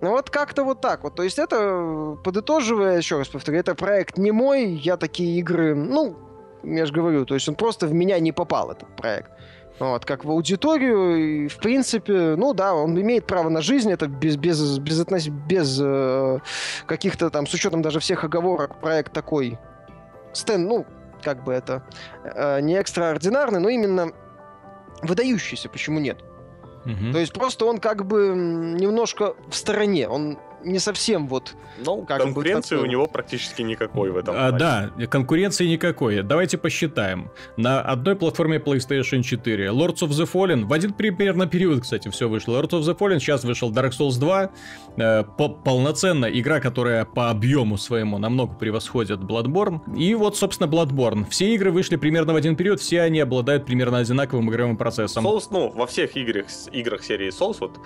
ну 0.00 0.10
вот 0.10 0.30
как-то 0.30 0.64
вот 0.64 0.80
так 0.80 1.02
вот. 1.02 1.14
То 1.14 1.22
есть 1.22 1.38
это, 1.38 2.16
подытоживая, 2.22 2.98
еще 2.98 3.18
раз 3.18 3.28
повторю, 3.28 3.58
это 3.58 3.74
проект 3.74 4.16
не 4.16 4.30
мой, 4.30 4.66
я 4.66 4.96
такие 4.96 5.38
игры, 5.38 5.74
ну, 5.74 6.16
я 6.62 6.86
же 6.86 6.92
говорю, 6.92 7.24
то 7.24 7.34
есть 7.34 7.48
он 7.48 7.54
просто 7.54 7.86
в 7.86 7.92
меня 7.92 8.18
не 8.20 8.32
попал, 8.32 8.70
этот 8.70 8.94
проект 8.96 9.30
вот, 9.78 10.04
как 10.04 10.24
в 10.24 10.30
аудиторию, 10.30 11.16
и, 11.16 11.48
в 11.48 11.58
принципе, 11.58 12.34
ну 12.36 12.52
да, 12.52 12.74
он 12.74 13.00
имеет 13.00 13.26
право 13.26 13.48
на 13.48 13.60
жизнь, 13.60 13.90
это 13.90 14.08
без, 14.08 14.36
без, 14.36 14.78
без, 14.78 15.00
относ... 15.00 15.28
без 15.28 15.78
э, 15.80 16.38
каких-то 16.86 17.30
там, 17.30 17.46
с 17.46 17.54
учетом 17.54 17.82
даже 17.82 18.00
всех 18.00 18.24
оговорок, 18.24 18.80
проект 18.80 19.12
такой, 19.12 19.58
стен, 20.32 20.66
ну, 20.66 20.86
как 21.22 21.44
бы 21.44 21.52
это, 21.52 21.84
э, 22.24 22.60
не 22.60 22.74
экстраординарный, 22.74 23.60
но 23.60 23.68
именно 23.68 24.12
выдающийся, 25.02 25.68
почему 25.68 26.00
нет? 26.00 26.18
Угу. 26.84 27.12
То 27.12 27.18
есть 27.18 27.32
просто 27.32 27.66
он 27.66 27.78
как 27.78 28.06
бы 28.06 28.32
немножко 28.34 29.34
в 29.48 29.54
стороне, 29.54 30.08
он 30.08 30.38
не 30.64 30.78
совсем 30.78 31.28
вот... 31.28 31.54
Ну, 31.84 32.02
как 32.02 32.22
конкуренции 32.22 32.76
бы, 32.76 32.82
у 32.82 32.86
него 32.86 33.06
практически 33.06 33.62
никакой 33.62 34.10
в 34.10 34.16
этом. 34.16 34.34
А, 34.36 34.50
да, 34.50 34.90
конкуренции 35.08 35.66
никакой. 35.66 36.22
Давайте 36.22 36.58
посчитаем. 36.58 37.30
На 37.56 37.80
одной 37.80 38.16
платформе 38.16 38.58
PlayStation 38.58 39.22
4 39.22 39.66
Lords 39.66 40.00
of 40.00 40.08
the 40.08 40.28
Fallen, 40.30 40.64
в 40.64 40.72
один 40.72 40.92
примерно 40.92 41.46
период, 41.46 41.82
кстати, 41.82 42.08
все 42.08 42.28
вышло. 42.28 42.60
Lords 42.60 42.70
of 42.70 42.80
the 42.80 42.98
Fallen, 42.98 43.20
сейчас 43.20 43.44
вышел 43.44 43.72
Dark 43.72 43.92
Souls 43.98 44.18
2, 44.18 44.50
э, 44.96 45.24
полноценная 45.64 46.30
игра, 46.30 46.58
которая 46.58 47.04
по 47.04 47.30
объему 47.30 47.76
своему 47.76 48.18
намного 48.18 48.54
превосходит 48.54 49.20
Bloodborne. 49.20 49.80
И 49.96 50.14
вот, 50.14 50.36
собственно, 50.36 50.68
Bloodborne. 50.68 51.28
Все 51.30 51.54
игры 51.54 51.70
вышли 51.70 51.96
примерно 51.96 52.32
в 52.32 52.36
один 52.36 52.56
период, 52.56 52.80
все 52.80 53.02
они 53.02 53.20
обладают 53.20 53.66
примерно 53.66 53.98
одинаковым 53.98 54.50
игровым 54.50 54.76
процессом. 54.76 55.24
Souls, 55.24 55.46
ну, 55.50 55.70
во 55.70 55.86
всех 55.86 56.16
играх, 56.16 56.46
играх 56.72 57.04
серии 57.04 57.28
Souls, 57.28 57.58
вот, 57.60 57.78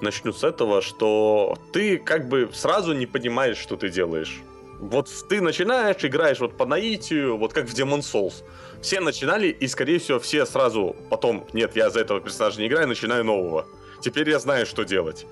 начну 0.00 0.32
с 0.32 0.42
этого, 0.42 0.82
что 0.82 1.56
ты 1.72 1.98
как 2.08 2.26
бы 2.26 2.48
сразу 2.54 2.94
не 2.94 3.04
понимаешь, 3.04 3.58
что 3.58 3.76
ты 3.76 3.90
делаешь. 3.90 4.40
Вот 4.80 5.10
ты 5.28 5.42
начинаешь, 5.42 6.02
играешь 6.02 6.40
вот 6.40 6.56
по 6.56 6.64
наитию, 6.64 7.36
вот 7.36 7.52
как 7.52 7.66
в 7.66 7.74
Demon 7.74 8.00
Souls. 8.00 8.44
Все 8.80 9.00
начинали, 9.00 9.48
и, 9.48 9.68
скорее 9.68 9.98
всего, 9.98 10.18
все 10.18 10.46
сразу 10.46 10.96
потом, 11.10 11.46
нет, 11.52 11.76
я 11.76 11.90
за 11.90 12.00
этого 12.00 12.20
персонажа 12.22 12.60
не 12.60 12.68
играю, 12.68 12.88
начинаю 12.88 13.24
нового. 13.24 13.66
Теперь 14.00 14.30
я 14.30 14.38
знаю, 14.38 14.64
что 14.64 14.84
делать. 14.84 15.26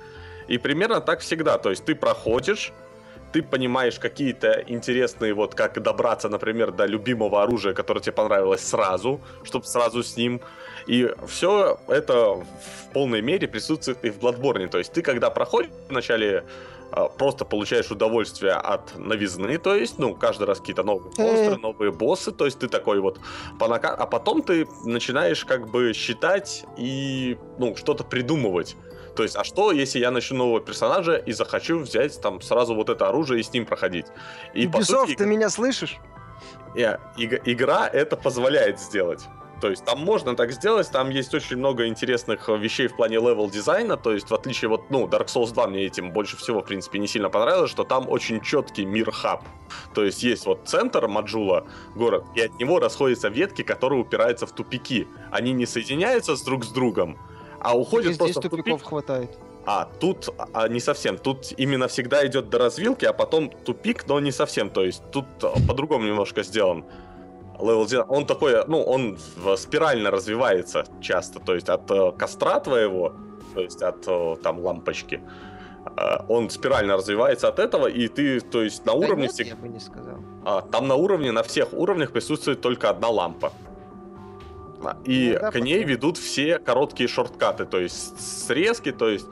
И 0.48 0.58
примерно 0.58 1.00
так 1.00 1.20
всегда. 1.20 1.56
То 1.56 1.70
есть 1.70 1.86
ты 1.86 1.94
проходишь, 1.94 2.74
ты 3.32 3.42
понимаешь 3.42 3.98
какие-то 3.98 4.62
интересные, 4.66 5.32
вот 5.32 5.54
как 5.54 5.82
добраться, 5.82 6.28
например, 6.28 6.72
до 6.72 6.84
любимого 6.84 7.42
оружия, 7.42 7.72
которое 7.72 8.00
тебе 8.00 8.12
понравилось 8.12 8.60
сразу, 8.60 9.22
чтобы 9.44 9.64
сразу 9.64 10.02
с 10.02 10.18
ним. 10.18 10.42
И 10.86 11.12
все 11.26 11.78
это 11.88 12.34
в 12.34 12.92
полной 12.92 13.22
мере 13.22 13.48
присутствует 13.48 14.04
и 14.04 14.10
в 14.10 14.18
Bloodborne. 14.18 14.68
То 14.68 14.78
есть 14.78 14.92
ты, 14.92 15.02
когда 15.02 15.30
проходишь 15.30 15.70
вначале 15.88 16.44
а, 16.92 17.08
просто 17.08 17.44
получаешь 17.44 17.90
удовольствие 17.90 18.52
от 18.52 18.96
новизны, 18.96 19.58
то 19.58 19.74
есть, 19.74 19.98
ну, 19.98 20.14
каждый 20.14 20.46
раз 20.46 20.60
какие-то 20.60 20.84
новые 20.84 21.12
монстры, 21.18 21.56
новые 21.58 21.90
боссы, 21.90 22.30
то 22.30 22.44
есть 22.44 22.60
ты 22.60 22.68
такой 22.68 23.00
вот 23.00 23.18
понака... 23.58 23.90
А 23.94 24.06
потом 24.06 24.42
ты 24.42 24.68
начинаешь 24.84 25.44
как 25.44 25.68
бы 25.68 25.92
считать 25.92 26.64
и, 26.76 27.36
ну, 27.58 27.74
что-то 27.76 28.04
придумывать. 28.04 28.76
То 29.16 29.22
есть, 29.22 29.34
а 29.34 29.44
что, 29.44 29.72
если 29.72 29.98
я 29.98 30.10
начну 30.10 30.38
нового 30.38 30.60
персонажа 30.60 31.16
и 31.16 31.32
захочу 31.32 31.78
взять 31.80 32.20
там 32.20 32.40
сразу 32.40 32.74
вот 32.74 32.90
это 32.90 33.08
оружие 33.08 33.40
и 33.40 33.42
с 33.42 33.52
ним 33.52 33.66
проходить? 33.66 34.06
И, 34.54 34.68
по 34.68 34.76
Ubisoft, 34.76 35.06
сути, 35.06 35.16
ты 35.16 35.26
меня 35.26 35.48
слышишь? 35.48 35.96
э, 36.76 36.98
иг- 37.16 37.42
игра 37.46 37.88
это 37.88 38.16
позволяет 38.16 38.78
сделать. 38.78 39.24
То 39.60 39.70
есть 39.70 39.84
там 39.84 40.00
можно 40.00 40.36
так 40.36 40.52
сделать, 40.52 40.90
там 40.90 41.08
есть 41.08 41.32
очень 41.34 41.56
много 41.56 41.86
интересных 41.86 42.48
э, 42.48 42.56
вещей 42.58 42.88
в 42.88 42.96
плане 42.96 43.16
level 43.16 43.48
дизайна, 43.48 43.96
то 43.96 44.12
есть 44.12 44.30
в 44.30 44.34
отличие 44.34 44.68
вот, 44.68 44.90
ну, 44.90 45.06
Dark 45.06 45.26
Souls 45.26 45.52
2 45.52 45.66
мне 45.68 45.84
этим 45.84 46.12
больше 46.12 46.36
всего, 46.36 46.60
в 46.60 46.64
принципе, 46.64 46.98
не 46.98 47.06
сильно 47.06 47.30
понравилось, 47.30 47.70
что 47.70 47.84
там 47.84 48.08
очень 48.08 48.40
четкий 48.42 48.84
мир-хаб. 48.84 49.42
То 49.94 50.04
есть 50.04 50.22
есть 50.22 50.44
вот 50.44 50.60
центр 50.66 51.08
Маджула, 51.08 51.66
город, 51.94 52.24
и 52.34 52.42
от 52.42 52.58
него 52.60 52.78
расходятся 52.80 53.28
ветки, 53.28 53.62
которые 53.62 54.00
упираются 54.00 54.46
в 54.46 54.52
тупики. 54.52 55.08
Они 55.30 55.52
не 55.52 55.64
соединяются 55.64 56.36
с 56.36 56.42
друг 56.42 56.64
с 56.64 56.68
другом, 56.68 57.18
а 57.60 57.76
уходят 57.76 58.14
здесь 58.14 58.18
просто 58.18 58.40
в 58.40 58.50
тупиков 58.50 58.80
тупик. 58.80 58.88
хватает. 58.88 59.38
А, 59.64 59.88
тут 59.98 60.28
а, 60.52 60.68
не 60.68 60.78
совсем. 60.78 61.18
Тут 61.18 61.52
именно 61.56 61.88
всегда 61.88 62.24
идет 62.24 62.48
до 62.50 62.58
развилки, 62.58 63.04
а 63.04 63.12
потом 63.12 63.50
тупик, 63.50 64.06
но 64.06 64.20
не 64.20 64.30
совсем. 64.30 64.70
То 64.70 64.84
есть 64.84 65.02
тут 65.10 65.26
а, 65.42 65.54
по-другому 65.66 66.06
немножко 66.06 66.44
сделан. 66.44 66.84
Левел 67.60 67.84
дизайн. 67.84 68.04
Он 68.08 68.26
такой, 68.26 68.64
ну, 68.66 68.82
он 68.82 69.18
спирально 69.56 70.10
развивается 70.10 70.84
часто. 71.00 71.40
То 71.40 71.54
есть 71.54 71.68
от 71.68 71.90
э, 71.90 72.12
костра 72.18 72.60
твоего, 72.60 73.14
то 73.54 73.60
есть 73.60 73.82
от 73.82 74.04
э, 74.06 74.36
там 74.42 74.60
лампочки, 74.60 75.20
э, 75.96 76.00
он 76.28 76.50
спирально 76.50 76.96
развивается 76.96 77.48
от 77.48 77.58
этого, 77.58 77.86
и 77.86 78.08
ты, 78.08 78.40
то 78.40 78.62
есть 78.62 78.84
на 78.86 78.92
Да 78.92 78.98
уровне 78.98 79.22
нет, 79.24 79.32
всег- 79.32 79.48
я 79.48 79.56
бы 79.56 79.68
не 79.68 79.80
сказал. 79.80 80.16
а, 80.44 80.60
там 80.62 80.88
на 80.88 80.94
уровне, 80.96 81.32
на 81.32 81.42
всех 81.42 81.72
уровнях 81.72 82.12
присутствует 82.12 82.60
только 82.60 82.90
одна 82.90 83.08
лампа. 83.08 83.52
А, 84.84 84.96
И 85.04 85.32
Ну 85.34 85.40
да, 85.40 85.50
к 85.50 85.54
ней 85.56 85.62
посмотрим. 85.76 85.88
ведут 85.88 86.18
все 86.18 86.58
короткие 86.58 87.08
шорткаты, 87.08 87.64
то 87.64 87.78
есть 87.80 88.20
срезки, 88.46 88.92
то 88.92 89.08
есть... 89.08 89.26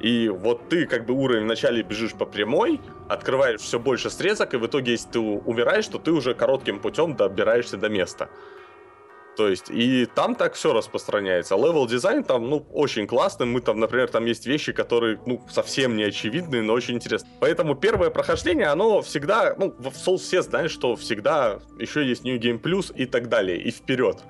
И 0.00 0.28
вот 0.28 0.68
ты 0.68 0.86
как 0.86 1.06
бы 1.06 1.14
уровень 1.14 1.44
вначале 1.44 1.82
бежишь 1.82 2.12
по 2.12 2.26
прямой, 2.26 2.80
открываешь 3.08 3.60
все 3.60 3.78
больше 3.78 4.10
срезок, 4.10 4.54
и 4.54 4.56
в 4.58 4.66
итоге, 4.66 4.92
если 4.92 5.10
ты 5.10 5.18
умираешь, 5.18 5.86
то 5.86 5.98
ты 5.98 6.12
уже 6.12 6.34
коротким 6.34 6.80
путем 6.80 7.16
добираешься 7.16 7.76
до 7.76 7.88
места. 7.88 8.28
То 9.36 9.48
есть, 9.48 9.70
и 9.70 10.06
там 10.06 10.34
так 10.34 10.54
все 10.54 10.72
распространяется. 10.72 11.56
Левел 11.56 11.86
дизайн 11.86 12.24
там, 12.24 12.48
ну, 12.48 12.66
очень 12.72 13.06
классный. 13.06 13.46
Мы 13.46 13.60
там, 13.60 13.78
например, 13.78 14.08
там 14.08 14.24
есть 14.24 14.46
вещи, 14.46 14.72
которые, 14.72 15.20
ну, 15.26 15.42
совсем 15.50 15.94
не 15.94 16.04
очевидные, 16.04 16.62
но 16.62 16.72
очень 16.72 16.94
интересны. 16.94 17.28
Поэтому 17.38 17.74
первое 17.74 18.08
прохождение, 18.08 18.68
оно 18.68 19.02
всегда, 19.02 19.54
ну, 19.58 19.74
в 19.78 19.88
Souls 19.88 20.18
все 20.18 20.40
знают, 20.40 20.72
что 20.72 20.96
всегда 20.96 21.58
еще 21.78 22.06
есть 22.06 22.24
New 22.24 22.38
Game 22.38 22.60
Plus 22.60 22.94
и 22.96 23.04
так 23.04 23.28
далее, 23.28 23.60
и 23.60 23.70
вперед. 23.70 24.22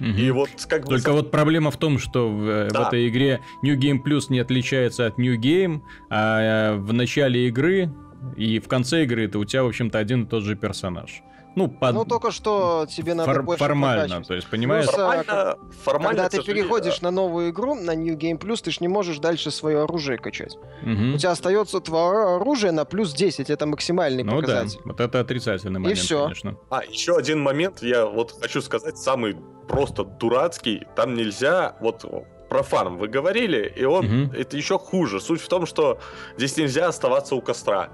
Мгм. 0.00 0.16
И 0.16 0.30
вот 0.30 0.50
как 0.68 0.82
бы... 0.84 0.88
Только 0.88 1.12
вот 1.12 1.30
проблема 1.30 1.70
в 1.70 1.76
том, 1.76 1.98
что 1.98 2.30
в, 2.30 2.48
э, 2.48 2.68
в 2.68 2.72
Да. 2.72 2.88
этой 2.88 3.08
игре 3.08 3.40
New 3.62 3.78
Game 3.78 4.02
Plus 4.04 4.26
не 4.28 4.40
отличается 4.40 5.06
от 5.06 5.18
New 5.18 5.38
Game, 5.38 5.82
а 6.10 6.72
э, 6.72 6.76
в 6.76 6.92
начале 6.92 7.48
игры 7.48 7.90
и 8.36 8.58
в 8.58 8.68
конце 8.68 9.04
игры 9.04 9.26
это 9.26 9.38
у 9.38 9.44
тебя, 9.44 9.64
в 9.64 9.68
общем-то, 9.68 9.98
один 9.98 10.24
и 10.24 10.26
тот 10.26 10.44
же 10.44 10.56
персонаж. 10.56 11.22
Ну, 11.56 11.68
под- 11.68 11.94
Ну, 11.94 12.04
только 12.04 12.30
что 12.32 12.86
тебе 12.88 13.14
надо 13.14 13.32
фор- 13.32 13.42
больше 13.42 13.58
формально, 13.64 14.00
прокачивать. 14.02 14.26
то 14.28 14.34
есть, 14.34 14.46
понимаешь? 14.50 14.86
Плюс, 14.86 14.98
а, 14.98 15.00
Формально, 15.22 15.58
формально, 15.84 16.08
Когда 16.24 16.28
ты 16.28 16.42
переходишь 16.42 17.00
на 17.00 17.10
новую 17.10 17.50
игру, 17.50 17.74
на 17.74 17.94
New 17.94 18.16
Game 18.16 18.38
Plus, 18.38 18.60
ты 18.62 18.70
ж 18.72 18.80
не 18.80 18.88
можешь 18.88 19.18
дальше 19.18 19.50
свое 19.50 19.82
оружие 19.84 20.18
качать. 20.18 20.56
Мгм. 20.82 21.14
У 21.14 21.18
тебя 21.18 21.30
остается 21.30 21.80
твое 21.80 22.36
оружие 22.36 22.72
на 22.72 22.84
плюс 22.84 23.12
10, 23.12 23.50
это 23.50 23.66
максимальный 23.66 24.24
Ну 24.24 24.32
да, 24.32 24.36
показатель. 24.40 24.80
вот 24.84 25.00
это 25.00 25.20
отрицательный 25.20 25.78
момент, 25.80 25.98
всё. 25.98 26.22
конечно. 26.24 26.56
А, 26.70 26.82
еще 26.84 27.16
один 27.16 27.40
момент, 27.40 27.82
я 27.82 28.06
вот 28.06 28.34
хочу 28.40 28.60
сказать, 28.60 28.98
самый 28.98 29.36
просто 29.68 30.04
дурацкий. 30.04 30.86
Там 30.96 31.14
нельзя, 31.14 31.76
вот 31.80 32.04
про 32.50 32.62
фарм 32.62 32.98
вы 32.98 33.08
говорили, 33.08 33.72
и 33.76 33.84
он, 33.84 34.04
Мгм. 34.06 34.32
это 34.32 34.56
еще 34.56 34.78
хуже. 34.78 35.20
Суть 35.20 35.40
в 35.40 35.48
том, 35.48 35.66
что 35.66 35.98
здесь 36.36 36.56
нельзя 36.56 36.88
оставаться 36.88 37.34
у 37.36 37.40
костра. 37.40 37.90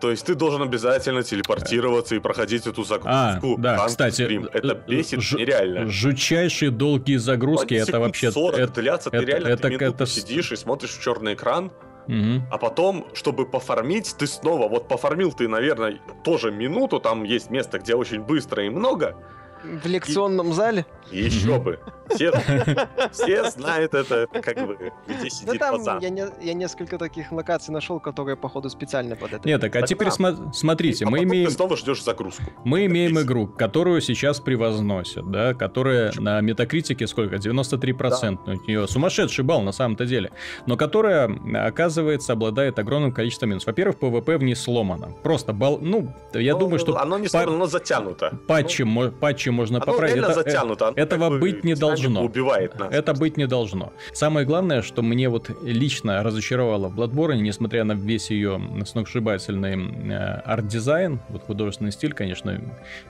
То 0.00 0.10
есть 0.10 0.24
ты 0.26 0.34
должен 0.34 0.62
обязательно 0.62 1.22
телепортироваться 1.22 2.14
и 2.14 2.20
проходить 2.20 2.66
эту 2.66 2.82
А, 2.82 2.84
загрузку. 2.84 3.60
да, 3.60 3.76
танк, 3.76 3.88
кстати, 3.88 4.22
стрим. 4.22 4.48
Это 4.52 4.68
э, 4.74 4.80
бесит 4.88 5.20
ж- 5.20 5.32
нереально. 5.36 5.86
Жутчайшие 5.90 6.70
долгие 6.70 7.16
загрузки, 7.16 7.74
это 7.74 7.98
вообще... 7.98 8.30
40 8.30 8.58
это- 8.60 8.72
длятся, 8.80 9.10
ты 9.10 9.16
это- 9.16 9.26
реально 9.26 9.48
это 9.48 9.62
ты 9.62 9.68
минуту 9.70 10.04
катас- 10.04 10.06
сидишь 10.10 10.52
и 10.52 10.56
смотришь 10.56 10.90
в 10.90 11.02
черный 11.02 11.34
экран, 11.34 11.72
Мгм. 12.06 12.46
а 12.50 12.58
потом, 12.58 13.06
чтобы 13.12 13.44
пофармить, 13.44 14.14
ты 14.16 14.26
снова, 14.26 14.68
вот 14.68 14.88
пофармил 14.88 15.32
ты, 15.32 15.48
наверное, 15.48 15.98
тоже 16.24 16.50
минуту, 16.52 17.00
там 17.00 17.24
есть 17.24 17.50
место, 17.50 17.78
где 17.80 17.94
очень 17.94 18.20
быстро 18.22 18.64
и 18.64 18.70
много, 18.70 19.16
В 19.64 19.86
лекционном 19.86 20.52
зале? 20.52 20.86
Еще 21.10 21.58
бы. 21.58 21.78
Все, 22.10 22.32
все 23.12 23.50
знают 23.50 23.92
это, 23.94 24.26
как 24.42 24.66
бы, 24.66 24.76
где 25.06 25.16
Да 25.24 25.28
сидит 25.30 25.58
там 25.58 25.76
пацан. 25.78 25.98
я, 26.00 26.08
не- 26.10 26.26
я 26.42 26.54
несколько 26.54 26.96
таких 26.98 27.32
локаций 27.32 27.72
нашел, 27.72 27.98
которые, 28.00 28.36
походу, 28.36 28.70
специально 28.70 29.14
под 29.16 29.32
это. 29.34 29.46
Нет, 29.48 29.60
так 29.60 29.74
а 29.76 29.82
теперь 29.82 30.08
да. 30.08 30.14
сма- 30.14 30.52
смотрите, 30.52 31.04
А 31.04 31.10
мы 31.10 31.18
потом 31.18 31.30
имеем... 31.32 31.46
ты 31.48 31.52
снова 31.54 31.76
ждешь 31.76 32.02
загрузку. 32.02 32.42
Мы 32.64 32.86
имеем 32.86 33.10
Весело. 33.10 33.24
игру, 33.24 33.46
которую 33.46 34.00
сейчас 34.00 34.40
превозносят, 34.40 35.30
да, 35.30 35.52
которая 35.54 36.12
на 36.16 36.40
метакритике 36.40 37.06
сколько? 37.06 37.36
93%. 37.36 38.38
У 38.46 38.66
нее 38.68 38.86
сумасшедший 38.88 39.44
балл 39.44 39.62
на 39.62 39.72
самом-то 39.72 40.06
деле. 40.06 40.30
Но 40.66 40.76
которая, 40.76 41.30
оказывается, 41.66 42.32
обладает 42.32 42.78
огромным 42.78 43.12
количеством 43.12 43.50
минусов. 43.50 43.68
Во-первых, 43.68 43.98
ПВП 43.98 44.38
в 44.38 44.42
ней 44.42 44.54
сломано. 44.56 45.08
Просто 45.22 45.52
балл... 45.52 45.78
Ну, 45.80 46.14
я 46.34 46.52
Ну, 46.54 46.60
думаю, 46.60 46.78
что 46.78 46.98
Оно 46.98 47.18
не 47.18 47.28
сломано, 47.28 47.54
оно 47.54 47.66
затянуто. 47.66 48.38
патчи, 48.46 48.82
мо- 48.82 49.10
патчи 49.48 49.56
можно 49.56 49.78
Оно 49.78 49.86
поправить. 49.86 50.16
Это- 50.16 50.32
затянуто. 50.34 50.88
оно 50.88 50.96
этого 50.96 51.38
быть 51.38 51.64
не 51.64 51.74
должно. 51.74 52.22
убивает 52.24 52.78
нас. 52.78 52.92
Это 52.92 53.14
быть 53.14 53.36
не 53.36 53.46
должно. 53.46 53.92
Самое 54.12 54.46
главное, 54.46 54.82
что 54.82 55.02
мне 55.02 55.28
вот 55.28 55.50
лично 55.62 56.22
разочаровало 56.22 56.88
в 56.88 56.98
Bloodborne, 56.98 57.38
несмотря 57.40 57.84
на 57.84 57.92
весь 57.92 58.30
ее 58.30 58.60
сногсшибательный 58.84 60.12
э, 60.12 60.40
арт-дизайн, 60.44 61.20
вот 61.28 61.42
художественный 61.42 61.92
стиль, 61.92 62.12
конечно, 62.12 62.60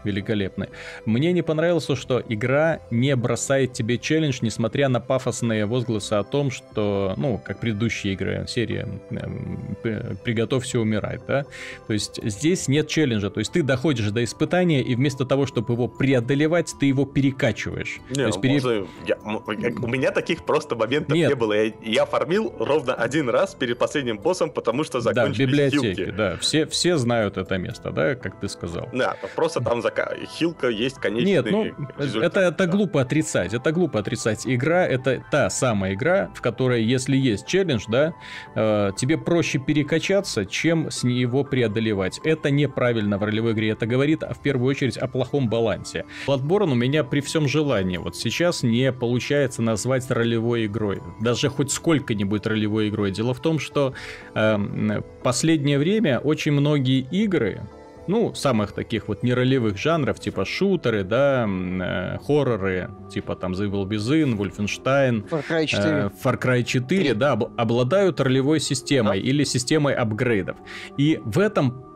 великолепный, 0.05 0.68
мне 1.05 1.32
не 1.32 1.43
понравилось, 1.43 1.84
то, 1.86 1.97
что 1.97 2.22
игра 2.28 2.80
не 2.91 3.14
бросает 3.16 3.72
тебе 3.72 3.99
челлендж, 3.99 4.39
несмотря 4.43 4.89
на 4.89 5.01
пафосные 5.01 5.66
возгласы 5.66 6.14
о 6.14 6.22
том, 6.24 6.51
что, 6.51 7.14
ну, 7.16 7.41
как 7.45 7.59
предыдущие 7.61 8.12
игры, 8.14 8.45
серия 8.49 8.89
эм, 9.11 9.76
«Приготовься 10.24 10.78
умирать», 10.80 11.20
да? 11.26 11.45
То 11.86 11.93
есть 11.93 12.20
здесь 12.22 12.68
нет 12.68 12.89
челленджа, 12.89 13.30
то 13.30 13.41
есть 13.41 13.53
ты 13.53 13.62
доходишь 13.62 14.11
до 14.11 14.22
испытания, 14.24 14.82
и 14.82 14.95
вместо 14.95 15.24
того, 15.24 15.47
чтобы 15.47 15.74
его 15.74 15.89
преодолевать, 16.28 16.74
ты 16.78 16.86
его 16.86 17.04
перекачиваешь. 17.06 18.00
Не, 18.10 18.14
то 18.16 18.22
есть 18.26 18.36
ну, 18.36 18.42
пере- 18.42 18.54
можно- 18.54 18.86
я- 19.06 19.16
у 19.82 19.86
меня 19.86 20.10
таких 20.10 20.44
просто 20.44 20.76
моментов 20.76 21.14
Нет. 21.16 21.30
не 21.30 21.34
было. 21.34 21.52
Я, 21.54 21.72
я 21.82 22.04
фармил 22.04 22.52
ровно 22.58 22.94
один 22.94 23.30
раз 23.30 23.54
перед 23.54 23.78
последним 23.78 24.18
боссом, 24.18 24.50
потому 24.50 24.84
что 24.84 25.00
Да, 25.00 25.26
в 25.26 25.36
библиотеке, 25.38 25.94
хилки. 25.94 26.10
да. 26.10 26.36
Все, 26.36 26.66
все 26.66 26.96
знают 26.98 27.36
это 27.38 27.56
место, 27.58 27.90
да, 27.90 28.14
как 28.14 28.38
ты 28.40 28.48
сказал. 28.48 28.88
Да, 28.92 29.16
просто 29.34 29.60
там 29.60 29.80
зака... 29.82 30.14
хилка 30.38 30.68
есть 30.68 30.96
конечный 30.96 31.30
Нет, 31.32 31.50
ну, 31.50 31.64
результат. 31.98 32.32
это, 32.32 32.40
это 32.40 32.66
Да. 32.66 32.72
глупо 32.72 33.00
отрицать, 33.00 33.54
это 33.54 33.72
глупо 33.72 34.00
отрицать. 34.00 34.46
Игра— 34.46 34.86
это 34.88 35.22
та 35.30 35.48
самая 35.50 35.94
игра, 35.94 36.30
в 36.34 36.40
которой, 36.42 36.82
если 36.84 37.16
есть 37.16 37.46
челлендж, 37.46 37.84
да, 37.88 38.12
э, 38.54 38.92
тебе 38.96 39.16
проще 39.18 39.58
перекачаться, 39.58 40.44
чем 40.44 40.90
с 40.90 41.04
него 41.04 41.44
преодолевать. 41.44 42.20
Это 42.24 42.50
неправильно 42.50 43.18
в 43.18 43.22
ролевой 43.24 43.52
игре, 43.52 43.70
это 43.70 43.86
говорит 43.86 44.22
а, 44.22 44.34
в 44.34 44.40
первую 44.42 44.68
очередь 44.70 44.96
о 44.98 45.06
плохом 45.08 45.48
балансе. 45.48 46.04
Bloodborne 46.26 46.72
у 46.72 46.74
меня 46.74 47.04
при 47.04 47.20
всем 47.20 47.48
желании 47.48 47.96
вот 47.98 48.16
сейчас 48.16 48.62
не 48.62 48.92
получается 48.92 49.62
назвать 49.62 50.10
ролевой 50.10 50.66
игрой. 50.66 51.00
Даже 51.20 51.48
хоть 51.48 51.70
сколько-нибудь 51.70 52.46
ролевой 52.46 52.88
игрой. 52.88 53.10
Дело 53.10 53.34
в 53.34 53.40
том, 53.40 53.58
что 53.58 53.94
в 54.34 55.02
последнее 55.22 55.78
время 55.78 56.18
очень 56.18 56.52
многие 56.52 57.00
игры, 57.00 57.62
ну, 58.06 58.32
самых 58.34 58.72
таких 58.72 59.08
вот 59.08 59.22
неролевых 59.22 59.76
жанров, 59.76 60.18
типа 60.18 60.46
шутеры, 60.46 61.04
да, 61.04 61.46
э, 61.46 62.18
хорроры, 62.26 62.88
типа 63.12 63.36
там 63.36 63.52
The 63.52 63.70
Evil 63.70 63.86
Within, 63.86 64.34
Wolfenstein, 64.36 65.28
Far 65.28 65.44
Cry 65.46 65.66
4. 65.66 65.84
э, 66.06 66.10
Far 66.24 66.40
Cry 66.40 66.64
4, 66.64 67.14
да, 67.14 67.32
об- 67.32 67.52
обладают 67.60 68.18
ролевой 68.20 68.60
системой 68.60 69.20
или 69.20 69.44
системой 69.44 69.94
апгрейдов. 69.94 70.56
И 70.96 71.20
в 71.22 71.38
этом 71.38 71.84
э, 71.84 71.88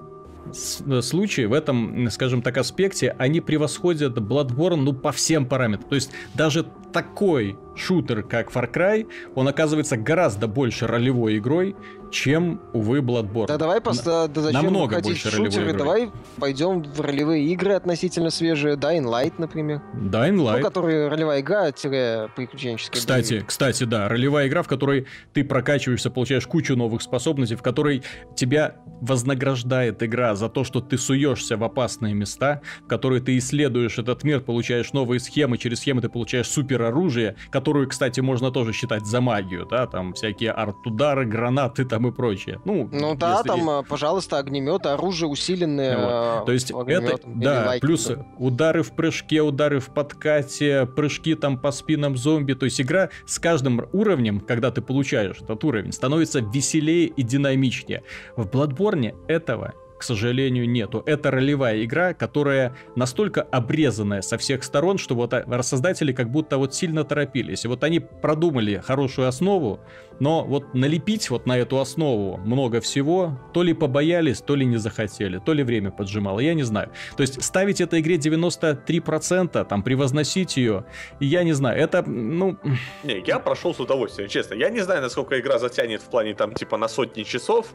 случае, 0.53 1.49
в 1.49 1.53
этом, 1.53 2.11
скажем 2.11 2.43
так, 2.43 2.57
аспекте, 2.59 3.14
они 3.18 3.40
превосходят 3.40 4.16
Bloodborne, 4.18 4.76
ну, 4.76 4.93
по 4.93 5.12
всем 5.12 5.47
параметрам. 5.47 5.88
То 5.88 5.95
есть 5.95 6.11
даже 6.34 6.66
такой 6.93 7.57
шутер, 7.74 8.22
как 8.22 8.51
Far 8.53 8.72
Cry, 8.72 9.07
он 9.34 9.49
оказывается 9.49 9.97
гораздо 9.97 10.47
больше 10.47 10.86
ролевой 10.86 11.38
игрой, 11.38 11.74
чем, 12.12 12.60
увы, 12.72 12.98
Bloodborne. 12.98 13.46
Да 13.46 13.56
давай 13.56 13.80
просто, 13.80 14.28
да 14.28 14.40
зачем 14.42 14.64
намного 14.64 15.00
больше 15.00 15.28
в 15.28 15.32
шутеры, 15.32 15.70
игры. 15.70 15.78
давай 15.78 16.10
пойдем 16.38 16.82
в 16.82 17.00
ролевые 17.00 17.44
игры 17.46 17.72
относительно 17.72 18.30
свежие, 18.30 18.76
Dying 18.76 19.04
Light, 19.04 19.34
например. 19.38 19.82
Dying 19.94 20.32
Ну, 20.32 20.44
Light. 20.46 20.60
который 20.60 21.08
ролевая 21.08 21.40
игра, 21.40 21.72
тире 21.72 22.28
приключенческая. 22.36 23.00
Кстати, 23.00 23.44
кстати, 23.46 23.84
да, 23.84 24.08
ролевая 24.08 24.46
игра, 24.46 24.62
в 24.62 24.68
которой 24.68 25.06
ты 25.32 25.42
прокачиваешься, 25.42 26.10
получаешь 26.10 26.46
кучу 26.46 26.76
новых 26.76 27.02
способностей, 27.02 27.56
в 27.56 27.62
которой 27.62 28.02
тебя 28.36 28.76
вознаграждает 29.00 30.02
игра 30.02 30.34
за 30.34 30.48
то, 30.48 30.64
что 30.64 30.80
ты 30.80 30.98
суешься 30.98 31.56
в 31.56 31.64
опасные 31.64 32.14
места, 32.14 32.60
в 32.84 32.86
которой 32.86 33.20
ты 33.20 33.38
исследуешь 33.38 33.98
этот 33.98 34.22
мир, 34.22 34.40
получаешь 34.40 34.92
новые 34.92 35.18
схемы, 35.18 35.58
через 35.58 35.80
схемы 35.80 36.02
ты 36.02 36.08
получаешь 36.08 36.48
супер 36.48 36.82
оружие, 36.82 37.36
которую, 37.50 37.88
кстати, 37.88 38.20
можно 38.20 38.50
тоже 38.50 38.72
считать 38.72 39.06
за 39.06 39.20
магию, 39.20 39.66
да, 39.66 39.86
там 39.86 40.12
всякие 40.12 40.52
арт-удары, 40.52 41.24
гранаты 41.24 41.84
там 41.84 42.01
и 42.07 42.11
прочее. 42.12 42.61
Ну, 42.64 42.88
Ну 42.92 43.14
да, 43.14 43.42
там, 43.42 43.68
э, 43.68 43.82
пожалуйста, 43.88 44.38
огнеметы, 44.38 44.90
оружие 44.90 45.28
усиленное. 45.28 45.96
Вот. 45.96 46.42
э, 46.42 46.46
То 46.46 46.53
есть 46.53 46.70
это, 46.70 46.80
огнеметом 46.80 47.32
или 47.38 47.44
да, 47.44 47.64
лайком, 47.66 47.88
плюс 47.88 48.07
да. 48.07 48.26
удары 48.38 48.82
в 48.82 48.92
прыжке, 48.92 49.42
удары 49.42 49.80
в 49.80 49.90
подкате, 49.90 50.86
прыжки 50.86 51.34
там 51.34 51.59
по 51.59 51.70
спинам 51.70 52.16
зомби. 52.16 52.55
То 52.55 52.66
есть 52.66 52.80
игра 52.80 53.11
с 53.26 53.38
каждым 53.38 53.86
уровнем, 53.92 54.40
когда 54.40 54.70
ты 54.70 54.82
получаешь 54.82 55.40
этот 55.40 55.62
уровень, 55.64 55.92
становится 55.92 56.40
веселее 56.40 57.07
и 57.07 57.22
динамичнее. 57.22 58.03
В 58.36 58.46
Bloodborne 58.46 59.14
этого 59.28 59.74
к 60.03 60.05
сожалению, 60.05 60.68
нету. 60.68 61.05
Это 61.07 61.30
ролевая 61.30 61.84
игра, 61.84 62.12
которая 62.12 62.74
настолько 62.96 63.42
обрезанная 63.42 64.20
со 64.20 64.36
всех 64.36 64.64
сторон, 64.64 64.98
что 64.98 65.14
вот 65.14 65.32
а, 65.32 65.62
создатели 65.62 66.12
как 66.12 66.28
будто 66.28 66.59
вот 66.59 66.74
сильно 66.74 67.05
торопились. 67.05 67.64
И 67.64 67.68
вот 67.68 67.84
они 67.84 68.00
продумали 68.00 68.82
хорошую 68.84 69.28
основу, 69.28 69.78
но 70.18 70.44
вот 70.44 70.74
налепить 70.74 71.30
вот 71.30 71.46
на 71.46 71.57
эту 71.57 71.78
основу 71.78 72.36
много 72.38 72.80
всего, 72.80 73.38
то 73.55 73.62
ли 73.62 73.74
побоялись, 73.74 74.40
то 74.40 74.57
ли 74.57 74.66
не 74.66 74.76
захотели, 74.76 75.38
то 75.38 75.53
ли 75.53 75.62
время 75.62 75.92
поджимало, 75.92 76.40
я 76.40 76.55
не 76.55 76.64
знаю. 76.64 76.90
То 77.16 77.20
есть 77.20 77.40
ставить 77.40 77.80
этой 77.80 78.00
игре 78.00 78.16
93%, 78.16 79.64
там, 79.64 79.84
превозносить 79.84 80.57
ее, 80.57 80.84
я 81.20 81.44
не 81.44 81.53
знаю, 81.53 81.78
это, 81.78 82.03
ну... 82.03 82.59
Не, 83.05 83.22
я 83.24 83.38
прошел 83.38 83.72
с 83.72 83.78
удовольствием, 83.78 84.28
честно. 84.28 84.55
Я 84.55 84.68
не 84.68 84.80
знаю, 84.80 85.00
насколько 85.00 85.38
игра 85.38 85.61
затянет 85.61 86.03
в 86.03 86.11
плане 86.11 86.34
там 86.34 86.55
типа 86.55 86.76
на 86.76 86.88
сотни 86.88 87.22
часов. 87.22 87.72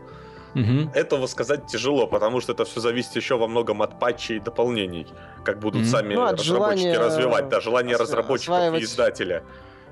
Мгм. 0.60 0.92
Этого 0.94 1.28
сказать 1.28 1.68
тяжело, 1.68 2.08
потому 2.08 2.42
что 2.42 2.52
это 2.54 2.66
все 2.66 2.80
зависит 2.80 3.16
еще 3.16 3.38
во 3.38 3.48
многом 3.48 3.82
от 3.82 4.00
патчей 4.00 4.38
и 4.38 4.40
дополнений, 4.40 5.08
как 5.46 5.60
будут 5.60 5.82
Мгм. 5.82 5.90
сами 5.90 6.16
Ну, 6.16 6.24
от 6.24 6.40
разработчики 6.40 6.84
желания 6.94 7.00
развивать, 7.00 7.50
да, 7.50 7.60
желание 7.62 7.96
осва- 7.96 8.02
разработчиков 8.02 8.56
осваивать. 8.56 8.82
и 8.82 8.86
издателя, 8.86 9.44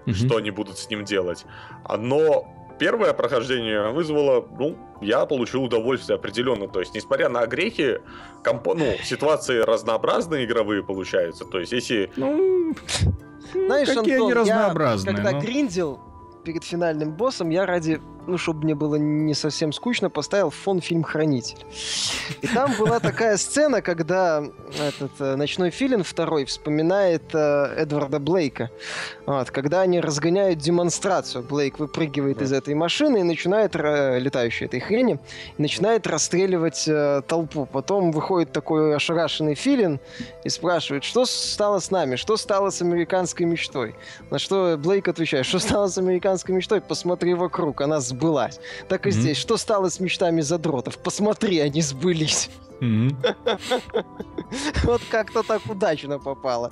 Мгм. 0.06 0.16
что 0.16 0.38
они 0.38 0.52
будут 0.52 0.78
с 0.78 0.90
ним 0.90 1.06
делать. 1.06 1.46
А, 1.84 1.98
Но 1.98 2.48
первое 2.80 3.14
прохождение 3.14 3.90
вызвало, 3.92 4.46
ну, 4.60 4.76
я 5.02 5.26
получил 5.26 5.64
удовольствие 5.64 6.16
определенно. 6.16 6.68
То 6.68 6.80
есть, 6.82 6.94
несмотря 6.96 7.30
на 7.30 7.46
грехи, 7.48 8.00
компо- 8.44 8.76
ну, 8.76 8.94
ситуации 9.04 9.60
разнообразные 9.60 10.46
игровые 10.46 10.84
получаются. 10.84 11.46
То 11.46 11.60
есть, 11.60 11.72
если 11.72 12.12
Ну, 12.18 12.74
Знаешь, 13.54 13.88
какие 13.88 14.16
Антон, 14.16 14.24
они 14.24 14.34
разнообразные. 14.34 15.12
я, 15.12 15.16
когда 15.16 15.32
ну. 15.32 15.40
гриндил 15.42 16.00
перед 16.44 16.64
финальным 16.64 17.12
боссом, 17.14 17.50
я 17.50 17.66
ради, 17.66 18.02
ну, 18.28 18.38
чтобы 18.38 18.64
мне 18.64 18.76
было 18.76 18.96
не 18.96 19.34
совсем 19.34 19.72
скучно, 19.74 20.10
поставил 20.10 20.50
фон 20.50 20.82
фильм 20.82 21.04
«Хранитель». 21.04 21.58
И 22.42 22.48
там 22.48 22.74
была 22.78 23.00
такая 23.00 23.38
сцена, 23.38 23.82
когда 23.82 24.44
этот 24.80 25.12
э, 25.20 25.36
ночной 25.36 25.70
филин 25.70 26.04
второй 26.04 26.46
вспоминает 26.46 27.24
э, 27.34 27.74
Эдварда 27.78 28.20
Блейка. 28.20 28.70
Вот, 29.26 29.52
когда 29.52 29.82
они 29.82 30.00
разгоняют 30.00 30.60
демонстрацию. 30.60 31.44
Блейк 31.44 31.80
выпрыгивает 31.80 32.42
из 32.42 32.52
этой 32.52 32.74
машины 32.74 33.20
и 33.20 33.24
начинает, 33.24 33.76
ра- 33.76 34.20
летающей 34.20 34.66
этой 34.66 34.80
хрени, 34.80 35.20
и 35.58 35.62
начинает 35.62 36.08
расстреливать 36.08 36.86
э, 36.88 37.22
толпу. 37.28 37.66
Потом 37.66 38.12
выходит 38.12 38.52
такой 38.52 38.96
ошарашенный 38.96 39.56
филин 39.56 40.00
и 40.44 40.50
спрашивает, 40.50 41.04
что 41.04 41.26
стало 41.26 41.80
с 41.80 41.92
нами, 41.92 42.16
что 42.16 42.38
стало 42.38 42.70
с 42.70 42.82
американской 42.82 43.46
мечтой. 43.46 43.96
На 44.30 44.40
что 44.40 44.78
Блейк 44.78 45.08
отвечает, 45.08 45.46
что 45.46 45.60
стало 45.60 45.88
с 45.88 45.98
американской 45.98 46.56
мечтой, 46.56 46.82
посмотри 46.82 47.34
вокруг, 47.34 47.82
она 47.82 48.00
сбылась. 48.16 48.60
Так 48.88 49.06
и 49.06 49.10
Мгм. 49.10 49.20
здесь, 49.20 49.38
что 49.38 49.58
стало 49.58 49.90
с 49.90 50.00
мечтами 50.00 50.42
задротов, 50.42 50.98
посмотри, 50.98 51.60
они 51.60 51.82
сбылись. 51.82 52.50
Вот 54.84 55.02
как-то 55.10 55.44
так 55.44 55.62
удачно 55.70 56.20
попало. 56.20 56.72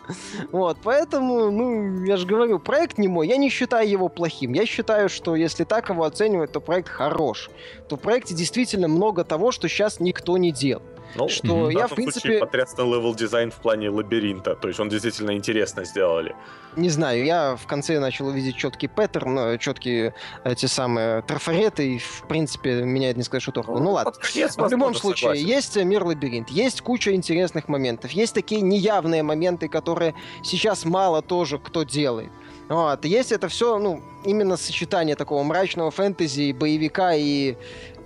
Вот, 0.52 0.78
поэтому, 0.84 1.50
ну, 1.52 2.04
я 2.06 2.18
же 2.18 2.28
говорю, 2.28 2.60
проект 2.60 2.98
не 2.98 3.08
мой, 3.08 3.28
я 3.28 3.38
не 3.38 3.50
считаю 3.50 3.90
его 3.90 4.10
плохим. 4.10 4.54
Я 4.54 4.66
считаю, 4.66 5.10
что 5.10 5.36
если 5.36 5.64
так 5.64 5.90
его 5.90 6.04
оценивать, 6.04 6.52
то 6.52 6.60
проект 6.60 6.90
хорош. 6.90 7.50
То 7.90 7.96
в 7.96 8.00
проекте 8.00 8.36
действительно 8.36 8.88
много 8.88 9.24
того, 9.24 9.52
что 9.52 9.68
сейчас 9.68 10.00
никто 10.00 10.38
не 10.38 10.52
делал. 10.52 10.84
Ну, 11.16 11.30
Что 11.30 11.66
в 11.66 11.70
я, 11.70 11.74
данном 11.80 11.90
в 11.90 11.96
принципе- 11.96 12.20
случае 12.22 12.40
потрясный 12.40 12.86
level 12.86 13.16
design 13.16 13.52
в 13.52 13.56
плане 13.56 13.90
лабиринта. 13.90 14.56
То 14.56 14.68
есть, 14.68 14.80
он 14.80 14.90
действительно 14.90 15.32
интересно 15.36 15.86
сделали. 15.86 16.36
Не 16.76 16.90
знаю, 16.90 17.24
я 17.24 17.56
в 17.56 17.68
конце 17.68 18.00
начал 18.00 18.28
увидеть 18.28 18.56
четкий 18.58 18.88
паттерн, 18.88 19.38
э, 19.40 19.58
четкие 19.60 20.16
эти 20.44 20.66
самые 20.66 21.22
трафареты, 21.22 21.96
и, 21.96 22.00
в 22.00 22.24
принципе, 22.28 22.84
меня 22.84 23.12
это 23.12 23.20
не 23.20 23.24
сказать, 23.24 23.44
что 23.44 23.52
торкало. 23.52 23.80
Ну 23.80 23.92
ладно. 23.92 24.12
Под 24.12 24.20
конец, 24.22 24.56
В 24.58 24.70
любом 24.72 24.96
случае, 24.96 25.30
согласен. 25.36 25.46
есть 25.48 25.78
э, 25.78 25.84
мир 25.84 26.04
лабиринт, 26.04 26.50
есть 26.50 26.82
куча 26.82 27.14
интересных 27.14 27.68
моментов, 27.68 28.12
есть 28.12 28.34
такие 28.34 28.62
неявные 28.62 29.22
моменты, 29.22 29.68
которые 29.68 30.16
сейчас 30.44 30.84
мало 30.86 31.22
тоже 31.22 31.60
кто 31.60 31.84
делает. 31.84 32.32
Вот. 32.70 33.06
Есть 33.06 33.32
это 33.32 33.50
все, 33.50 33.78
ну, 33.78 34.02
именно 34.26 34.58
сочетание 34.58 35.16
такого 35.16 35.44
мрачного 35.44 35.92
фэнтези, 35.92 36.54
боевика 36.54 37.14
и 37.14 37.56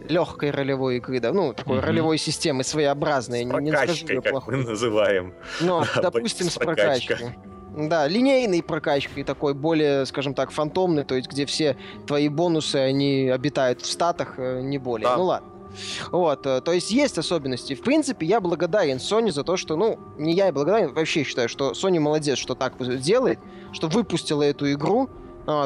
легкой 0.10 0.52
ролевой 0.52 0.98
игры, 0.98 1.20
да, 1.20 1.32
ну, 1.34 1.54
такой 1.54 1.78
Мгм. 1.78 1.86
ролевой 1.86 2.18
системы 2.18 2.64
своеобразной, 2.64 3.44
С 3.44 3.46
не, 3.46 3.60
не 3.60 3.72
скажу 3.72 4.06
как 4.08 4.32
плохой. 4.32 4.58
мы 4.58 4.64
называем. 4.64 5.34
Ну, 5.62 5.82
Да, 5.96 6.02
допустим, 6.10 6.50
с 6.50 6.58
прокачкой. 6.58 7.18
прокачкой. 7.18 7.88
Да, 7.90 8.08
линейной 8.08 8.64
прокачкой, 8.64 9.24
такой 9.24 9.54
более, 9.54 10.06
скажем 10.08 10.34
так, 10.34 10.50
фантомный, 10.52 11.04
то 11.04 11.14
есть 11.16 11.30
где 11.30 11.46
все 11.46 11.78
твои 12.08 12.28
бонусы, 12.28 12.78
они 12.78 13.30
обитают 13.30 13.82
в 13.82 13.86
статах, 13.86 14.36
э, 14.38 14.62
не 14.62 14.80
более. 14.80 15.08
Да. 15.10 15.18
Ну 15.18 15.24
ладно. 15.26 15.50
Вот, 16.12 16.46
э, 16.48 16.62
то 16.62 16.72
есть 16.72 16.90
есть 16.90 17.20
особенности. 17.20 17.76
В 17.76 17.82
принципе, 17.82 18.26
я 18.26 18.40
благодарен 18.42 18.98
Sony 18.98 19.32
за 19.32 19.44
то, 19.44 19.58
что, 19.58 19.76
ну, 19.76 20.00
не 20.18 20.34
я 20.34 20.52
благодарен, 20.52 20.92
вообще 20.94 21.24
считаю, 21.24 21.50
что 21.50 21.74
Sony 21.74 22.00
молодец, 22.00 22.40
что 22.40 22.56
так 22.56 22.74
делает, 23.00 23.38
что 23.74 23.88
выпустила 23.88 24.42
эту 24.42 24.72
игру, 24.72 25.08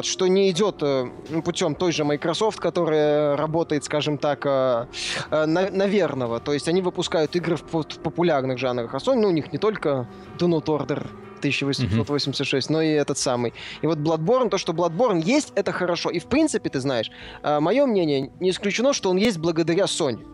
что 0.02 0.28
не 0.28 0.48
идет 0.50 0.76
э, 0.82 1.10
ну, 1.28 1.42
путем 1.42 1.74
той 1.74 1.92
же 1.92 2.04
Microsoft, 2.04 2.60
которая 2.60 3.36
работает, 3.36 3.84
скажем 3.84 4.16
так, 4.16 4.46
э, 4.46 4.86
э, 5.30 5.46
на, 5.46 5.70
наверного. 5.70 6.38
То 6.38 6.52
есть 6.52 6.68
они 6.68 6.82
выпускают 6.82 7.34
игры 7.34 7.56
в, 7.56 7.62
по- 7.62 7.82
в 7.82 7.98
популярных 7.98 8.58
жанрах, 8.58 8.94
а 8.94 8.98
Sony, 8.98 9.20
ну, 9.20 9.28
у 9.28 9.32
них 9.32 9.52
не 9.52 9.58
только 9.58 10.08
Do 10.38 10.46
Not 10.46 10.66
Order 10.66 11.06
1886, 11.38 12.70
но 12.70 12.80
и 12.80 12.90
этот 12.90 13.18
самый. 13.18 13.52
И 13.82 13.86
вот 13.88 13.98
Bloodborne, 13.98 14.48
то, 14.48 14.58
что 14.58 14.72
Bloodborne 14.72 15.20
есть, 15.20 15.52
это 15.56 15.72
хорошо. 15.72 16.10
И 16.10 16.20
в 16.20 16.26
принципе, 16.26 16.70
ты 16.70 16.78
знаешь, 16.78 17.10
мое 17.42 17.84
мнение, 17.86 18.30
не 18.38 18.50
исключено, 18.50 18.92
что 18.92 19.10
он 19.10 19.16
есть 19.16 19.38
благодаря 19.38 19.84
Sony. 19.84 20.24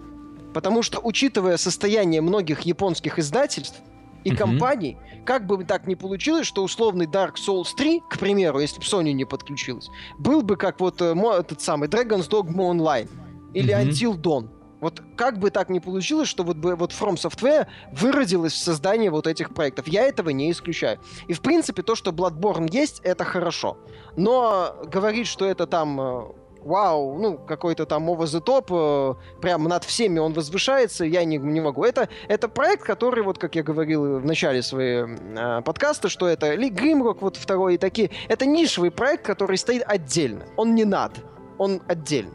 Потому 0.52 0.82
что, 0.82 1.00
учитывая 1.02 1.56
состояние 1.56 2.20
многих 2.20 2.60
японских 2.62 3.18
издательств 3.18 3.80
и 4.24 4.30
компаний, 4.30 4.96
как 5.24 5.46
бы 5.46 5.62
так 5.64 5.86
ни 5.86 5.94
получилось, 5.94 6.46
что 6.46 6.62
условный 6.62 7.06
Dark 7.06 7.34
Souls 7.34 7.74
3, 7.76 8.02
к 8.10 8.18
примеру, 8.18 8.60
если 8.60 8.78
бы 8.78 8.84
Sony 8.84 9.12
не 9.12 9.24
подключилась, 9.24 9.88
был 10.18 10.42
бы 10.42 10.56
как 10.56 10.80
вот 10.80 11.00
э, 11.00 11.14
этот 11.38 11.60
самый 11.60 11.88
Dragon's 11.88 12.28
Dogma 12.28 12.72
Online 12.72 13.08
или. 13.54 13.74
Until 13.74 14.20
Dawn. 14.20 14.48
Вот 14.80 15.02
как 15.16 15.38
бы 15.38 15.50
так 15.50 15.70
ни 15.70 15.80
получилось, 15.80 16.28
что 16.28 16.44
вот, 16.44 16.56
бы, 16.56 16.76
вот 16.76 16.92
From 16.92 17.14
Software 17.14 17.66
выродилось 17.92 18.52
в 18.52 18.58
создание 18.58 19.10
вот 19.10 19.26
этих 19.26 19.52
проектов. 19.52 19.88
Я 19.88 20.04
этого 20.04 20.30
не 20.30 20.50
исключаю. 20.50 21.00
И, 21.26 21.32
в 21.32 21.40
принципе, 21.40 21.82
то, 21.82 21.94
что 21.94 22.12
Bloodborne 22.12 22.68
есть, 22.70 23.00
это 23.00 23.24
хорошо. 23.24 23.76
Но 24.16 24.76
говорить, 24.84 25.26
что 25.26 25.46
это 25.46 25.66
там 25.66 26.00
э, 26.00 26.22
вау, 26.62 27.18
ну, 27.18 27.38
какой-то 27.38 27.86
там 27.86 28.08
over 28.10 28.24
the 28.24 28.42
top, 28.42 28.66
э, 28.70 29.40
прям 29.40 29.64
над 29.64 29.84
всеми 29.84 30.18
он 30.18 30.32
возвышается, 30.32 31.04
я 31.04 31.24
не, 31.24 31.38
не 31.38 31.60
могу. 31.60 31.84
Это, 31.84 32.08
это 32.28 32.48
проект, 32.48 32.84
который, 32.84 33.22
вот 33.22 33.38
как 33.38 33.54
я 33.54 33.62
говорил 33.62 34.18
в 34.18 34.24
начале 34.24 34.62
своего 34.62 35.08
э, 35.08 35.62
подкаста, 35.62 36.08
что 36.08 36.26
это 36.26 36.54
Ли 36.54 36.70
Гримрок, 36.70 37.22
вот 37.22 37.36
второй 37.36 37.74
и 37.74 37.78
такие, 37.78 38.10
это 38.28 38.46
нишевый 38.46 38.90
проект, 38.90 39.24
который 39.24 39.58
стоит 39.58 39.82
отдельно. 39.86 40.44
Он 40.56 40.74
не 40.74 40.84
над, 40.84 41.12
он 41.58 41.82
отдельно. 41.86 42.34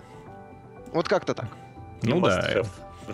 Вот 0.93 1.07
как-то 1.07 1.33
так. 1.33 1.47
Ну 2.01 2.19
да. 2.21 2.63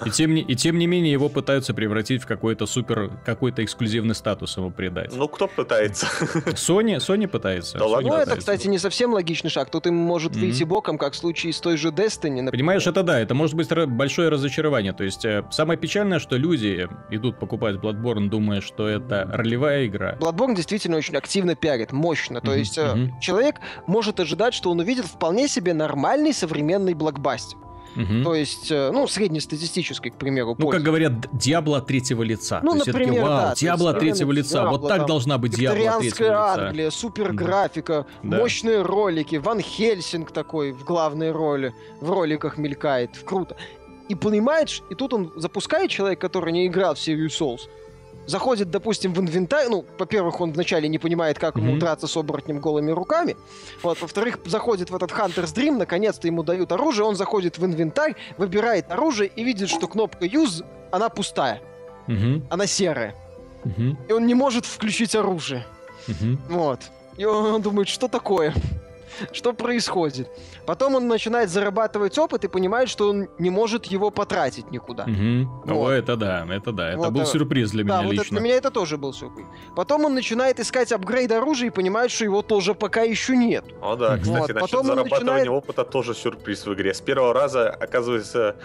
И 0.05 0.09
тем, 0.11 0.33
не, 0.33 0.41
и 0.41 0.55
тем 0.55 0.77
не 0.77 0.87
менее 0.87 1.11
его 1.11 1.29
пытаются 1.29 1.73
превратить 1.73 2.23
в 2.23 2.25
какой-то 2.27 2.65
супер, 2.65 3.11
какой-то 3.25 3.63
эксклюзивный 3.63 4.15
статус 4.15 4.55
ему 4.57 4.71
придать. 4.71 5.13
Ну, 5.15 5.27
кто 5.27 5.47
пытается? 5.47 6.05
Sony, 6.55 6.97
Sony 6.97 7.27
пытается. 7.27 7.77
Да 7.77 7.85
Sony 7.85 7.89
ладно? 7.89 8.09
Ну, 8.09 8.15
это, 8.15 8.35
кстати, 8.37 8.67
не 8.67 8.77
совсем 8.77 9.13
логичный 9.13 9.49
шаг. 9.49 9.69
Тут 9.69 9.87
им 9.87 9.95
может 9.95 10.31
Мгм. 10.31 10.41
выйти 10.41 10.63
боком, 10.63 10.97
как 10.97 11.13
в 11.13 11.15
случае 11.15 11.53
с 11.53 11.59
той 11.59 11.77
же 11.77 11.89
Destiny. 11.89 12.41
например. 12.41 12.51
Понимаешь, 12.51 12.87
это 12.87 13.03
да, 13.03 13.19
это 13.19 13.33
может 13.33 13.55
быть 13.55 13.69
большое 13.87 14.29
разочарование. 14.29 14.93
То 14.93 15.03
есть 15.03 15.25
э, 15.25 15.43
самое 15.51 15.79
печальное, 15.79 16.19
что 16.19 16.37
люди 16.37 16.87
идут 17.09 17.39
покупать 17.39 17.75
Bloodborne, 17.75 18.29
думая, 18.29 18.61
что 18.61 18.87
это 18.87 19.27
ролевая 19.31 19.85
игра. 19.85 20.15
Bloodborne 20.19 20.55
действительно 20.55 20.97
очень 20.97 21.15
активно 21.15 21.55
пиарит, 21.55 21.91
мощно. 21.91 22.41
То 22.41 22.51
Мгм, 22.51 22.59
есть 22.59 22.77
э, 22.77 22.93
мгм. 22.95 23.19
человек 23.19 23.55
может 23.87 24.19
ожидать, 24.19 24.53
что 24.53 24.71
он 24.71 24.79
увидит 24.79 25.05
вполне 25.05 25.47
себе 25.47 25.73
нормальный 25.73 26.33
современный 26.33 26.93
блокбастер. 26.93 27.57
Мгм. 27.95 28.23
То 28.23 28.35
есть, 28.35 28.71
э, 28.71 28.91
ну, 28.91 29.07
среднестатистической, 29.07 30.11
к 30.11 30.15
примеру, 30.15 30.55
Ну, 30.57 30.69
как 30.69 30.81
говорят, 30.81 31.13
Диабло 31.31 31.81
третьего 31.81 32.23
лица. 32.23 32.59
Ну, 32.63 32.71
То 32.71 32.75
есть 32.77 32.87
например, 32.87 33.23
да, 33.23 33.29
вау, 33.29 33.49
есть 33.49 33.61
Диабло 33.61 33.93
третьего 33.93 34.31
лица. 34.31 34.61
Вот 34.63 34.71
Диабло, 34.71 34.89
так 34.89 34.97
там, 34.99 35.07
должна 35.07 35.37
быть 35.37 35.55
Диабло 35.55 35.77
третьего 35.99 36.01
лица. 36.03 36.53
Англия, 36.53 36.89
супер 36.91 37.27
Да. 37.33 37.33
графика, 37.33 38.05
Да. 38.23 38.37
мощные 38.37 38.81
ролики, 38.81 39.37
Ван 39.37 39.59
Хельсинг 39.61 40.31
такой 40.31 40.71
в 40.71 40.83
главной 40.83 41.31
роли, 41.31 41.73
в 42.01 42.11
роликах 42.11 42.57
мелькает, 42.57 43.11
круто. 43.25 43.55
И 44.07 44.15
понимаешь, 44.15 44.81
и 44.89 44.95
тут 44.95 45.13
он 45.13 45.31
запускает 45.35 45.91
человек, 45.91 46.19
который 46.19 46.51
не 46.51 46.65
играл 46.67 46.95
в 46.95 46.99
серию 46.99 47.29
Souls, 47.29 47.61
заходит, 48.29 48.69
допустим, 48.71 49.13
в 49.13 49.19
инвентарь, 49.19 49.67
ну, 49.69 49.85
во-первых, 49.97 50.39
он 50.39 50.51
вначале 50.53 50.87
не 50.87 50.99
понимает, 50.99 51.39
как 51.39 51.57
ему 51.57 51.71
Мгм. 51.71 51.79
драться 51.79 52.07
с 52.07 52.15
оборотнем 52.15 52.59
голыми 52.59 52.91
руками, 52.91 53.35
вот, 53.83 53.99
во-вторых, 54.01 54.39
заходит 54.45 54.89
в 54.91 54.95
этот 54.95 55.11
Hunter's 55.11 55.53
Dream, 55.55 55.77
наконец-то 55.77 56.27
ему 56.27 56.43
дают 56.43 56.71
оружие, 56.71 57.05
он 57.05 57.15
заходит 57.15 57.57
в 57.57 57.65
инвентарь, 57.65 58.15
выбирает 58.37 58.91
оружие 58.91 59.29
и 59.35 59.43
видит, 59.43 59.69
что 59.69 59.87
кнопка 59.87 60.25
Use, 60.25 60.63
она 60.91 61.09
пустая, 61.09 61.61
Мгм, 62.07 62.45
она 62.49 62.65
серая, 62.67 63.15
мгм, 63.63 63.97
и 64.07 64.13
он 64.13 64.25
не 64.27 64.35
может 64.35 64.65
включить 64.65 65.15
оружие. 65.15 65.65
мгм. 66.07 66.39
Вот. 66.49 66.79
И 67.17 67.25
он, 67.25 67.45
он 67.55 67.61
думает, 67.61 67.89
что 67.89 68.07
такое? 68.07 68.53
Что 69.31 69.53
происходит? 69.53 70.29
Потом 70.65 70.95
он 70.95 71.07
начинает 71.07 71.49
зарабатывать 71.49 72.17
опыт 72.17 72.43
и 72.43 72.47
понимает, 72.47 72.89
что 72.89 73.09
он 73.09 73.27
не 73.39 73.49
может 73.49 73.85
его 73.85 74.11
потратить 74.11 74.71
никуда. 74.71 75.03
О, 75.03 75.73
Вот. 75.73 75.91
это 75.91 76.15
да, 76.15 76.45
это 76.49 76.71
да. 76.71 76.89
Это 76.89 76.97
Вот, 76.97 77.11
был 77.11 77.21
э, 77.21 77.25
сюрприз 77.25 77.71
для 77.71 77.83
Да, 77.83 77.97
меня 77.99 78.03
вот 78.07 78.13
это 78.13 78.21
лично. 78.23 78.37
для 78.37 78.43
меня 78.43 78.55
это 78.57 78.71
тоже 78.71 78.97
был 78.97 79.13
сюрприз. 79.13 79.45
Потом 79.75 80.05
он 80.05 80.13
начинает 80.15 80.59
искать 80.59 80.91
апгрейд 80.91 81.31
оружия 81.31 81.67
и 81.67 81.71
понимает, 81.71 82.11
что 82.11 82.23
его 82.25 82.41
тоже 82.41 82.73
пока 82.73 83.01
еще 83.01 83.35
нет. 83.35 83.65
О, 83.81 83.95
да, 83.95 84.17
кстати, 84.17 84.29
Вот, 84.29 84.39
насчет 84.49 84.59
потом 84.59 84.85
зарабатывания 84.85 85.33
начинает- 85.33 85.49
опыта 85.49 85.83
тоже 85.83 86.13
сюрприз 86.13 86.65
в 86.65 86.73
игре. 86.73 86.93
С 86.93 87.01
первого 87.01 87.33
раза, 87.33 87.69
оказывается, 87.69 88.55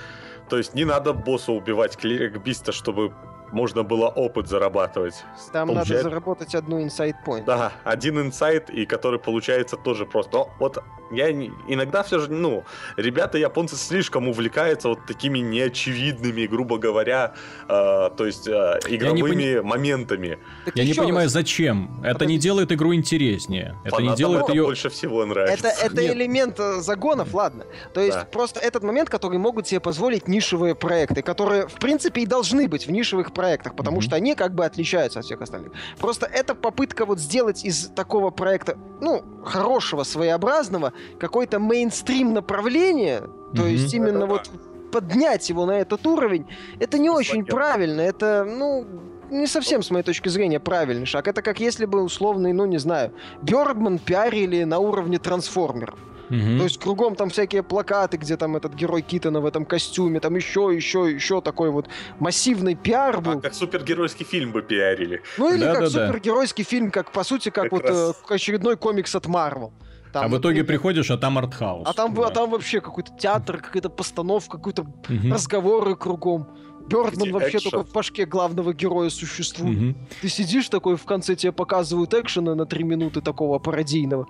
то 0.49 0.59
есть 0.59 0.75
не 0.75 0.85
надо 0.85 1.13
босса 1.13 1.53
убивать 1.53 1.97
клирик 1.97 2.39
биста, 2.43 2.73
чтобы 2.73 3.13
можно 3.55 3.85
было 3.85 4.09
опыт 4.09 4.49
зарабатывать. 4.49 5.25
Там 5.53 5.69
надо 5.69 5.81
Получается- 5.81 6.11
заработать 6.11 6.55
одну 6.55 6.83
инсайд 6.83 7.17
point. 7.25 7.45
Да, 7.45 7.73
один 7.85 8.21
инсайт, 8.21 8.69
и 8.69 8.85
который 8.85 9.19
получается 9.21 9.77
тоже 9.77 10.05
просто. 10.05 10.49
Вот 10.59 10.83
я 11.15 11.33
не- 11.33 11.53
иногда 11.69 12.03
все 12.03 12.19
же, 12.19 12.31
ну, 12.31 12.65
ребята 12.97 13.39
японцы 13.39 13.77
слишком 13.77 14.29
увлекаются 14.29 14.89
вот 14.89 15.07
такими 15.07 15.39
неочевидными, 15.41 16.47
грубо 16.47 16.79
говоря, 16.79 17.35
э, 17.69 18.11
то 18.17 18.27
есть 18.27 18.47
э, 18.49 18.81
не 18.89 18.97
игровыми 18.97 19.61
моментами. 19.61 20.39
Так 20.65 20.77
Я 20.77 20.85
не 20.85 20.91
еще 20.91 21.01
раз, 21.01 21.07
понимаю, 21.09 21.29
зачем. 21.29 21.91
Это 22.03 22.07
не 22.27 22.35
Подожди. 22.35 22.39
делает 22.39 22.73
игру 22.73 22.95
интереснее. 22.95 23.77
Это 23.85 24.03
не 24.03 24.15
делает 24.17 24.49
ее... 24.49 24.65
больше 24.65 24.89
всего 24.89 25.25
нравится. 25.25 25.69
Это, 25.69 25.87
это 25.87 26.03
Нет. 26.03 26.15
элемент 26.15 26.61
э, 26.61 26.81
загонов, 26.81 27.33
ладно. 27.35 27.65
То 27.93 28.01
есть 28.01 28.17
Да. 28.19 28.25
просто 28.25 28.61
этот 28.61 28.83
момент, 28.83 29.09
который 29.11 29.39
могут 29.39 29.67
себе 29.69 29.81
позволить 29.81 30.29
нишевые 30.29 30.75
проекты, 30.75 31.23
которые, 31.23 31.67
в 31.69 31.75
принципе, 31.75 32.23
и 32.23 32.27
должны 32.27 32.69
быть 32.69 32.87
в 32.87 32.91
нишевых 32.91 33.33
проектах, 33.33 33.75
потому 33.77 33.97
Мгм. 33.97 34.03
что 34.03 34.17
они 34.17 34.35
как 34.35 34.55
бы 34.55 34.65
отличаются 34.65 35.19
от 35.21 35.25
всех 35.25 35.41
остальных. 35.43 35.73
Просто 35.99 36.27
это 36.27 36.55
попытка 36.55 37.05
вот 37.07 37.19
сделать 37.19 37.65
из 37.65 37.89
такого 37.95 38.31
проекта, 38.31 38.77
ну, 39.01 39.23
хорошего, 39.45 40.03
своеобразного, 40.05 40.93
какой-то 41.19 41.59
мейнстрим 41.59 42.33
направление, 42.35 43.21
то 43.55 43.63
Мгм. 43.63 43.67
есть 43.69 43.95
именно 43.95 44.09
Это 44.19 44.19
да. 44.21 44.27
вот 44.27 44.51
поднять 44.93 45.49
его 45.51 45.67
на 45.67 45.73
этот 45.81 46.07
уровень, 46.07 46.47
это 46.79 46.99
не 46.99 47.11
очень 47.11 47.45
правильно, 47.45 48.01
это, 48.01 48.45
ну, 48.45 48.87
не 49.31 49.47
совсем, 49.47 49.83
с 49.83 49.91
моей 49.91 50.05
точки 50.05 50.29
зрения, 50.29 50.61
правильный 50.61 51.07
шаг. 51.07 51.27
Это 51.27 51.43
как 51.43 51.59
если 51.59 51.87
бы 51.87 52.03
условный, 52.03 52.53
ну, 52.53 52.67
не 52.67 52.79
знаю, 52.79 53.13
Бёрдман 53.43 53.99
пиарили 53.99 54.63
на 54.65 54.79
уровне 54.79 55.19
трансформеров. 55.19 55.99
Мгм. 56.31 56.59
То 56.59 56.65
есть 56.65 56.79
кругом 56.81 57.17
там 57.17 57.29
всякие 57.31 57.63
плакаты, 57.63 58.17
где 58.17 58.37
там 58.37 58.57
этот 58.57 58.75
герой 58.75 59.03
Китана 59.03 59.41
в 59.41 59.47
этом 59.47 59.67
костюме, 59.67 60.21
там 60.21 60.35
еще, 60.37 60.71
еще, 60.75 61.11
еще 61.11 61.41
такой 61.43 61.71
вот 61.71 61.89
массивный 62.19 62.75
пиар 62.77 63.17
А, 63.17 63.21
был. 63.21 63.41
как 63.43 63.53
супергеройский 63.55 64.25
фильм 64.25 64.53
бы 64.53 64.63
пиарили. 64.63 65.21
Ну 65.39 65.53
или 65.53 65.65
как 65.65 65.75
Да-да-да. 65.81 66.07
супергеройский 66.07 66.65
фильм, 66.65 66.91
как 66.91 67.11
по 67.11 67.25
сути, 67.25 67.51
как, 67.51 67.65
Как 67.65 67.73
вот 67.73 67.83
раз. 67.89 68.17
э, 68.31 68.35
очередной 68.35 68.77
комикс 68.77 69.15
от 69.15 69.27
Марвел. 69.27 69.73
А 70.15 70.29
в 70.29 70.39
итоге 70.39 70.65
приходишь, 70.65 71.11
а 71.11 71.17
там 71.17 71.39
артхаус. 71.39 71.87
А 71.89 71.93
там, 71.93 72.15
Да. 72.15 72.27
а 72.27 72.31
там 72.31 72.51
вообще 72.51 72.81
какой-то 72.81 73.13
театр, 73.19 73.59
какая-то 73.59 73.89
постановка, 73.91 74.59
какой-то 74.59 74.85
Мгм. 75.09 75.33
разговоры 75.33 75.97
кругом. 75.97 76.47
Бёрдман 76.89 77.33
вообще 77.33 77.57
экшен. 77.59 77.71
только 77.71 77.89
в 77.89 77.93
башке 77.93 78.27
главного 78.27 78.75
героя 78.75 79.09
существует. 79.11 79.79
Мгм. 79.79 79.97
Ты 80.21 80.29
сидишь 80.29 80.69
такой, 80.69 80.97
в 80.97 81.05
конце 81.05 81.35
тебе 81.35 81.51
показывают 81.53 82.13
экшена 82.13 82.55
на 82.55 82.67
три 82.67 82.85
минуты 82.85 83.21
такого 83.23 83.59
пародийного. 83.59 84.27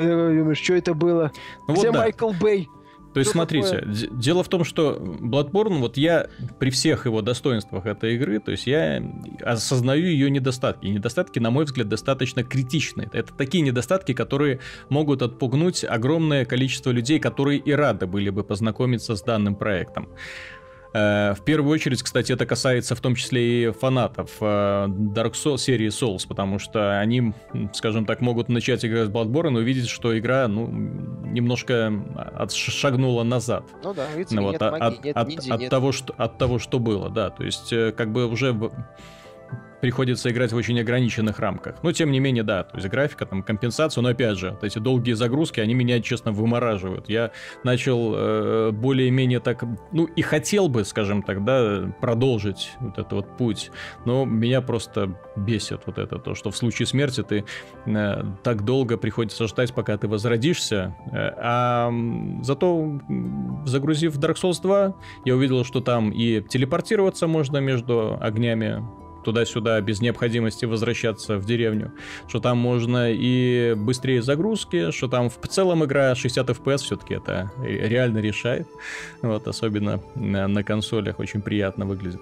И 0.00 0.02
думаешь, 0.02 0.58
что 0.60 0.74
это 0.74 0.94
было? 0.94 1.30
Ну 1.68 1.74
Где 1.74 1.86
вот 1.88 1.92
да. 1.94 1.98
Майкл 2.00 2.30
Бэй? 2.32 2.68
То 3.12 3.20
есть, 3.20 3.32
смотрите, 3.32 3.78
такое? 3.78 4.08
дело 4.10 4.42
в 4.42 4.48
том, 4.48 4.64
что 4.64 4.96
Bloodborne, 4.96 5.78
вот 5.78 5.96
я 5.96 6.28
при 6.58 6.70
всех 6.70 7.06
его 7.06 7.20
достоинствах 7.20 7.86
этой 7.86 8.14
игры, 8.14 8.40
то 8.40 8.50
есть 8.50 8.66
я 8.66 9.02
осознаю 9.42 10.06
ее 10.06 10.30
недостатки. 10.30 10.86
И 10.86 10.90
недостатки, 10.90 11.38
на 11.38 11.50
мой 11.50 11.64
взгляд, 11.64 11.88
достаточно 11.88 12.42
критичны. 12.42 13.08
Это 13.12 13.32
такие 13.34 13.62
недостатки, 13.62 14.14
которые 14.14 14.60
могут 14.88 15.22
отпугнуть 15.22 15.84
огромное 15.84 16.44
количество 16.44 16.90
людей, 16.90 17.18
которые 17.18 17.58
и 17.58 17.72
рады 17.72 18.06
были 18.06 18.30
бы 18.30 18.44
познакомиться 18.44 19.14
с 19.14 19.22
данным 19.22 19.56
проектом. 19.56 20.08
Э, 20.94 21.34
В 21.34 21.40
первую 21.42 21.72
очередь, 21.72 22.02
кстати, 22.02 22.32
это 22.32 22.44
касается 22.46 22.94
в 22.94 23.00
том 23.00 23.14
числе 23.14 23.64
и 23.68 23.70
фанатов 23.72 24.30
э, 24.40 24.44
Dark 24.88 25.32
Souls, 25.32 25.58
серии 25.58 25.88
Souls, 25.88 26.26
потому 26.28 26.58
что 26.58 26.98
они, 27.00 27.32
скажем 27.72 28.04
так, 28.04 28.20
могут 28.20 28.48
начать 28.48 28.84
играть 28.84 29.08
в 29.08 29.12
Bloodborne 29.16 29.54
и 29.58 29.62
увидеть, 29.62 29.88
что 29.88 30.18
игра, 30.18 30.46
ну, 30.48 30.66
немножко 30.68 31.92
отшагнула 32.36 33.22
назад. 33.22 33.64
Ну 33.82 33.94
да, 33.94 34.06
видите, 34.14 34.36
Ну, 34.36 34.50
нет 34.50 34.60
вот, 34.60 34.62
а- 34.62 34.70
магии, 34.70 35.10
от, 35.12 35.28
нет 35.28 35.38
от- 35.40 35.50
от 35.50 35.60
нет. 35.60 35.70
того, 35.70 35.92
что, 35.92 36.14
от 36.18 36.38
того, 36.38 36.58
что 36.58 36.78
было, 36.78 37.08
да. 37.08 37.30
То 37.30 37.44
есть, 37.44 37.72
э, 37.72 37.92
как 37.92 38.12
бы 38.12 38.26
уже 38.26 38.52
приходится 39.82 40.30
играть 40.30 40.52
в 40.52 40.56
очень 40.56 40.78
ограниченных 40.78 41.40
рамках. 41.40 41.82
Но, 41.82 41.90
тем 41.90 42.12
не 42.12 42.20
менее, 42.20 42.44
да, 42.44 42.62
то 42.62 42.76
есть 42.76 42.88
графика, 42.88 43.26
там, 43.26 43.42
компенсацию, 43.42 44.04
но, 44.04 44.10
опять 44.10 44.38
же, 44.38 44.56
эти 44.62 44.78
долгие 44.78 45.14
загрузки, 45.14 45.58
они 45.58 45.74
меня, 45.74 46.00
честно, 46.00 46.30
вымораживают. 46.30 47.08
Я 47.08 47.32
начал 47.64 48.12
э, 48.14 48.70
более-менее 48.70 49.40
так, 49.40 49.64
ну, 49.90 50.04
и 50.04 50.22
хотел 50.22 50.68
бы, 50.68 50.84
скажем 50.84 51.24
так, 51.24 51.44
да, 51.44 51.92
продолжить 52.00 52.70
вот 52.78 52.92
этот 52.92 53.12
вот 53.12 53.36
путь, 53.36 53.72
но 54.04 54.24
меня 54.24 54.60
просто 54.60 55.18
бесит 55.34 55.80
вот 55.86 55.98
это, 55.98 56.20
то, 56.20 56.36
что 56.36 56.52
в 56.52 56.56
случае 56.56 56.86
смерти 56.86 57.24
ты 57.24 57.44
э, 57.86 58.24
так 58.44 58.64
долго 58.64 58.96
приходится 58.96 59.48
ждать, 59.48 59.74
пока 59.74 59.98
ты 59.98 60.06
возродишься, 60.06 60.94
э, 61.06 61.34
а 61.38 61.92
зато, 62.42 63.00
загрузив 63.64 64.16
Dark 64.16 64.36
Souls 64.40 64.62
2, 64.62 64.94
я 65.24 65.34
увидел, 65.34 65.64
что 65.64 65.80
там 65.80 66.12
и 66.12 66.40
телепортироваться 66.40 67.26
можно 67.26 67.58
между 67.58 68.16
огнями, 68.20 68.80
туда-сюда 69.24 69.80
без 69.80 70.00
необходимости 70.00 70.64
возвращаться 70.64 71.38
в 71.38 71.44
деревню, 71.44 71.92
что 72.28 72.40
там 72.40 72.58
можно 72.58 73.12
и 73.12 73.74
быстрее 73.76 74.22
загрузки, 74.22 74.90
что 74.90 75.08
там 75.08 75.30
в 75.30 75.48
целом 75.48 75.84
игра 75.84 76.14
60 76.14 76.50
FPS 76.50 76.78
все-таки 76.78 77.14
это 77.14 77.52
реально 77.62 78.18
решает, 78.18 78.68
вот, 79.22 79.46
особенно 79.48 80.00
на, 80.14 80.62
консолях 80.62 81.18
очень 81.18 81.42
приятно 81.42 81.86
выглядит. 81.86 82.20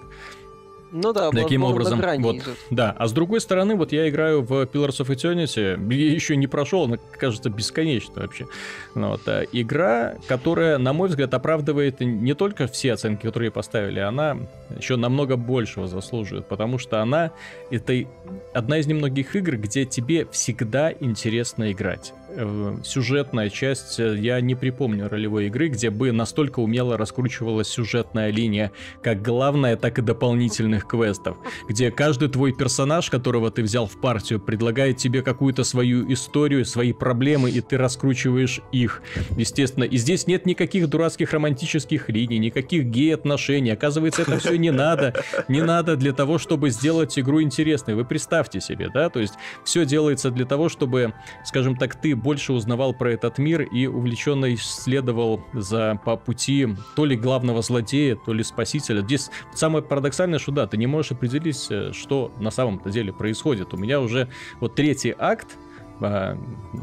Ну 0.91 1.13
да, 1.13 1.31
Таким 1.31 1.63
образом, 1.63 2.01
вот, 2.19 2.35
идет. 2.35 2.57
да. 2.69 2.95
А 2.97 3.07
с 3.07 3.13
другой 3.13 3.39
стороны, 3.39 3.75
вот 3.75 3.91
я 3.93 4.09
играю 4.09 4.41
в 4.41 4.63
Pillars 4.63 4.99
of 4.99 5.07
Eternity, 5.07 5.93
я 5.93 6.11
еще 6.11 6.35
не 6.35 6.47
прошел, 6.47 6.83
она 6.83 6.97
кажется 6.97 7.49
бесконечной 7.49 8.23
вообще. 8.23 8.47
Ну 8.93 9.09
Вот, 9.09 9.21
а, 9.27 9.43
игра, 9.51 10.15
которая, 10.27 10.77
на 10.77 10.91
мой 10.93 11.07
взгляд, 11.09 11.33
оправдывает 11.33 12.01
не 12.01 12.33
только 12.33 12.67
все 12.67 12.93
оценки, 12.93 13.21
которые 13.25 13.51
поставили, 13.51 13.99
она 13.99 14.37
еще 14.75 14.97
намного 14.97 15.37
большего 15.37 15.87
заслуживает, 15.87 16.47
потому 16.47 16.77
что 16.77 17.01
она 17.01 17.31
это 17.69 18.05
одна 18.53 18.77
из 18.77 18.87
немногих 18.87 19.35
игр, 19.35 19.55
где 19.55 19.85
тебе 19.85 20.27
всегда 20.31 20.91
интересно 20.91 21.71
играть. 21.71 22.13
Э, 22.33 22.77
Сюжетная 22.83 23.49
часть, 23.49 23.99
э, 23.99 24.17
я 24.17 24.39
не 24.41 24.55
припомню 24.55 25.09
ролевой 25.09 25.47
игры, 25.47 25.67
где 25.67 25.89
бы 25.89 26.11
настолько 26.11 26.59
умело 26.59 26.97
раскручивалась 26.97 27.67
сюжетная 27.67 28.31
линия, 28.31 28.71
как 29.03 29.21
главная, 29.21 29.75
так 29.75 29.99
и 29.99 30.01
дополнительных 30.01 30.87
квестов, 30.87 31.37
где 31.67 31.91
каждый 31.91 32.29
твой 32.29 32.53
персонаж, 32.53 33.09
которого 33.09 33.51
ты 33.51 33.63
взял 33.63 33.85
в 33.85 33.99
партию, 33.99 34.39
предлагает 34.39 34.97
тебе 34.97 35.21
какую-то 35.21 35.63
свою 35.63 36.11
историю, 36.11 36.65
свои 36.65 36.93
проблемы, 36.93 37.51
и 37.51 37.59
ты 37.61 37.77
раскручиваешь 37.77 38.61
их, 38.71 39.01
естественно. 39.37 39.83
И 39.83 39.97
здесь 39.97 40.27
нет 40.27 40.45
никаких 40.45 40.89
дурацких 40.89 41.33
романтических 41.33 42.09
линий, 42.09 42.39
никаких 42.39 42.85
гей-отношений. 42.85 43.71
Оказывается, 43.71 44.21
это 44.21 44.39
все 44.39 44.55
не 44.55 44.71
надо. 44.71 45.13
Не 45.47 45.61
надо 45.61 45.95
для 45.97 46.13
того, 46.13 46.37
чтобы 46.37 46.69
сделать 46.69 47.17
игру 47.19 47.41
интересной. 47.41 47.95
Вы 47.95 48.05
представьте 48.05 48.61
себе, 48.61 48.89
да? 48.93 49.09
То 49.09 49.19
есть 49.19 49.33
все 49.65 49.85
делается 49.85 50.31
для 50.31 50.45
того, 50.45 50.69
чтобы, 50.69 51.13
скажем 51.45 51.75
так, 51.75 51.95
ты 51.95 52.15
больше 52.21 52.53
узнавал 52.53 52.93
про 52.93 53.11
этот 53.11 53.37
мир 53.37 53.61
и 53.61 53.87
увлеченно 53.87 54.53
исследовал 54.53 55.41
за 55.53 55.99
по 56.03 56.17
пути 56.17 56.67
то 56.95 57.05
ли 57.05 57.15
главного 57.15 57.61
злодея, 57.61 58.15
то 58.15 58.33
ли 58.33 58.43
спасителя. 58.43 59.01
Здесь 59.01 59.29
самое 59.53 59.83
парадоксальное, 59.83 60.39
что 60.39 60.51
да, 60.51 60.67
ты 60.67 60.77
не 60.77 60.87
можешь 60.87 61.11
определить, 61.11 61.67
э, 61.69 61.91
что 61.93 62.31
на 62.39 62.51
самом-то 62.51 62.89
деле 62.89 63.13
происходит. 63.13 63.73
У 63.73 63.77
меня 63.77 63.99
уже 63.99 64.29
вот 64.59 64.75
третий 64.75 65.13
акт, 65.17 65.57
а, 66.01 66.37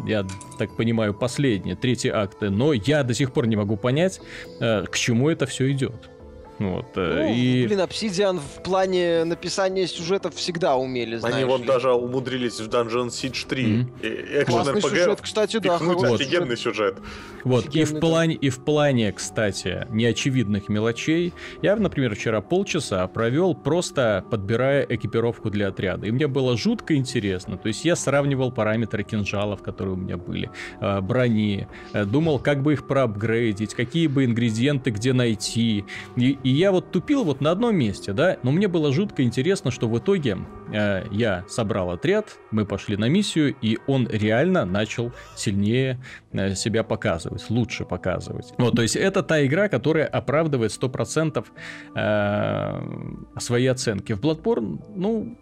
я 0.06 0.26
так 0.58 0.76
понимаю, 0.76 1.14
последние, 1.14 1.76
третьи 1.76 2.10
акты, 2.10 2.50
но 2.50 2.72
я 2.72 3.02
до 3.02 3.14
сих 3.14 3.32
пор 3.32 3.46
не 3.46 3.56
могу 3.56 3.76
понять, 3.76 4.20
а, 4.60 4.84
к 4.84 4.96
чему 4.96 5.28
это 5.28 5.46
все 5.46 5.70
идет. 5.70 6.10
Вот, 6.58 6.86
э, 6.96 7.14
ну, 7.14 7.34
и... 7.34 7.66
Блин, 7.66 7.80
Obsidian 7.80 8.40
в 8.40 8.62
плане 8.62 9.24
написания 9.24 9.86
сюжетов 9.86 10.34
всегда 10.34 10.76
умели, 10.76 11.16
знаешь 11.16 11.36
Они 11.36 11.44
вот 11.44 11.64
даже 11.64 11.92
умудрились 11.92 12.58
в 12.60 12.68
Dungeon 12.68 13.08
Siege 13.08 13.46
3 13.46 13.64
mm-hmm. 13.64 14.44
Классный 14.44 14.74
RPG 14.74 14.80
сюжет, 14.80 15.20
кстати, 15.20 15.58
да. 15.58 15.78
Вот. 15.78 16.20
Офигенный 16.20 16.56
сюжет. 16.56 16.96
Вот, 17.44 17.68
офигенный, 17.68 17.82
и 17.82 17.84
в, 17.84 18.00
плане, 18.00 18.34
да. 18.34 18.46
и 18.46 18.50
в 18.50 18.64
плане, 18.64 19.12
кстати, 19.12 19.86
неочевидных 19.90 20.68
мелочей, 20.68 21.32
я, 21.62 21.76
например, 21.76 22.14
вчера 22.16 22.40
полчаса 22.40 23.06
провел 23.06 23.54
просто 23.54 24.24
подбирая 24.28 24.84
экипировку 24.88 25.50
для 25.50 25.68
отряда. 25.68 26.06
И 26.06 26.10
мне 26.10 26.26
было 26.26 26.56
жутко 26.56 26.96
интересно. 26.96 27.56
То 27.56 27.68
есть 27.68 27.84
я 27.84 27.94
сравнивал 27.94 28.50
параметры 28.50 29.04
кинжалов, 29.04 29.62
которые 29.62 29.94
у 29.94 29.96
меня 29.96 30.16
были, 30.16 30.50
э, 30.80 31.00
брони, 31.00 31.68
э, 31.92 32.04
думал, 32.04 32.40
как 32.40 32.62
бы 32.62 32.72
их 32.72 32.86
проапгрейдить, 32.86 33.74
какие 33.74 34.08
бы 34.08 34.24
ингредиенты 34.24 34.90
где 34.90 35.12
найти. 35.12 35.84
И, 36.16 36.38
и 36.48 36.50
я 36.50 36.72
вот 36.72 36.92
тупил 36.92 37.24
вот 37.24 37.42
на 37.42 37.50
одном 37.50 37.76
месте, 37.76 38.14
да, 38.14 38.38
но 38.42 38.50
мне 38.52 38.68
было 38.68 38.90
жутко 38.90 39.22
интересно, 39.22 39.70
что 39.70 39.86
в 39.86 39.98
итоге 39.98 40.38
э, 40.72 41.04
я 41.10 41.44
собрал 41.46 41.90
отряд, 41.90 42.38
мы 42.50 42.64
пошли 42.64 42.96
на 42.96 43.06
миссию, 43.06 43.54
и 43.60 43.76
он 43.86 44.08
реально 44.08 44.64
начал 44.64 45.12
сильнее 45.36 46.02
э, 46.32 46.54
себя 46.54 46.84
показывать, 46.84 47.44
лучше 47.50 47.84
показывать. 47.84 48.54
Вот, 48.56 48.76
то 48.76 48.80
есть 48.80 48.96
это 48.96 49.22
та 49.22 49.44
игра, 49.44 49.68
которая 49.68 50.06
оправдывает 50.06 50.70
100% 50.70 51.44
э, 51.94 53.38
свои 53.38 53.66
оценки. 53.66 54.14
В 54.14 54.20
Bloodborne, 54.22 54.82
ну, 54.96 55.36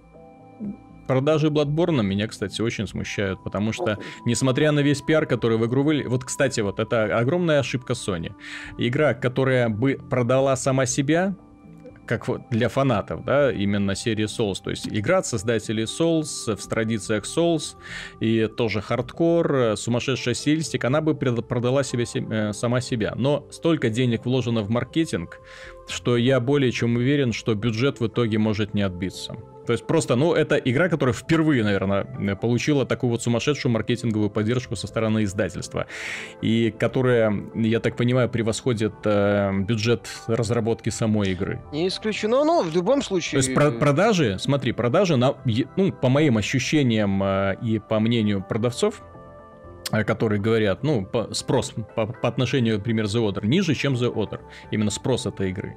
Продажи 1.07 1.49
Bloodborne 1.49 2.03
меня, 2.03 2.27
кстати, 2.29 2.61
очень 2.61 2.87
смущают, 2.87 3.43
потому 3.45 3.73
что, 3.73 3.99
несмотря 4.25 4.73
на 4.73 4.81
весь 4.81 5.03
пиар, 5.03 5.27
который 5.27 5.59
в 5.59 5.67
игру 5.67 5.83
вылили... 5.83 6.07
Вот, 6.07 6.25
кстати, 6.25 6.61
вот 6.61 6.81
это 6.81 7.17
огромная 7.19 7.61
ошибка 7.61 7.93
Sony. 7.93 8.33
Игра, 8.79 9.15
которая 9.15 9.69
бы 9.69 9.99
продала 10.11 10.57
сама 10.57 10.87
себя, 10.87 11.35
как 12.07 12.29
вот 12.29 12.43
для 12.51 12.69
фанатов, 12.69 13.25
да, 13.25 13.53
именно 13.53 13.95
серии 13.95 14.27
Souls. 14.27 14.63
То 14.63 14.71
есть 14.71 14.89
игра 14.89 15.19
от 15.19 15.27
создателей 15.27 15.85
Souls 15.85 16.57
в 16.57 16.67
традициях 16.69 17.25
Souls 17.25 17.77
и 18.21 18.47
тоже 18.47 18.81
хардкор, 18.81 19.77
сумасшедшая 19.77 20.35
стилистик, 20.35 20.85
она 20.85 21.01
бы 21.01 21.15
продала 21.15 21.83
себе 21.83 22.05
э, 22.05 22.53
сама 22.53 22.81
себя. 22.81 23.15
Но 23.17 23.47
столько 23.51 23.91
денег 23.91 24.25
вложено 24.25 24.63
в 24.63 24.71
маркетинг, 24.71 25.41
что 25.89 26.17
я 26.17 26.41
более 26.41 26.73
чем 26.73 26.97
уверен, 26.97 27.33
что 27.33 27.55
бюджет 27.55 28.01
в 28.01 28.07
итоге 28.07 28.39
может 28.39 28.75
не 28.75 28.83
отбиться. 28.83 29.37
То 29.67 29.73
есть 29.73 29.87
просто, 29.87 30.15
ну, 30.17 30.33
это 30.33 30.57
игра, 30.57 30.89
которая 30.89 31.13
впервые, 31.13 31.65
наверное, 31.65 32.05
получила 32.37 32.87
такую 32.87 33.11
вот 33.11 33.23
сумасшедшую 33.23 33.73
маркетинговую 33.73 34.31
поддержку 34.31 34.77
со 34.77 34.87
стороны 34.87 35.25
издательства. 35.25 35.87
И 36.41 36.73
которая, 36.79 37.35
я 37.55 37.81
так 37.81 37.97
понимаю, 37.97 38.29
превосходит 38.29 38.95
э, 39.05 39.53
бюджет 39.61 40.09
разработки 40.29 40.91
самой 40.91 41.33
игры. 41.33 41.61
Не 41.73 41.89
исключено, 41.89 42.45
но 42.45 42.63
в 42.63 42.73
любом 42.75 43.03
случае... 43.03 43.41
То 43.41 43.47
есть 43.47 43.55
про 43.55 43.71
продажи, 43.73 44.39
смотри, 44.39 44.73
продажи, 44.73 45.17
на, 45.17 45.35
ну, 45.77 45.93
по 45.93 46.09
моим 46.09 46.39
ощущениям 46.39 47.23
э, 47.23 47.57
и 47.61 47.79
по 47.81 47.99
мнению 47.99 48.45
продавцов, 48.49 49.03
э, 49.91 50.05
которые 50.05 50.41
говорят, 50.41 50.85
ну, 50.85 51.05
по, 51.05 51.35
спрос 51.35 51.75
по, 51.97 52.07
по 52.07 52.29
отношению, 52.29 52.77
например, 52.77 53.07
The 53.07 53.29
Order 53.29 53.47
ниже, 53.47 53.75
чем 53.75 53.95
The 53.95 54.13
Order. 54.13 54.41
Именно 54.71 54.91
спрос 54.91 55.27
этой 55.27 55.51
игры. 55.51 55.77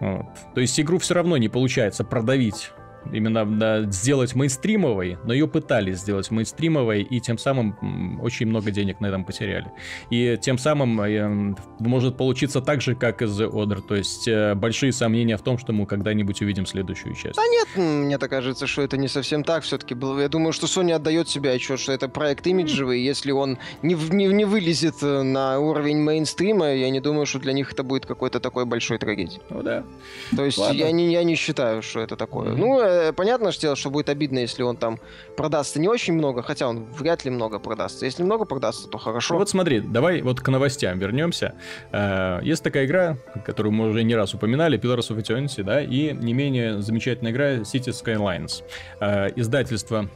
Вот. 0.00 0.26
То 0.54 0.60
есть 0.60 0.78
игру 0.80 0.98
все 0.98 1.14
равно 1.14 1.36
не 1.36 1.48
получается 1.48 2.04
продавить 2.04 2.70
именно 3.12 3.44
да, 3.44 3.82
сделать 3.90 4.34
мейнстримовой, 4.34 5.18
но 5.24 5.32
ее 5.32 5.46
пытались 5.46 5.98
сделать 5.98 6.30
мейнстримовой, 6.30 7.02
и 7.02 7.20
тем 7.20 7.38
самым 7.38 8.20
очень 8.22 8.46
много 8.46 8.70
денег 8.70 9.00
на 9.00 9.06
этом 9.06 9.24
потеряли. 9.24 9.70
И 10.10 10.38
тем 10.40 10.58
самым 10.58 11.00
э, 11.00 11.54
может 11.80 12.16
получиться 12.16 12.60
так 12.60 12.80
же, 12.80 12.94
как 12.94 13.22
и 13.22 13.26
The 13.26 13.50
Order, 13.50 13.82
то 13.82 13.94
есть 13.94 14.28
э, 14.28 14.54
большие 14.54 14.92
сомнения 14.92 15.36
в 15.36 15.42
том, 15.42 15.58
что 15.58 15.72
мы 15.72 15.86
когда-нибудь 15.86 16.40
увидим 16.42 16.66
следующую 16.66 17.14
часть. 17.14 17.36
Да 17.36 17.46
нет, 17.46 17.68
мне 17.76 18.18
так 18.18 18.30
кажется, 18.30 18.66
что 18.66 18.82
это 18.82 18.96
не 18.96 19.08
совсем 19.08 19.44
так 19.44 19.62
все-таки 19.62 19.94
было. 19.94 20.20
Я 20.20 20.28
думаю, 20.28 20.52
что 20.52 20.66
Sony 20.66 20.92
отдает 20.92 21.28
себе 21.28 21.52
отчет, 21.52 21.80
что 21.80 21.92
это 21.92 22.08
проект 22.08 22.46
имиджевый, 22.46 23.02
если 23.02 23.32
он 23.32 23.58
не, 23.82 23.94
не, 23.94 24.26
не 24.26 24.44
вылезет 24.44 25.02
э, 25.02 25.22
на 25.22 25.58
уровень 25.58 25.98
мейнстрима, 25.98 26.74
я 26.74 26.90
не 26.90 27.00
думаю, 27.00 27.26
что 27.26 27.38
для 27.38 27.52
них 27.52 27.72
это 27.72 27.82
будет 27.82 28.06
какой-то 28.06 28.40
такой 28.40 28.64
большой 28.64 28.98
трагедией. 28.98 29.40
Ну 29.50 29.62
да. 29.62 29.84
То 30.36 30.44
есть 30.44 30.58
я 30.72 30.90
не, 30.90 31.12
я 31.12 31.24
не 31.24 31.34
считаю, 31.34 31.82
что 31.82 32.00
это 32.00 32.16
такое. 32.16 32.50
Mm-hmm. 32.50 32.56
Ну, 32.56 32.80
Э, 32.94 33.12
понятно, 33.12 33.52
что, 33.52 33.76
что 33.76 33.90
будет 33.90 34.08
обидно, 34.08 34.38
если 34.38 34.62
он 34.62 34.76
там 34.76 34.98
продастся 35.36 35.80
не 35.80 35.88
очень 35.88 36.14
много, 36.14 36.42
хотя 36.42 36.68
он 36.68 36.84
вряд 36.84 37.24
ли 37.24 37.30
много 37.30 37.58
продастся. 37.58 38.04
Если 38.04 38.22
много 38.22 38.44
продастся, 38.44 38.88
то 38.88 38.98
хорошо. 38.98 39.36
Вот 39.36 39.48
смотри, 39.48 39.80
давай 39.80 40.22
вот 40.22 40.40
к 40.40 40.48
новостям 40.48 40.98
вернемся. 40.98 41.54
Э, 41.92 42.40
есть 42.42 42.62
такая 42.62 42.86
игра, 42.86 43.16
которую 43.44 43.72
мы 43.72 43.88
уже 43.88 44.04
не 44.04 44.14
раз 44.14 44.34
упоминали, 44.34 44.78
Pillars 44.78 45.10
of 45.10 45.18
Eternity, 45.18 45.62
да, 45.62 45.82
и 45.82 46.12
не 46.12 46.32
менее 46.32 46.80
замечательная 46.80 47.32
игра 47.32 47.54
City 47.56 47.90
Skylines. 47.90 48.62
Э, 49.00 49.30
издательство 49.36 50.08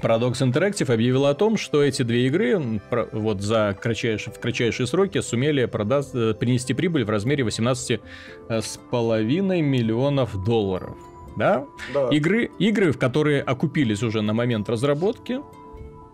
Paradox 0.00 0.40
Interactive 0.40 0.92
объявила 0.92 1.30
о 1.30 1.34
том, 1.34 1.56
что 1.56 1.82
эти 1.82 2.02
две 2.02 2.26
игры 2.26 2.80
вот 3.12 3.42
за 3.42 3.76
кратчайшие, 3.80 4.32
в 4.32 4.40
кратчайшие 4.40 4.86
сроки 4.86 5.20
сумели 5.20 5.66
продать, 5.66 6.10
принести 6.38 6.74
прибыль 6.74 7.04
в 7.04 7.10
размере 7.10 7.44
18,5 7.44 9.60
миллионов 9.60 10.44
долларов 10.44 10.96
да? 11.36 11.66
да. 11.92 12.08
Игры, 12.08 12.50
игры, 12.58 12.92
в 12.92 12.98
которые 12.98 13.42
окупились 13.42 14.02
уже 14.02 14.22
на 14.22 14.32
момент 14.32 14.68
разработки, 14.68 15.40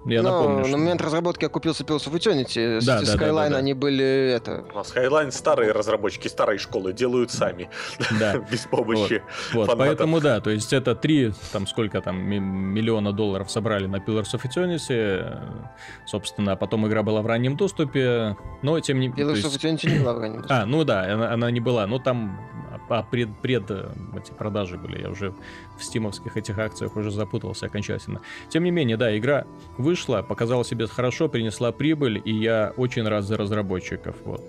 я 0.06 0.22
Но 0.22 0.30
напомню, 0.30 0.58
на 0.60 0.64
что... 0.64 0.78
момент 0.78 1.02
разработки 1.02 1.44
окупился 1.44 1.84
Pillars 1.84 2.10
of 2.10 2.14
Eternity. 2.14 2.80
Да, 2.80 3.00
да, 3.00 3.02
Skyline, 3.02 3.18
да, 3.18 3.44
да, 3.44 3.50
да. 3.50 3.56
они 3.58 3.74
были 3.74 4.32
это... 4.34 4.64
А 4.74 4.80
Skyline 4.80 5.30
старые 5.30 5.72
разработчики, 5.72 6.26
старые 6.28 6.58
школы 6.58 6.94
делают 6.94 7.30
сами. 7.30 7.68
Да. 8.18 8.38
Без 8.50 8.60
помощи 8.60 9.22
вот, 9.52 9.68
вот, 9.68 9.78
поэтому 9.78 10.20
да, 10.20 10.40
то 10.40 10.50
есть 10.50 10.72
это 10.72 10.94
три, 10.94 11.32
там 11.52 11.66
сколько 11.66 12.00
там, 12.00 12.18
миллиона 12.18 13.12
долларов 13.12 13.50
собрали 13.50 13.86
на 13.86 13.96
Pillars 13.96 14.32
of 14.34 14.42
Eternity. 14.44 15.38
Собственно, 16.06 16.56
потом 16.56 16.86
игра 16.88 17.02
была 17.02 17.20
в 17.20 17.26
раннем 17.26 17.56
доступе, 17.56 18.36
но 18.62 18.80
тем 18.80 19.00
не 19.00 19.08
менее... 19.08 19.26
Pillars 19.26 19.44
of 19.44 19.58
Eternity 19.58 19.90
не 19.92 19.98
была 19.98 20.14
в 20.14 20.18
раннем 20.18 20.36
доступе. 20.36 20.54
А, 20.54 20.64
ну 20.64 20.84
да, 20.84 21.12
она, 21.12 21.32
она 21.32 21.50
не 21.50 21.60
была, 21.60 21.86
но 21.86 21.98
там 21.98 22.40
а, 22.90 23.02
пред, 23.02 23.28
пред 23.40 23.70
эти 23.70 24.32
продажи 24.36 24.76
были, 24.76 25.02
я 25.02 25.10
уже 25.10 25.32
в 25.78 25.84
стимовских 25.84 26.36
этих 26.36 26.58
акциях 26.58 26.96
уже 26.96 27.10
запутался 27.10 27.66
окончательно. 27.66 28.20
Тем 28.48 28.64
не 28.64 28.70
менее, 28.70 28.96
да, 28.96 29.16
игра 29.16 29.44
вышла, 29.78 30.22
показала 30.22 30.64
себе 30.64 30.86
хорошо, 30.86 31.28
принесла 31.28 31.72
прибыль, 31.72 32.20
и 32.24 32.32
я 32.32 32.72
очень 32.76 33.06
рад 33.06 33.24
за 33.24 33.36
разработчиков. 33.36 34.16
Вот. 34.24 34.42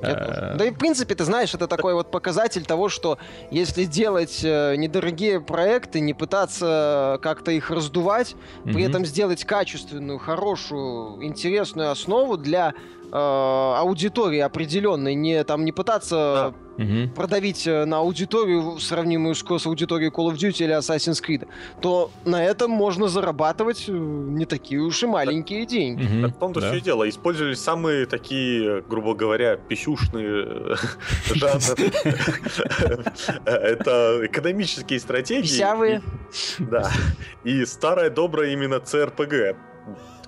Э, 0.00 0.56
да 0.56 0.64
и 0.64 0.70
в 0.70 0.78
принципе, 0.78 1.14
ты 1.14 1.24
знаешь, 1.24 1.54
это 1.54 1.66
такой 1.66 1.94
вот 1.94 2.10
показатель 2.10 2.64
того, 2.64 2.88
что 2.88 3.18
если 3.50 3.84
делать 3.84 4.40
э, 4.42 4.76
недорогие 4.76 5.40
проекты, 5.40 6.00
не 6.00 6.14
пытаться 6.14 7.18
как-то 7.22 7.50
их 7.50 7.70
раздувать, 7.70 8.34
mm-hmm. 8.64 8.72
при 8.72 8.84
этом 8.84 9.04
сделать 9.04 9.44
качественную, 9.44 10.18
хорошую, 10.18 11.22
интересную 11.24 11.90
основу 11.90 12.36
для 12.36 12.72
э, 12.72 12.99
аудитории 13.12 14.40
определенной, 14.40 15.14
не 15.14 15.42
там 15.44 15.64
не 15.64 15.72
пытаться 15.72 16.54
да. 16.76 17.08
продавить 17.14 17.66
э, 17.66 17.84
на 17.84 17.98
аудиторию, 17.98 18.78
сравнимую 18.78 19.34
с, 19.34 19.44
с 19.44 19.66
аудиторией 19.66 20.10
Call 20.10 20.32
of 20.32 20.34
Duty 20.34 20.64
или 20.64 20.78
Assassin's 20.78 21.22
Creed, 21.22 21.46
то 21.80 22.10
на 22.24 22.44
этом 22.44 22.70
можно 22.70 23.08
зарабатывать 23.08 23.84
э, 23.88 23.92
не 23.92 24.46
такие 24.46 24.80
уж 24.80 25.02
и 25.02 25.06
маленькие 25.06 25.66
деньги. 25.66 26.04
Угу. 26.04 26.22
Так 26.22 26.36
в 26.36 26.38
том-то 26.38 26.60
да. 26.60 26.68
все 26.68 26.78
и 26.78 26.80
дело. 26.80 27.08
Использовались 27.08 27.60
самые 27.60 28.06
такие, 28.06 28.82
грубо 28.82 29.14
говоря, 29.14 29.56
пищушные 29.56 30.76
жанры. 31.34 31.92
Это 33.44 34.20
экономические 34.24 35.00
стратегии. 35.00 35.42
Писявые. 35.42 36.02
Да. 36.58 36.90
И 37.44 37.64
старая 37.64 38.10
добрая 38.10 38.50
именно 38.50 38.76
CRPG 38.76 39.56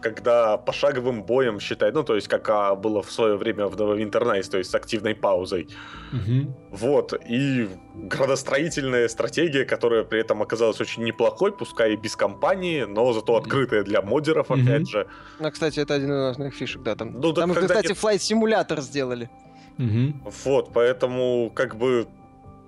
когда 0.03 0.57
пошаговым 0.59 1.22
боем 1.22 1.61
считать, 1.61 1.94
ну, 1.94 2.03
то 2.03 2.14
есть, 2.14 2.28
как 2.28 2.48
а, 2.48 2.74
было 2.74 3.03
в 3.03 3.11
свое 3.11 3.36
время 3.36 3.66
в 3.66 3.76
Neverwinter 3.76 4.22
Nights, 4.22 4.50
то 4.50 4.59
есть 4.59 4.70
с 4.70 4.74
активной 4.74 5.14
паузой. 5.14 5.68
Угу. 6.12 6.55
Вот, 6.70 7.14
и 7.28 7.68
градостроительная 7.94 9.09
стратегия, 9.09 9.64
которая 9.64 10.05
при 10.05 10.20
этом 10.20 10.42
оказалась 10.42 10.80
очень 10.80 11.05
неплохой, 11.05 11.57
пускай 11.57 11.94
и 11.94 11.96
без 11.96 12.16
компании, 12.16 12.82
но 12.82 13.12
зато 13.12 13.36
открытая 13.36 13.84
для 13.84 14.03
модеров, 14.03 14.50
угу. 14.50 14.61
опять 14.61 14.88
же. 14.88 15.07
Ну, 15.38 15.50
кстати, 15.50 15.80
это 15.80 15.94
один 15.94 16.12
из 16.12 16.30
основных 16.32 16.55
фишек, 16.55 16.82
да, 16.82 16.94
там. 16.94 17.20
Ну, 17.20 17.32
там, 17.32 17.55
кстати, 17.55 17.88
нет... 17.88 17.96
Flight 17.96 18.18
Simulator 18.18 18.80
сделали. 18.80 19.30
Угу. 19.78 20.30
Вот, 20.44 20.72
поэтому, 20.74 21.50
как 21.55 21.76
бы, 21.76 22.07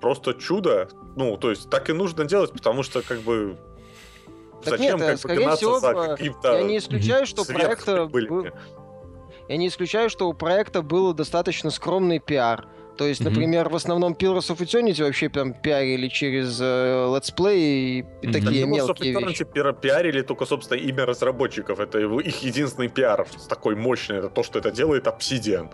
просто 0.01 0.33
чудо. 0.33 0.89
Ну, 1.15 1.37
то 1.37 1.49
есть, 1.49 1.69
так 1.69 1.89
и 1.89 1.93
нужно 1.93 2.25
делать, 2.25 2.51
потому 2.51 2.83
что, 2.83 3.01
как 3.01 3.19
бы, 3.19 3.57
так 4.65 4.79
Зачем 4.79 4.97
нет, 4.99 5.07
как 5.07 5.17
скорее 5.19 5.49
всего, 5.55 5.79
за 5.79 6.17
я 6.43 6.63
не 6.63 6.77
исключаю, 6.77 7.25
что 7.25 7.45
проекта 7.45 8.05
был... 8.07 8.47
Я 9.47 9.57
не 9.57 9.67
исключаю, 9.67 10.09
что 10.09 10.27
у 10.27 10.33
проекта 10.33 10.81
был 10.81 11.13
достаточно 11.13 11.69
скромный 11.69 12.19
пиар. 12.19 12.67
То 12.97 13.05
есть, 13.05 13.19
Мгм. 13.21 13.29
например, 13.33 13.69
в 13.69 13.75
основном 13.75 14.13
Pillars 14.13 14.49
of 14.49 14.57
Eternity 14.57 15.03
вообще 15.03 15.29
прям 15.29 15.53
пиарили 15.53 16.07
через 16.07 16.57
э, 16.61 17.13
летсплей 17.13 17.99
и 17.99 18.03
Мгм. 18.23 18.31
такие 18.33 18.63
Pillars 18.63 18.65
of 18.65 18.67
мелкие 18.75 19.13
Eternity 19.13 19.27
вещи. 19.27 19.43
пиар- 19.43 19.73
пиарили 19.79 20.21
только, 20.21 20.45
собственно, 20.45 20.79
имя 20.79 21.05
разработчиков. 21.05 21.79
Это 21.79 21.99
его, 21.99 22.21
их 22.21 22.41
единственный 22.41 22.87
пиар 22.87 23.27
такой 23.49 23.75
мощный. 23.75 24.17
Это 24.17 24.29
то, 24.29 24.43
что 24.43 24.59
это 24.59 24.71
делает 24.71 25.05
Obsidian. 25.07 25.69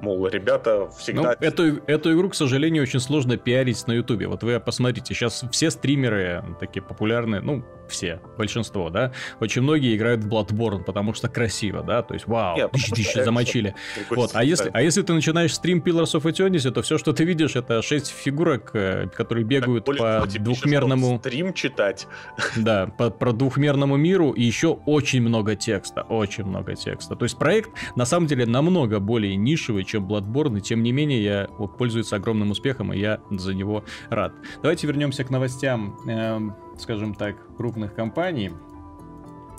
Мол, 0.00 0.26
ребята 0.26 0.78
Ну, 0.80 0.90
всегда... 0.90 1.36
эту, 1.40 1.76
эту 1.86 2.12
игру, 2.12 2.28
к 2.28 2.34
сожалению, 2.34 2.82
очень 2.82 2.98
сложно 2.98 3.36
пиарить 3.36 3.86
на 3.86 3.92
Ютубе. 3.92 4.26
Вот 4.26 4.42
вы 4.42 4.58
посмотрите, 4.58 5.14
сейчас 5.14 5.44
все 5.52 5.70
стримеры 5.70 6.42
такие 6.58 6.82
популярные, 6.82 7.40
ну, 7.40 7.62
все, 7.92 8.20
большинство, 8.36 8.90
да, 8.90 9.12
очень 9.40 9.62
многие 9.62 9.96
играют 9.96 10.24
в 10.24 10.28
Bloodborne, 10.28 10.82
потому 10.82 11.14
что 11.14 11.28
красиво, 11.28 11.82
да, 11.82 12.02
то 12.02 12.14
есть, 12.14 12.26
вау, 12.26 12.56
Не, 12.56 12.62
потому 12.62 12.72
тысячи 12.72 12.86
что 12.86 12.94
тысячи 12.96 13.10
экшен. 13.10 13.24
замочили. 13.24 13.74
Вот, 14.10 14.30
а 14.34 14.44
если, 14.44 14.70
а 14.72 14.82
если 14.82 15.02
ты 15.02 15.12
начинаешь 15.12 15.54
стрим 15.54 15.78
Pillars 15.78 16.14
of 16.14 16.22
Eternity, 16.22 16.70
то 16.70 16.82
все, 16.82 16.98
что 16.98 17.12
ты 17.12 17.24
видишь, 17.24 17.56
это 17.56 17.82
шесть 17.82 18.08
фигурок, 18.08 18.70
э, 18.74 19.08
которые 19.14 19.44
бегают 19.44 19.84
Более 19.84 20.02
по 20.02 20.26
того, 20.26 20.44
двухмерному... 20.44 21.18
Стрим 21.18 21.52
читать. 21.52 22.06
Да, 22.56 22.86
по, 22.86 23.10
про 23.10 23.32
двухмерному 23.32 23.96
миру 23.96 24.32
и 24.32 24.42
еще 24.42 24.68
очень 24.86 25.22
много 25.22 25.56
текста, 25.56 26.02
очень 26.02 26.44
много 26.44 26.74
текста. 26.74 27.16
То 27.16 27.24
есть 27.24 27.38
проект 27.38 27.70
на 27.96 28.04
самом 28.04 28.26
деле 28.26 28.46
намного 28.46 29.00
более 29.00 29.36
нишевый, 29.36 29.84
чем 29.84 30.06
Bloodborne, 30.06 30.58
и 30.58 30.60
тем 30.60 30.82
не 30.82 30.92
менее 30.92 31.22
я 31.22 31.48
вот, 31.58 31.76
пользуется 31.78 32.16
огромным 32.16 32.50
успехом, 32.50 32.92
и 32.92 32.98
я 32.98 33.20
за 33.30 33.54
него 33.54 33.84
рад. 34.10 34.32
Давайте 34.62 34.86
вернемся 34.86 35.24
к 35.24 35.30
новостям, 35.30 35.98
эм, 36.06 36.54
скажем 36.82 37.14
так, 37.14 37.36
крупных 37.56 37.94
компаний. 37.94 38.50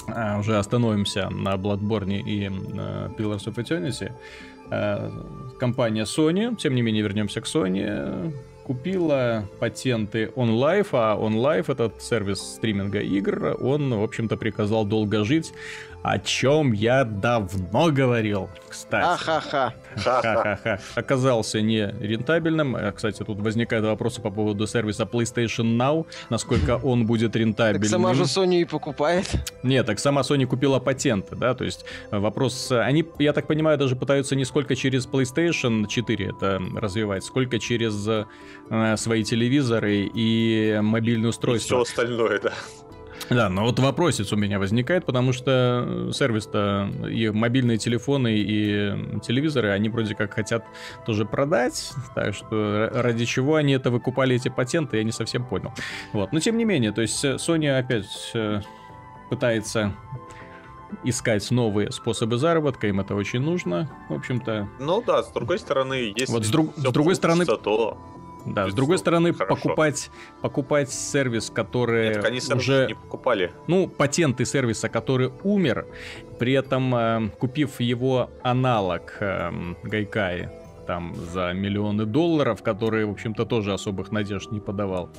А, 0.07 0.37
уже 0.39 0.57
остановимся 0.57 1.29
на 1.29 1.55
Bloodborne 1.55 2.19
и 2.19 2.45
э, 2.45 2.49
Pillars 3.17 3.45
of 3.47 3.55
Eternity. 3.55 4.11
Э, 4.69 5.09
компания 5.59 6.03
Sony, 6.03 6.55
тем 6.55 6.75
не 6.75 6.81
менее 6.81 7.03
вернемся 7.03 7.41
к 7.41 7.45
Sony, 7.45 7.83
э, 7.85 8.31
купила 8.65 9.45
патенты 9.59 10.31
OnLive, 10.35 10.87
а 10.91 11.17
OnLive, 11.17 11.71
этот 11.71 12.01
сервис 12.01 12.39
стриминга 12.39 12.99
игр, 12.99 13.57
он, 13.59 13.93
в 13.93 14.03
общем-то, 14.03 14.37
приказал 14.37 14.85
долго 14.85 15.23
жить, 15.23 15.53
о 16.03 16.19
чем 16.19 16.71
я 16.73 17.03
давно 17.05 17.89
говорил, 17.91 18.49
кстати. 18.69 19.05
Ахаха. 19.05 19.73
Ха-ха. 19.95 20.21
Ха-ха-ха. 20.33 20.79
Оказался 20.95 21.61
не 21.61 21.85
рентабельным. 21.99 22.75
Э, 22.75 22.91
Кстати, 22.91 23.23
тут 23.23 23.39
возникают 23.39 23.85
вопросы 23.85 24.21
по 24.21 24.29
поводу 24.31 24.67
сервиса 24.67 25.03
PlayStation 25.03 25.77
Now, 25.77 26.05
насколько 26.29 26.77
он 26.83 27.05
будет 27.05 27.33
Так 27.33 27.39
рентабельным. 27.41 27.89
сама 27.89 28.13
же 28.13 28.23
Sony 28.23 28.61
и 28.61 28.65
покупает. 28.65 29.29
Нет, 29.63 29.85
так 29.85 29.99
сама 29.99 30.21
Sony 30.21 30.45
купила 30.45 30.79
патенты, 30.79 31.35
да, 31.35 31.53
то 31.53 31.63
есть 31.63 31.85
э, 32.11 32.17
вопрос, 32.17 32.71
э, 32.71 32.79
они, 32.81 33.05
я 33.19 33.31
так 33.33 33.47
понимаю, 33.47 33.77
даже 33.77 33.95
пытаются 33.95 34.35
не 34.35 34.45
сколько 34.45 34.75
через 34.75 35.07
PlayStation 35.07 35.87
4 35.87 36.27
это 36.29 36.61
развивать, 36.75 37.23
сколько 37.23 37.59
через 37.59 38.05
э, 38.07 38.95
свои 38.97 39.23
телевизоры 39.23 40.09
и 40.13 40.79
мобильные 40.81 41.29
И 41.29 41.31
все 41.31 41.39
устройства. 41.39 41.81
остальное, 41.81 42.39
да. 42.41 42.51
Да, 43.29 43.49
но 43.49 43.63
вот 43.63 43.79
вопросец 43.79 44.31
у 44.33 44.35
меня 44.35 44.59
возникает, 44.59 45.05
потому 45.05 45.33
что 45.33 45.83
э, 45.85 46.11
сервис-то 46.13 46.89
и 47.09 47.29
мобильные 47.29 47.77
телефоны, 47.77 48.35
и 48.37 49.19
телевизоры, 49.21 49.69
они 49.69 49.89
вроде 49.89 50.15
как 50.15 50.33
хотят 50.33 50.65
тоже 51.05 51.25
продать, 51.25 51.91
так 52.15 52.33
что 52.33 52.55
р- 52.55 52.91
ради 53.03 53.25
чего 53.25 53.55
они 53.55 53.73
это 53.73 53.91
выкупали, 53.91 54.35
эти 54.35 54.49
патенты, 54.49 54.97
я 54.97 55.03
не 55.03 55.11
совсем 55.11 55.45
понял. 55.45 55.73
Вот, 56.13 56.31
но 56.33 56.39
тем 56.39 56.57
не 56.57 56.65
менее, 56.65 56.91
то 56.91 57.01
есть 57.01 57.23
э, 57.23 57.35
Sony 57.35 57.69
опять 57.77 58.31
э, 58.33 58.61
пытается 59.29 59.93
искать 61.03 61.49
новые 61.49 61.91
способы 61.91 62.37
заработка, 62.37 62.87
им 62.87 62.99
это 62.99 63.15
очень 63.15 63.39
нужно, 63.39 63.89
в 64.09 64.13
общем-то. 64.13 64.67
Ну 64.79 65.01
да, 65.01 65.23
с 65.23 65.31
другой 65.31 65.57
стороны, 65.59 66.13
если 66.15 66.31
Вот 66.31 66.45
с 66.45 66.49
друг- 66.49 66.75
с 66.75 66.81
другой 66.83 67.15
стороны- 67.15 67.45
то 67.45 67.97
Да, 68.45 68.69
с 68.69 68.73
другой 68.73 68.97
стороны, 68.97 69.33
Хорошо. 69.33 69.55
покупать, 69.55 70.09
покупать 70.41 70.91
сервис, 70.91 71.49
который 71.49 72.09
Нет, 72.09 72.25
они 72.25 72.39
уже... 72.53 72.87
не 72.87 72.95
покупали. 72.95 73.51
ну, 73.67 73.87
патенты 73.87 74.45
сервиса, 74.45 74.89
который 74.89 75.31
умер, 75.43 75.85
при 76.39 76.53
этом 76.53 76.93
э, 76.95 77.29
купив 77.39 77.79
его 77.79 78.29
аналог 78.43 79.17
э, 79.19 79.51
Гайкай 79.83 80.49
там 80.85 81.15
за 81.15 81.53
миллионы 81.53 82.05
долларов, 82.05 82.61
который, 82.61 83.05
в 83.05 83.11
общем-то, 83.11 83.45
тоже 83.45 83.73
особых 83.73 84.11
надежд 84.11 84.51
не 84.51 84.59
подавал. 84.59 85.09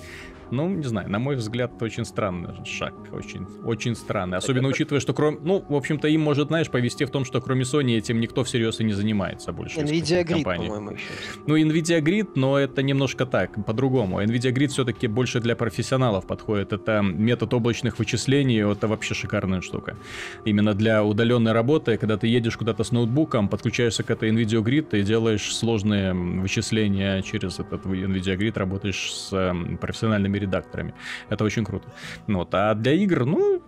Ну, 0.51 0.69
не 0.69 0.85
знаю, 0.85 1.11
на 1.11 1.19
мой 1.19 1.37
взгляд, 1.37 1.73
это 1.77 1.85
очень 1.85 2.05
странный 2.05 2.65
шаг, 2.65 2.95
очень, 3.13 3.47
очень 3.65 3.95
странный. 3.95 4.39
Особенно 4.39 4.69
учитывая, 4.69 5.01
что 5.01 5.15
кроме, 5.15 5.39
ну, 5.43 5.65
в 5.69 5.75
общем-то, 5.75 6.09
им 6.09 6.21
может, 6.21 6.49
знаешь, 6.49 6.71
повести 6.71 7.05
в 7.05 7.11
том, 7.11 7.25
что 7.25 7.41
кроме 7.41 7.63
Sony 7.63 7.97
этим 7.97 8.21
никто 8.21 8.45
всерьез 8.45 8.81
и 8.81 8.85
не 8.85 8.93
занимается 8.93 9.53
больше. 9.53 9.81
из 9.81 9.91
Nvidia 9.91 10.25
Grid, 10.25 10.43
по-моему, 10.43 10.91
еще. 10.93 11.05
Ну, 11.47 11.57
Nvidia 11.57 12.01
Grid, 12.01 12.31
но 12.35 12.59
это 12.59 12.83
немножко 12.83 13.27
так, 13.27 13.65
по-другому. 13.65 14.23
Nvidia 14.23 14.53
Grid 14.53 14.69
все-таки 14.69 15.07
больше 15.07 15.41
для 15.41 15.57
профессионалов 15.57 16.27
подходит. 16.27 16.73
Это 16.73 17.01
метод 17.03 17.53
облачных 17.55 17.99
вычислений, 17.99 18.61
это 18.71 18.89
вообще 18.89 19.15
шикарная 19.15 19.61
штука. 19.61 19.97
Именно 20.45 20.75
для 20.75 21.03
удаленной 21.05 21.53
работы, 21.53 21.97
когда 21.97 22.17
ты 22.17 22.27
едешь 22.27 22.57
куда-то 22.57 22.85
с 22.85 22.93
ноутбуком, 22.93 23.49
подключаешься 23.49 24.03
к 24.03 24.11
этой 24.11 24.31
Nvidia 24.31 24.63
Grid 24.63 24.99
и 24.99 25.03
делаешь 25.03 25.55
сложные 25.55 26.13
вычисления 26.15 27.23
через 27.23 27.59
этот 27.59 27.85
Nvidia 27.87 28.37
Grid, 28.37 28.59
работаешь 28.59 29.13
с 29.13 29.33
м, 29.33 29.79
профессиональными 30.35 30.39
редакторами. 30.39 30.95
Это 31.31 31.45
очень 31.45 31.65
круто. 31.65 31.89
Ну 32.27 32.39
Вот. 32.39 32.49
А 32.55 32.75
для 32.75 32.93
игр, 32.93 33.25
ну, 33.25 33.63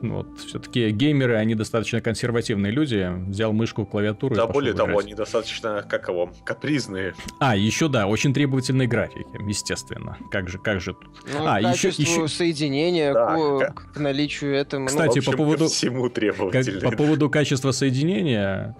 вот, 0.00 0.38
все-таки 0.38 0.90
геймеры, 0.90 1.34
они 1.36 1.54
достаточно 1.54 2.00
консервативные 2.00 2.72
люди. 2.72 3.10
Взял 3.28 3.52
мышку, 3.52 3.84
клавиатуру 3.84 4.34
и 4.34 4.36
Да, 4.38 4.46
пошел 4.46 4.54
более 4.60 4.74
того, 4.74 4.90
играть. 4.92 5.04
они 5.06 5.14
достаточно, 5.14 5.84
как 5.88 6.08
его, 6.08 6.30
капризные. 6.44 7.14
А, 7.40 7.56
еще 7.56 7.88
да, 7.88 8.06
очень 8.06 8.32
требовательные 8.32 8.86
графики, 8.88 9.26
естественно. 9.48 10.16
Как 10.30 10.48
же, 10.48 10.58
как 10.58 10.80
же 10.80 10.94
тут. 10.94 11.08
Ну, 11.32 11.44
А, 11.46 11.60
к 11.60 11.74
еще- 11.74 11.88
еще- 11.88 12.28
соединения, 12.28 13.12
Да, 13.12 13.34
к, 13.34 13.58
как- 13.58 13.92
к 13.94 13.96
наличию 13.98 14.54
этого. 14.54 14.80
ну, 14.82 14.86
Кстати, 14.86 15.14
в 15.16 15.18
общем, 15.18 15.32
по 15.32 15.38
поводу- 15.38 15.66
всему 15.66 16.04
Как- 16.04 16.14
требовательные. 16.14 16.82
по 16.82 16.96
поводу 16.96 17.28
качества 17.30 17.72
соединения, 17.72 18.76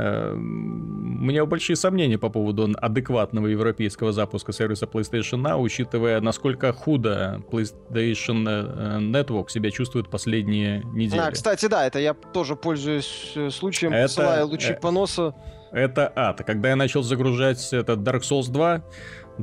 э, 0.00 0.32
у 0.34 0.38
меня 0.38 1.44
большие 1.46 1.76
сомнения 1.76 2.18
по 2.18 2.28
поводу 2.28 2.68
адекватного 2.80 3.46
европейского 3.46 4.12
запуска 4.12 4.52
сервиса 4.52 4.86
PlayStation 4.86 5.42
Now, 5.42 5.60
учитывая, 5.60 6.20
насколько 6.20 6.72
худо 6.72 7.42
PlayStation 7.50 8.44
э, 8.48 8.98
Network 9.00 9.48
себя 9.50 9.70
чувствует 9.70 10.08
последние 10.08 10.82
недели. 10.94 11.20
А, 11.20 11.30
кстати, 11.30 11.66
да, 11.66 11.86
это 11.86 11.98
я 11.98 12.14
тоже 12.14 12.56
пользуюсь 12.56 13.32
э, 13.36 13.50
случаем, 13.50 13.92
Это- 13.92 14.02
посылаю 14.08 14.46
лучи 14.46 14.72
э, 14.72 14.80
поноса. 14.80 15.34
Это 15.72 16.12
ад. 16.16 16.42
Когда 16.44 16.70
я 16.70 16.76
начал 16.76 17.02
загружать 17.02 17.72
этот 17.72 18.00
Dark 18.00 18.22
Souls 18.22 18.50
2, 18.50 18.82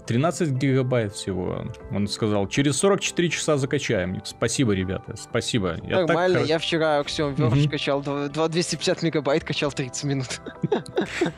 13 0.05 0.49
гигабайт 0.51 1.13
всего. 1.13 1.65
Он 1.91 2.07
сказал, 2.07 2.47
через 2.47 2.77
44 2.77 3.29
часа 3.29 3.57
закачаем. 3.57 4.21
Спасибо, 4.25 4.73
ребята, 4.73 5.15
спасибо. 5.15 5.77
Я 5.83 5.97
так 5.99 6.07
Нормально, 6.07 6.37
я 6.39 6.59
вчера 6.59 6.99
Axiom 7.01 7.35
Verge 7.35 7.61
Мгм. 7.61 7.69
качал, 7.69 8.01
два- 8.01 8.27
два- 8.27 8.47
250 8.47 9.01
мегабайт 9.01 9.43
качал 9.43 9.71
30 9.71 10.03
минут. 10.03 10.41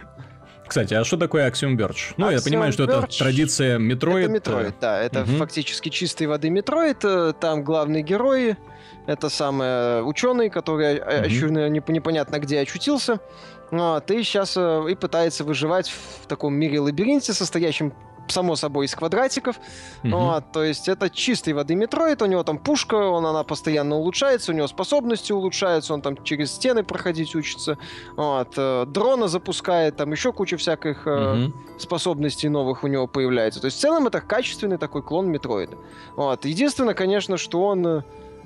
Кстати, 0.67 0.93
а 0.93 1.03
что 1.03 1.17
такое 1.17 1.49
Axiom 1.49 1.75
Verge? 1.77 2.13
Ну, 2.17 2.29
я 2.29 2.37
Axiom 2.37 2.43
понимаю, 2.43 2.71
что 2.73 2.83
это 2.83 2.99
Verge 2.99 3.17
традиция 3.17 3.79
Metroid. 3.79 4.23
Это 4.23 4.29
Metroid, 4.32 4.75
да, 4.79 5.01
это 5.01 5.21
Мгм. 5.21 5.37
фактически 5.37 5.89
чистой 5.89 6.27
воды 6.27 6.49
Metroid, 6.51 7.03
э, 7.03 7.33
там 7.39 7.63
главные 7.63 8.03
герои, 8.03 8.55
это 9.07 9.29
самый 9.29 10.07
ученый, 10.07 10.49
который 10.51 10.97
э, 10.97 11.21
Мгм. 11.21 11.25
очу- 11.25 11.49
не- 11.49 11.93
непонятно 11.93 12.37
где 12.39 12.59
очутился, 12.59 13.19
вот, 13.71 14.11
и 14.11 14.21
сейчас 14.23 14.57
и 14.57 14.95
пытается 14.95 15.43
выживать 15.43 15.89
в 15.89 16.27
таком 16.27 16.53
мире 16.53 16.79
лабиринте, 16.79 17.33
состоящем 17.33 17.93
само 18.32 18.55
собой 18.55 18.86
из 18.86 18.95
квадратиков, 18.95 19.59
Мгм. 20.03 20.13
Вот, 20.15 20.51
то 20.51 20.63
есть 20.63 20.88
это 20.88 21.09
чистой 21.09 21.53
воды 21.53 21.75
Metroid, 21.75 22.21
у 22.21 22.25
него 22.25 22.43
там 22.43 22.57
пушка, 22.57 22.95
он, 22.95 23.25
она 23.25 23.43
постоянно 23.43 23.95
улучшается, 23.95 24.51
у 24.51 24.55
него 24.55 24.67
способности 24.67 25.32
улучшаются, 25.32 25.93
он 25.93 26.01
там 26.01 26.23
через 26.23 26.51
стены 26.51 26.84
проходить 26.84 27.36
учится. 27.36 27.77
Вот, 28.15 28.53
э, 28.57 28.86
дрона 28.88 29.27
запускает, 29.27 29.97
там 29.97 30.11
еще 30.11 30.32
куча 30.34 30.57
всяких 30.57 31.05
Мгм. 31.05 31.53
способностей 31.77 32.49
новых 32.49 32.84
у 32.84 32.88
него 32.88 33.07
появляется. 33.07 33.59
То 33.59 33.65
есть 33.65 33.77
в 33.77 33.82
целом 33.82 34.07
это 34.07 34.21
качественный 34.21 34.77
такой 34.77 35.01
клон 35.01 35.30
Метроида. 35.30 35.77
Вот. 36.15 36.45
Единственное, 36.45 36.93
конечно, 36.93 37.38
что 37.38 37.65
он 37.65 37.86
э, 37.86 38.01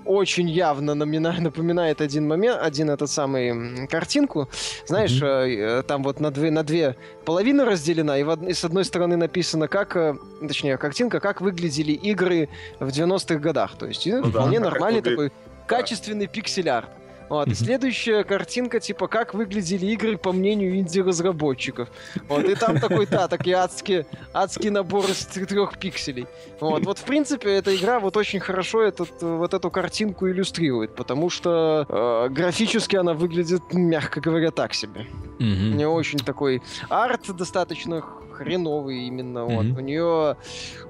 очень 0.05 0.49
явно 0.49 0.93
напоминает 0.95 2.01
один 2.01 2.27
момент, 2.27 2.59
один 2.61 2.89
этот 2.89 3.09
самый 3.09 3.87
картинку. 3.87 4.49
Знаешь, 4.85 5.19
э, 5.21 5.83
там 5.87 6.03
вот 6.03 6.19
на 6.19 6.31
две, 6.31 6.51
на 6.51 6.63
две 6.63 6.95
половины 7.25 7.65
разделена, 7.65 8.17
и, 8.17 8.23
в 8.23 8.29
од- 8.29 8.43
и 8.43 8.53
с 8.53 8.63
одной 8.65 8.85
стороны 8.85 9.15
написано, 9.17 9.67
как, 9.67 9.95
э, 9.95 10.15
точнее, 10.47 10.77
картинка, 10.77 11.19
как 11.19 11.41
выглядели 11.41 11.91
игры 11.91 12.49
в 12.79 12.87
90-х 12.89 13.35
годах. 13.39 13.75
То 13.77 13.85
есть 13.87 14.05
Ну 14.05 14.21
да, 14.23 14.29
вполне 14.29 14.59
как 14.59 14.71
нормальный 14.71 15.01
выглядит- 15.01 15.31
такой 15.31 15.31
качественный 15.67 16.27
пиксель-арт. 16.27 16.89
Вот. 17.29 17.47
И 17.47 17.53
следующая 17.53 18.23
картинка, 18.23 18.79
типа, 18.79 19.07
как 19.07 19.33
выглядели 19.33 19.85
игры 19.87 20.17
по 20.17 20.31
мнению 20.31 20.77
инди-разработчиков. 20.77 21.89
Вот, 22.27 22.45
и 22.45 22.55
там 22.55 22.79
такой, 22.79 23.05
да, 23.07 23.27
такие 23.27 23.55
адские, 23.55 24.05
адский 24.33 24.69
набор 24.69 25.05
из 25.05 25.25
трех 25.25 25.77
пикселей. 25.77 26.27
Вот, 26.59 26.85
вот, 26.85 26.99
в 26.99 27.03
принципе, 27.03 27.55
эта 27.55 27.75
игра 27.75 27.99
вот 27.99 28.17
очень 28.17 28.39
хорошо 28.39 28.81
этот, 28.83 29.21
вот 29.21 29.53
эту 29.53 29.69
картинку 29.69 30.29
иллюстрирует, 30.29 30.95
потому 30.95 31.29
что 31.29 31.85
э, 31.87 32.29
графически 32.29 32.95
она 32.95 33.13
выглядит, 33.13 33.61
мягко 33.73 34.21
говоря, 34.21 34.51
так 34.51 34.73
себе. 34.73 35.07
Мгм. 35.39 35.77
Не 35.77 35.87
очень 35.87 36.19
такой 36.19 36.61
арт 36.89 37.35
достаточно 37.35 38.03
хреновый 38.33 39.07
именно. 39.07 39.45
Вот. 39.45 39.65
Мгм. 39.65 39.77
У 39.77 39.79
нее 39.81 40.37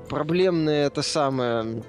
проблемное 0.09 0.87
это 0.87 1.01
самое 1.01 1.83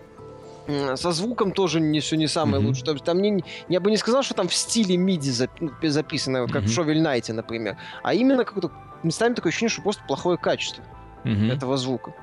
со 0.96 1.12
звуком 1.12 1.52
тоже 1.52 1.80
не 1.80 2.00
все 2.00 2.16
не 2.16 2.26
самое 2.26 2.58
Мгм. 2.58 2.68
лучшее. 2.68 2.96
Там 2.98 3.20
не, 3.20 3.44
я 3.68 3.80
бы 3.80 3.90
не 3.90 3.96
сказал, 3.96 4.22
что 4.22 4.34
там 4.34 4.48
в 4.48 4.54
стиле 4.54 4.96
зап- 5.30 5.50
ну, 5.60 5.70
записано, 5.90 6.42
вот 6.42 6.52
как 6.52 6.62
Мгм. 6.62 6.70
в 6.70 6.74
Шовель 6.74 7.02
Найте, 7.02 7.32
например. 7.32 7.76
А 8.02 8.14
именно 8.14 8.44
как-то 8.44 8.70
местами 9.02 9.34
такое 9.34 9.50
ощущение, 9.50 9.70
что 9.70 9.82
просто 9.82 10.02
плохое 10.06 10.38
качество 10.38 10.82
Мгм. 11.24 11.50
этого 11.50 11.76
звука. 11.76 12.14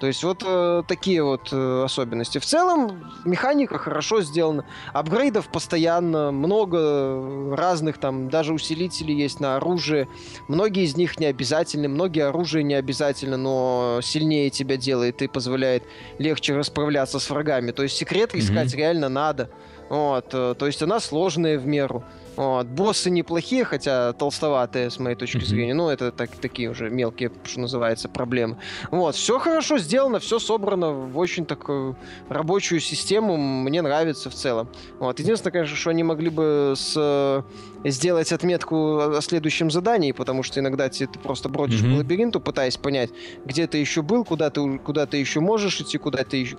То 0.00 0.06
есть 0.06 0.22
вот 0.22 0.42
э, 0.46 0.82
такие 0.86 1.22
вот 1.24 1.48
э, 1.52 1.82
особенности. 1.84 2.38
В 2.38 2.44
целом 2.46 3.04
механика 3.24 3.78
хорошо 3.78 4.22
сделана. 4.22 4.64
Апгрейдов 4.92 5.48
постоянно, 5.48 6.30
много 6.30 7.54
разных 7.56 7.98
там, 7.98 8.30
даже 8.30 8.52
усилителей 8.52 9.14
есть 9.16 9.40
на 9.40 9.56
оружие. 9.56 10.08
Многие 10.46 10.84
из 10.84 10.96
них 10.96 11.18
не 11.18 11.26
обязательны, 11.26 11.88
многие 11.88 12.26
оружие 12.28 12.62
не 12.62 12.74
обязательно, 12.74 13.36
но 13.36 14.00
сильнее 14.02 14.50
тебя 14.50 14.76
делает 14.76 15.20
и 15.22 15.26
позволяет 15.26 15.82
легче 16.18 16.56
расправляться 16.56 17.18
с 17.18 17.28
врагами. 17.30 17.72
То 17.72 17.82
есть 17.82 17.96
секреты 17.96 18.36
Мгм. 18.36 18.46
искать 18.46 18.74
реально 18.74 19.08
надо. 19.08 19.50
Вот, 19.88 20.26
э, 20.32 20.54
то 20.56 20.66
есть 20.66 20.82
она 20.82 21.00
сложная 21.00 21.58
в 21.58 21.66
меру. 21.66 22.04
Вот. 22.38 22.68
Боссы 22.68 23.10
неплохие, 23.10 23.64
хотя 23.64 24.12
толстоватые, 24.12 24.90
с 24.90 25.00
моей 25.00 25.16
точки 25.16 25.38
Мгм. 25.38 25.46
зрения. 25.46 25.74
Ну, 25.74 25.88
это 25.88 26.12
так, 26.12 26.30
такие 26.36 26.70
уже 26.70 26.88
мелкие, 26.88 27.32
что 27.42 27.58
называется, 27.58 28.08
проблемы. 28.08 28.58
Вот, 28.92 29.16
все 29.16 29.40
хорошо 29.40 29.78
сделано, 29.78 30.20
все 30.20 30.38
собрано 30.38 30.92
в 30.92 31.18
очень 31.18 31.46
такую 31.46 31.96
рабочую 32.28 32.78
систему. 32.78 33.36
Мне 33.36 33.82
нравится 33.82 34.30
в 34.30 34.34
целом. 34.34 34.68
Вот. 35.00 35.18
Единственное, 35.18 35.50
конечно, 35.52 35.76
что 35.76 35.90
они 35.90 36.04
могли 36.04 36.30
бы 36.30 36.74
с, 36.76 36.94
э, 36.96 37.42
сделать 37.88 38.30
отметку 38.32 38.98
о 39.16 39.20
следующем 39.20 39.68
задании, 39.72 40.12
потому 40.12 40.44
что 40.44 40.60
иногда 40.60 40.88
ты 40.88 41.08
просто 41.20 41.48
бродишь 41.48 41.80
Мгм. 41.82 41.90
по 41.92 41.96
лабиринту, 41.96 42.40
пытаясь 42.40 42.76
понять, 42.76 43.10
где 43.44 43.66
ты 43.66 43.78
еще 43.78 44.02
был, 44.02 44.24
куда 44.24 44.50
ты, 44.50 44.78
куда 44.78 45.06
ты 45.06 45.16
еще 45.16 45.40
можешь 45.40 45.80
идти, 45.80 45.98
куда 45.98 46.22
ты, 46.22 46.56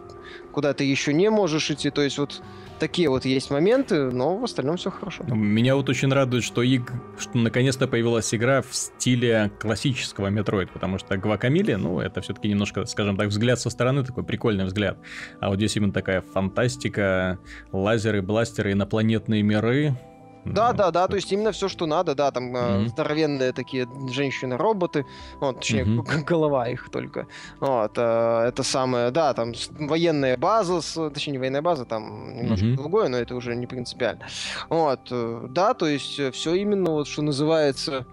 куда 0.51 0.73
ты 0.73 0.83
еще 0.83 1.13
не 1.13 1.29
можешь 1.29 1.71
идти. 1.71 1.89
То 1.89 2.01
есть 2.01 2.17
вот 2.17 2.41
такие 2.79 3.09
вот 3.09 3.25
есть 3.25 3.49
моменты, 3.51 4.11
но 4.11 4.35
в 4.37 4.43
остальном 4.43 4.75
все 4.77 4.91
хорошо. 4.91 5.23
Меня 5.23 5.68
вот 5.75 5.89
очень 5.89 6.11
радует, 6.11 6.43
что, 6.43 6.61
иг... 6.61 6.91
что 7.17 7.37
наконец-то 7.37 7.87
появилась 7.87 8.33
игра 8.33 8.61
в 8.61 8.73
стиле 8.73 9.51
классического 9.59 10.29
Metroid, 10.29 10.69
потому 10.73 10.97
что 10.97 11.17
Гвакамиле, 11.17 11.77
ну, 11.77 11.99
это 11.99 12.21
все-таки 12.21 12.47
немножко, 12.47 12.85
скажем 12.85 13.17
так, 13.17 13.27
взгляд 13.27 13.59
со 13.59 13.69
стороны, 13.69 14.03
такой 14.03 14.23
прикольный 14.23 14.65
взгляд. 14.65 14.97
А 15.39 15.49
вот 15.49 15.57
здесь 15.57 15.75
именно 15.75 15.93
такая 15.93 16.21
фантастика, 16.21 17.39
лазеры, 17.71 18.21
бластеры, 18.21 18.71
инопланетные 18.71 19.43
миры. 19.43 19.97
Да, 20.45 20.73
да, 20.73 20.91
да, 20.91 21.07
то 21.07 21.15
есть 21.15 21.31
именно 21.31 21.51
все, 21.51 21.67
что 21.67 21.85
надо, 21.85 22.15
да, 22.15 22.31
там 22.31 22.45
Мгм. 22.45 22.87
здоровенные 22.87 23.51
такие 23.51 23.87
женщины-роботы, 24.09 25.05
вот, 25.39 25.59
точнее, 25.59 25.85
г- 25.85 26.23
голова 26.23 26.67
их 26.69 26.89
только. 26.91 27.27
Вот, 27.59 27.97
э, 27.97 28.45
это 28.47 28.63
самое, 28.63 29.11
да, 29.11 29.33
там 29.33 29.53
военная 29.79 30.37
база, 30.37 30.81
с- 30.81 31.09
точнее, 31.11 31.33
не 31.33 31.37
военная 31.39 31.61
база, 31.61 31.85
там 31.85 32.35
немножко 32.35 32.65
Мгм. 32.65 32.75
другое, 32.77 33.09
но 33.09 33.17
это 33.17 33.35
уже 33.35 33.55
не 33.55 33.67
принципиально. 33.67 34.25
Вот, 34.69 34.99
э, 35.11 35.45
да, 35.49 35.73
то 35.73 35.87
есть 35.87 36.19
все 36.33 36.53
именно 36.55 36.91
вот, 36.91 37.07
что 37.07 37.21
называется, 37.21 38.05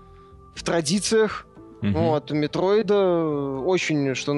в 0.55 0.63
традициях, 0.63 1.47
мгм. 1.91 1.99
вот, 1.99 2.31
Метроида 2.31 3.61
очень, 3.65 4.15
что, 4.15 4.33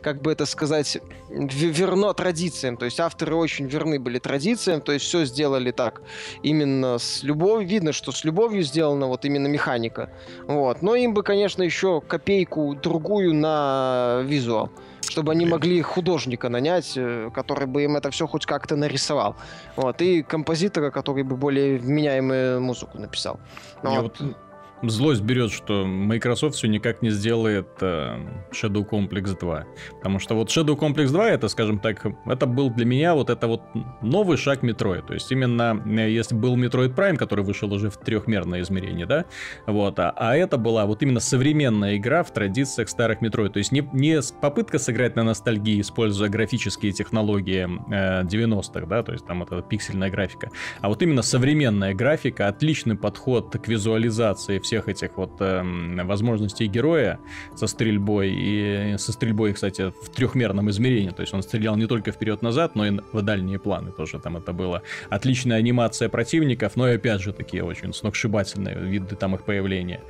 как 0.00 0.22
бы 0.22 0.32
это 0.32 0.46
сказать, 0.46 0.98
ве- 1.30 1.70
верно 1.70 2.12
традициям. 2.14 2.76
То 2.76 2.84
есть 2.84 3.00
авторы 3.00 3.34
очень 3.34 3.66
верны 3.66 3.98
были 3.98 4.18
традициям, 4.18 4.80
то 4.80 4.92
есть 4.92 5.04
все 5.04 5.24
сделали 5.24 5.70
так 5.70 6.02
именно 6.42 6.98
с 6.98 7.22
любовью. 7.22 7.68
Видно, 7.68 7.92
что 7.92 8.12
с 8.12 8.24
любовью 8.24 8.62
сделана 8.62 9.06
вот 9.06 9.24
именно 9.24 9.46
механика. 9.46 10.10
Вот. 10.46 10.82
Но 10.82 10.94
им 10.94 11.14
бы, 11.14 11.22
конечно, 11.22 11.62
еще 11.62 12.00
копейку 12.00 12.74
другую 12.74 13.34
на 13.34 14.22
визуал. 14.24 14.70
Чтобы 15.08 15.32
они 15.32 15.46
могли 15.46 15.80
художника 15.82 16.48
нанять, 16.48 16.92
э, 16.96 17.30
который 17.32 17.66
бы 17.66 17.84
им 17.84 17.96
это 17.96 18.10
все 18.10 18.26
хоть 18.26 18.44
как-то 18.44 18.76
нарисовал. 18.76 19.36
Вот. 19.76 20.02
И 20.02 20.22
композитора, 20.22 20.90
который 20.90 21.22
бы 21.22 21.36
более 21.36 21.78
вменяемую 21.78 22.60
музыку 22.60 22.98
написал. 22.98 23.38
Вот. 23.82 24.20
вот 24.20 24.36
злость 24.82 25.22
берет, 25.22 25.50
что 25.52 25.86
Microsoft 25.86 26.56
все 26.56 26.68
никак 26.68 27.02
не 27.02 27.10
сделает 27.10 27.68
э, 27.80 28.18
Shadow 28.52 28.88
Complex 28.88 29.38
2. 29.38 29.64
Потому 29.96 30.18
что 30.18 30.34
вот 30.34 30.48
Shadow 30.48 30.78
Complex 30.78 31.08
2, 31.08 31.30
это, 31.30 31.48
скажем 31.48 31.78
так, 31.78 32.04
это 32.26 32.46
был 32.46 32.70
для 32.70 32.84
меня 32.84 33.14
вот 33.14 33.30
это 33.30 33.46
вот 33.46 33.62
новый 34.02 34.36
шаг 34.36 34.62
Metroid. 34.62 35.06
То 35.06 35.14
есть 35.14 35.30
именно, 35.32 35.82
э, 35.86 36.10
если 36.10 36.34
был 36.34 36.56
Metroid 36.56 36.94
Prime, 36.94 37.16
который 37.16 37.44
вышел 37.44 37.72
уже 37.72 37.90
в 37.90 37.96
трехмерное 37.96 38.60
измерение, 38.60 39.06
да, 39.06 39.24
вот, 39.66 39.98
а, 39.98 40.12
а 40.16 40.36
это 40.36 40.58
была 40.58 40.86
вот 40.86 41.02
именно 41.02 41.20
современная 41.20 41.96
игра 41.96 42.22
в 42.22 42.32
традициях 42.32 42.88
старых 42.88 43.22
Metroid. 43.22 43.50
То 43.50 43.58
есть 43.58 43.72
не, 43.72 43.88
не 43.92 44.20
попытка 44.40 44.78
сыграть 44.78 45.16
на 45.16 45.22
ностальгии, 45.22 45.80
используя 45.80 46.28
графические 46.28 46.92
технологии 46.92 47.68
э, 47.92 48.24
90-х, 48.24 48.86
да, 48.86 49.02
то 49.02 49.12
есть 49.12 49.26
там 49.26 49.42
это 49.42 49.62
пиксельная 49.62 50.10
графика, 50.10 50.50
а 50.80 50.88
вот 50.88 51.02
именно 51.02 51.22
современная 51.22 51.94
графика, 51.94 52.48
отличный 52.48 52.96
подход 52.96 53.56
к 53.56 53.68
визуализации 53.68 54.58
всех 54.66 54.88
этих 54.88 55.16
вот 55.16 55.32
эм, 55.40 56.06
возможностей 56.06 56.66
героя 56.66 57.18
со 57.54 57.66
стрельбой 57.66 58.30
и 58.34 58.96
со 58.98 59.12
стрельбой, 59.12 59.52
кстати, 59.52 59.92
в 60.02 60.10
трехмерном 60.10 60.68
измерении. 60.70 61.10
То 61.10 61.22
есть 61.22 61.32
он 61.32 61.42
стрелял 61.42 61.76
не 61.76 61.86
только 61.86 62.12
вперед-назад, 62.12 62.74
но 62.74 62.86
и 62.86 62.90
в 63.12 63.22
дальние 63.22 63.58
планы 63.58 63.92
тоже 63.92 64.18
там 64.18 64.36
это 64.36 64.52
было. 64.52 64.82
Отличная 65.08 65.58
анимация 65.58 66.08
противников, 66.08 66.76
но 66.76 66.88
и 66.88 66.96
опять 66.96 67.20
же 67.20 67.32
такие 67.32 67.62
очень 67.64 67.92
сногсшибательные 67.94 68.76
виды 68.76 69.16
там 69.16 69.34
их 69.34 69.42
появления. 69.44 70.00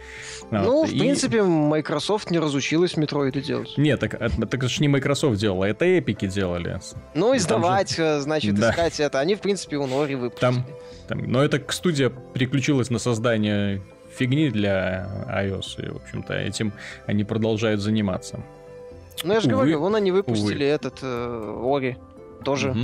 Ну, 0.50 0.80
Вот. 0.80 0.88
в 0.88 0.92
И- 0.94 0.98
принципе, 0.98 1.42
Microsoft 1.42 2.30
не 2.30 2.38
разучилась 2.38 2.96
метроиды 2.96 3.40
делать. 3.42 3.74
Нет, 3.76 4.00
так, 4.00 4.14
это, 4.14 4.34
так 4.46 4.54
это 4.54 4.68
ж 4.68 4.80
не 4.80 4.88
Microsoft 4.88 5.38
делала, 5.38 5.64
это 5.64 5.84
эпики 5.84 6.26
делали. 6.26 6.80
Ну, 7.14 7.36
издавать, 7.36 7.98
э, 7.98 8.20
значит, 8.20 8.54
Да. 8.54 8.70
искать 8.70 9.00
это. 9.00 9.20
Они, 9.20 9.34
в 9.34 9.40
принципе, 9.40 9.76
ну 9.76 9.86
Ori 9.86 10.14
выпустили. 10.14 10.40
Там, 10.40 10.64
там, 11.08 11.18
но 11.30 11.42
эта 11.42 11.60
студия 11.72 12.10
переключилась 12.34 12.90
на 12.90 12.98
создание 12.98 13.82
фигни 14.16 14.50
для 14.50 15.08
iOS, 15.28 15.86
и, 15.86 15.90
в 15.90 15.96
общем-то, 15.96 16.34
этим 16.34 16.72
они 17.06 17.24
продолжают 17.24 17.80
заниматься. 17.80 18.40
Ну, 19.24 19.32
я 19.32 19.40
же 19.40 19.46
увы, 19.48 19.56
говорю, 19.56 19.80
вон 19.80 19.94
они 19.94 20.12
выпустили 20.12 20.66
этот 20.66 20.98
э, 21.02 21.62
Ori. 21.64 21.96
Тоже 22.44 22.74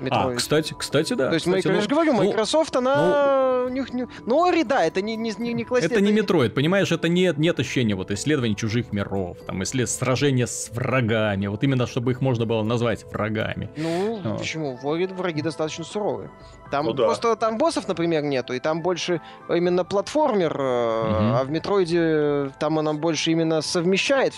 А, 0.00 0.04
Metroid. 0.04 0.38
кстати, 0.38 0.74
кстати, 0.76 1.12
да. 1.14 1.28
То 1.28 1.34
есть, 1.34 1.46
кстати, 1.46 1.66
Майк- 1.66 1.68
я 1.70 1.74
ну, 1.76 1.80
же 1.82 1.88
говорю, 1.88 2.12
ну, 2.14 2.24
Microsoft, 2.24 2.76
она... 2.76 3.64
у 3.66 3.68
них 3.68 3.88
Ну, 3.92 4.44
Ori, 4.44 4.64
да, 4.64 4.84
это 4.84 5.02
не, 5.02 5.16
не, 5.16 5.32
не, 5.38 5.52
не 5.52 5.64
классический... 5.64 5.94
Это 5.94 6.04
не 6.04 6.12
Metroid, 6.12 6.54
понимаешь, 6.54 6.90
это 6.90 7.08
не, 7.08 7.32
нет 7.36 7.60
ощущения 7.60 7.94
вот 7.94 8.10
исследований 8.10 8.56
чужих 8.56 8.92
миров, 8.92 9.36
там, 9.46 9.62
исслед... 9.62 9.88
сражения 9.88 10.46
с 10.46 10.70
врагами, 10.72 11.46
вот 11.46 11.62
именно 11.62 11.86
чтобы 11.86 12.12
их 12.12 12.20
можно 12.20 12.46
было 12.46 12.62
назвать 12.62 13.04
врагами. 13.12 13.68
Ну, 13.76 14.20
Вот. 14.24 14.38
почему? 14.38 14.76
В 14.76 14.88
Ори 14.88 15.06
враги 15.06 15.42
достаточно 15.42 15.84
суровые. 15.84 16.30
Там 16.70 16.86
Ну 16.86 16.92
да. 16.92 17.04
просто 17.04 17.36
там 17.36 17.58
боссов, 17.58 17.88
например, 17.88 18.22
нету, 18.22 18.52
и 18.54 18.60
там 18.60 18.80
больше 18.82 19.20
именно 19.48 19.84
платформер, 19.84 20.52
Мгм. 20.54 21.34
а 21.34 21.42
в 21.44 21.50
Метроиде 21.50 21.98
э, 22.00 22.50
там 22.58 22.78
она 22.78 22.92
больше 22.92 23.32
именно 23.32 23.60
совмещает, 23.60 24.34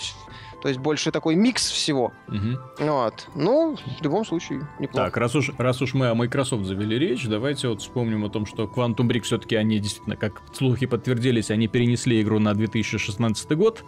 то 0.63 0.69
есть 0.69 0.81
больше 0.81 1.11
такой 1.11 1.35
микс 1.35 1.69
всего. 1.71 2.13
Мгм. 2.29 2.59
Вот. 2.79 3.29
Ну, 3.35 3.77
в 3.77 4.03
любом 4.03 4.25
случае, 4.25 4.69
неплохо. 4.79 5.07
Так, 5.07 5.17
раз 5.17 5.35
уж, 5.35 5.51
раз 5.59 5.83
уж 5.83 5.93
мы 5.93 6.07
о 6.07 6.15
Microsoft 6.15 6.65
завели 6.65 6.99
речь, 6.99 7.27
давайте 7.27 7.67
вот 7.67 7.81
вспомним 7.81 8.25
о 8.25 8.31
том, 8.31 8.47
что 8.47 8.65
Quantum 8.65 9.09
Break 9.09 9.23
все-таки 9.23 9.57
они 9.57 9.81
действительно, 9.81 10.17
как 10.17 10.41
слухи 10.53 10.87
подтвердились, 10.87 11.51
они 11.51 11.67
перенесли 11.67 12.23
игру 12.23 12.39
на 12.39 12.55
2016 12.55 13.51
год. 13.57 13.85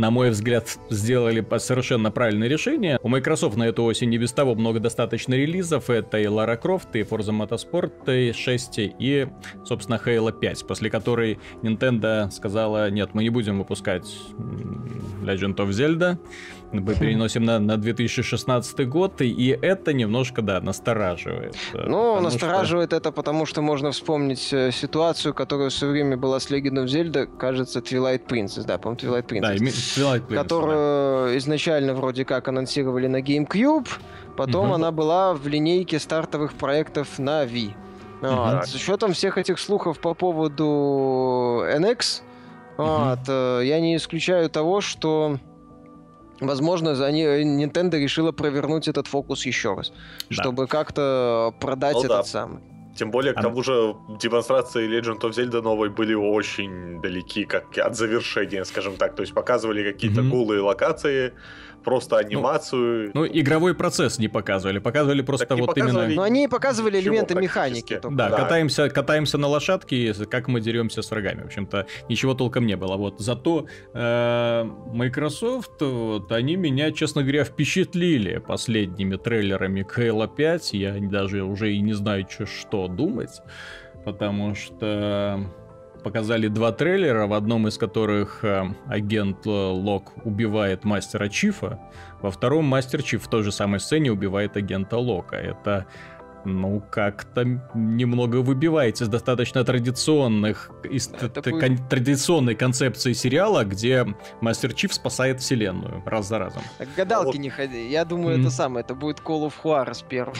На 0.00 0.10
мой 0.10 0.30
взгляд, 0.30 0.78
сделали 0.88 1.46
совершенно 1.58 2.10
правильное 2.10 2.48
решение. 2.48 2.98
У 3.02 3.08
Microsoft 3.10 3.58
на 3.58 3.64
эту 3.64 3.84
осень 3.84 4.14
и 4.14 4.16
без 4.16 4.32
того 4.32 4.54
много 4.54 4.80
достаточно 4.80 5.34
релизов. 5.34 5.90
Это 5.90 6.18
и 6.18 6.24
Lara 6.24 6.58
Croft, 6.58 6.88
и 6.94 7.02
Forza 7.02 7.36
Motorsport, 7.36 8.10
и 8.10 8.32
6, 8.32 8.78
и, 8.78 9.28
собственно, 9.62 10.00
Halo 10.02 10.32
5, 10.32 10.66
после 10.66 10.88
которой 10.88 11.38
Nintendo 11.60 12.30
сказала, 12.30 12.88
нет, 12.88 13.10
мы 13.12 13.24
не 13.24 13.28
будем 13.28 13.58
выпускать 13.58 14.10
Legend 15.22 15.56
of 15.56 15.68
Zelda, 15.68 16.18
мы 16.72 16.94
переносим 16.94 17.44
на, 17.44 17.58
на 17.58 17.76
2016 17.76 18.88
год, 18.88 19.20
и 19.22 19.58
это 19.62 19.92
немножко, 19.92 20.42
да, 20.42 20.60
настораживает. 20.60 21.54
э, 21.74 21.78
Ну, 21.86 22.14
потому 22.14 22.14
что- 22.16 22.22
настораживает 22.22 22.92
это, 22.92 23.10
потому 23.12 23.46
что 23.46 23.62
можно 23.62 23.90
вспомнить 23.90 24.52
э, 24.52 24.70
ситуацию, 24.72 25.34
которая 25.34 25.68
в 25.70 25.72
свое 25.72 25.92
время 25.92 26.16
была 26.16 26.38
с 26.38 26.50
of 26.50 26.84
Zelda, 26.86 27.26
кажется, 27.38 27.80
Twilight 27.80 28.26
Princess, 28.26 28.64
да, 28.66 28.78
по-моему, 28.78 29.00
Twilight 29.00 29.26
Princess. 29.26 29.40
Да, 29.40 29.54
Twilight 29.54 30.26
Princess, 30.26 30.28
да. 30.30 30.36
которую 30.42 31.38
изначально 31.38 31.94
вроде 31.94 32.24
как 32.24 32.48
анонсировали 32.48 33.06
на 33.08 33.20
GameCube, 33.20 33.88
потом 34.36 34.66
Мгм. 34.66 34.74
она 34.74 34.90
была 34.92 35.34
в 35.34 35.46
линейке 35.48 35.98
стартовых 35.98 36.52
проектов 36.54 37.18
на 37.18 37.44
Wii. 37.44 37.72
Вот. 38.22 38.66
С 38.66 38.74
учетом 38.74 39.12
всех 39.12 39.38
этих 39.38 39.58
слухов 39.58 39.98
по 39.98 40.14
поводу 40.14 41.64
NX, 41.66 42.22
вот, 42.76 43.18
э, 43.28 43.62
я 43.64 43.80
не 43.80 43.96
исключаю 43.96 44.48
того, 44.50 44.80
что 44.80 45.38
Возможно, 46.40 46.94
за- 46.94 47.06
они, 47.06 47.22
Nintendo 47.24 47.98
решила 47.98 48.32
провернуть 48.32 48.88
этот 48.88 49.06
фокус 49.06 49.46
еще 49.46 49.74
раз, 49.74 49.92
Да. 50.30 50.34
чтобы 50.42 50.66
как-то 50.66 51.52
продать 51.60 51.94
Ну 51.96 52.02
да. 52.08 52.14
этот 52.14 52.26
самый. 52.26 52.58
Тем 52.96 53.10
более, 53.10 53.32
к 53.32 53.38
А- 53.38 53.42
тому 53.42 53.62
же, 53.62 53.94
демонстрации 54.20 54.88
Legend 54.88 55.20
of 55.20 55.30
Zelda 55.30 55.62
новой 55.62 55.90
были 55.90 56.14
очень 56.14 57.00
далеки 57.00 57.44
как 57.44 57.78
от 57.78 57.96
завершения, 57.96 58.64
скажем 58.64 58.96
так. 58.96 59.14
То 59.14 59.22
есть 59.22 59.32
показывали 59.34 59.92
какие-то 59.92 60.22
Мгм. 60.22 60.30
голые 60.30 60.60
локации, 60.60 61.32
просто 61.82 62.18
анимацию. 62.18 63.10
Ну, 63.14 63.26
игровой 63.26 63.74
процесс 63.74 64.18
не 64.18 64.28
показывали, 64.28 64.78
показывали 64.78 65.22
просто 65.22 65.46
Так 65.46 65.58
вот 65.58 65.66
показывали 65.68 66.04
именно... 66.06 66.16
Но 66.16 66.22
они 66.22 66.48
показывали 66.48 66.98
Ничего 66.98 67.14
элементы 67.14 67.34
механики. 67.34 67.98
только. 67.98 68.16
Да, 68.16 68.28
Да. 68.30 68.36
Катаемся, 68.36 68.88
катаемся 68.88 69.38
на 69.38 69.46
лошадке, 69.48 70.12
как 70.30 70.48
мы 70.48 70.60
деремся 70.60 71.02
с 71.02 71.10
врагами. 71.10 71.42
В 71.42 71.46
общем-то, 71.46 71.86
ничего 72.08 72.34
толком 72.34 72.66
не 72.66 72.76
было. 72.76 72.96
Вот 72.96 73.20
зато 73.20 73.66
э, 73.94 74.64
Microsoft, 74.92 75.80
вот, 75.80 76.30
они 76.32 76.56
меня, 76.56 76.92
честно 76.92 77.22
говоря, 77.22 77.44
впечатлили 77.44 78.38
последними 78.38 79.16
трейлерами 79.16 79.82
к 79.82 79.98
Halo 79.98 80.28
5. 80.34 80.72
Я 80.74 80.94
даже 81.00 81.42
уже 81.42 81.72
и 81.72 81.80
не 81.80 81.92
знаю, 81.92 82.24
чё- 82.24 82.46
что 82.46 82.88
думать. 82.88 83.40
Потому 84.04 84.54
что 84.54 85.40
показали 86.00 86.48
два 86.48 86.72
трейлера, 86.72 87.26
в 87.26 87.32
одном 87.32 87.68
из 87.68 87.78
которых 87.78 88.44
э, 88.44 88.64
агент 88.86 89.46
э, 89.46 89.50
Лок 89.50 90.12
убивает 90.24 90.84
мастера 90.84 91.28
Чифа, 91.28 91.78
во 92.20 92.30
втором 92.30 92.64
мастер 92.64 93.02
Чиф 93.02 93.24
в 93.24 93.28
той 93.28 93.42
же 93.42 93.52
самой 93.52 93.80
сцене 93.80 94.10
убивает 94.10 94.56
агента 94.56 94.96
Лока. 94.98 95.36
Это 95.36 95.86
ну, 96.44 96.82
как-то 96.90 97.44
немного 97.74 98.36
выбивается 98.36 99.04
из 99.04 99.08
достаточно 99.08 99.64
традиционных, 99.64 100.70
из 100.84 101.08
Это 101.08 101.28
т- 101.28 101.50
будет- 101.50 101.60
кон- 101.78 101.88
традиционной 101.88 102.54
концепции 102.54 103.12
сериала, 103.12 103.64
где 103.64 104.06
Мастер 104.40 104.72
Чиф 104.72 104.94
спасает 104.94 105.40
вселенную 105.40 106.02
раз 106.06 106.28
за 106.28 106.38
разом. 106.38 106.62
Так 106.78 106.88
гадалки 106.96 107.26
Вот. 107.26 107.36
не 107.36 107.50
ходи. 107.50 107.88
Я 107.88 108.04
думаю, 108.04 108.38
Мгм. 108.38 108.46
это 108.46 108.50
самое. 108.54 108.84
Это 108.84 108.94
будет 108.94 109.20
Call 109.20 109.46
of 109.48 109.52
Juarez 109.62 110.04
первый. 110.08 110.36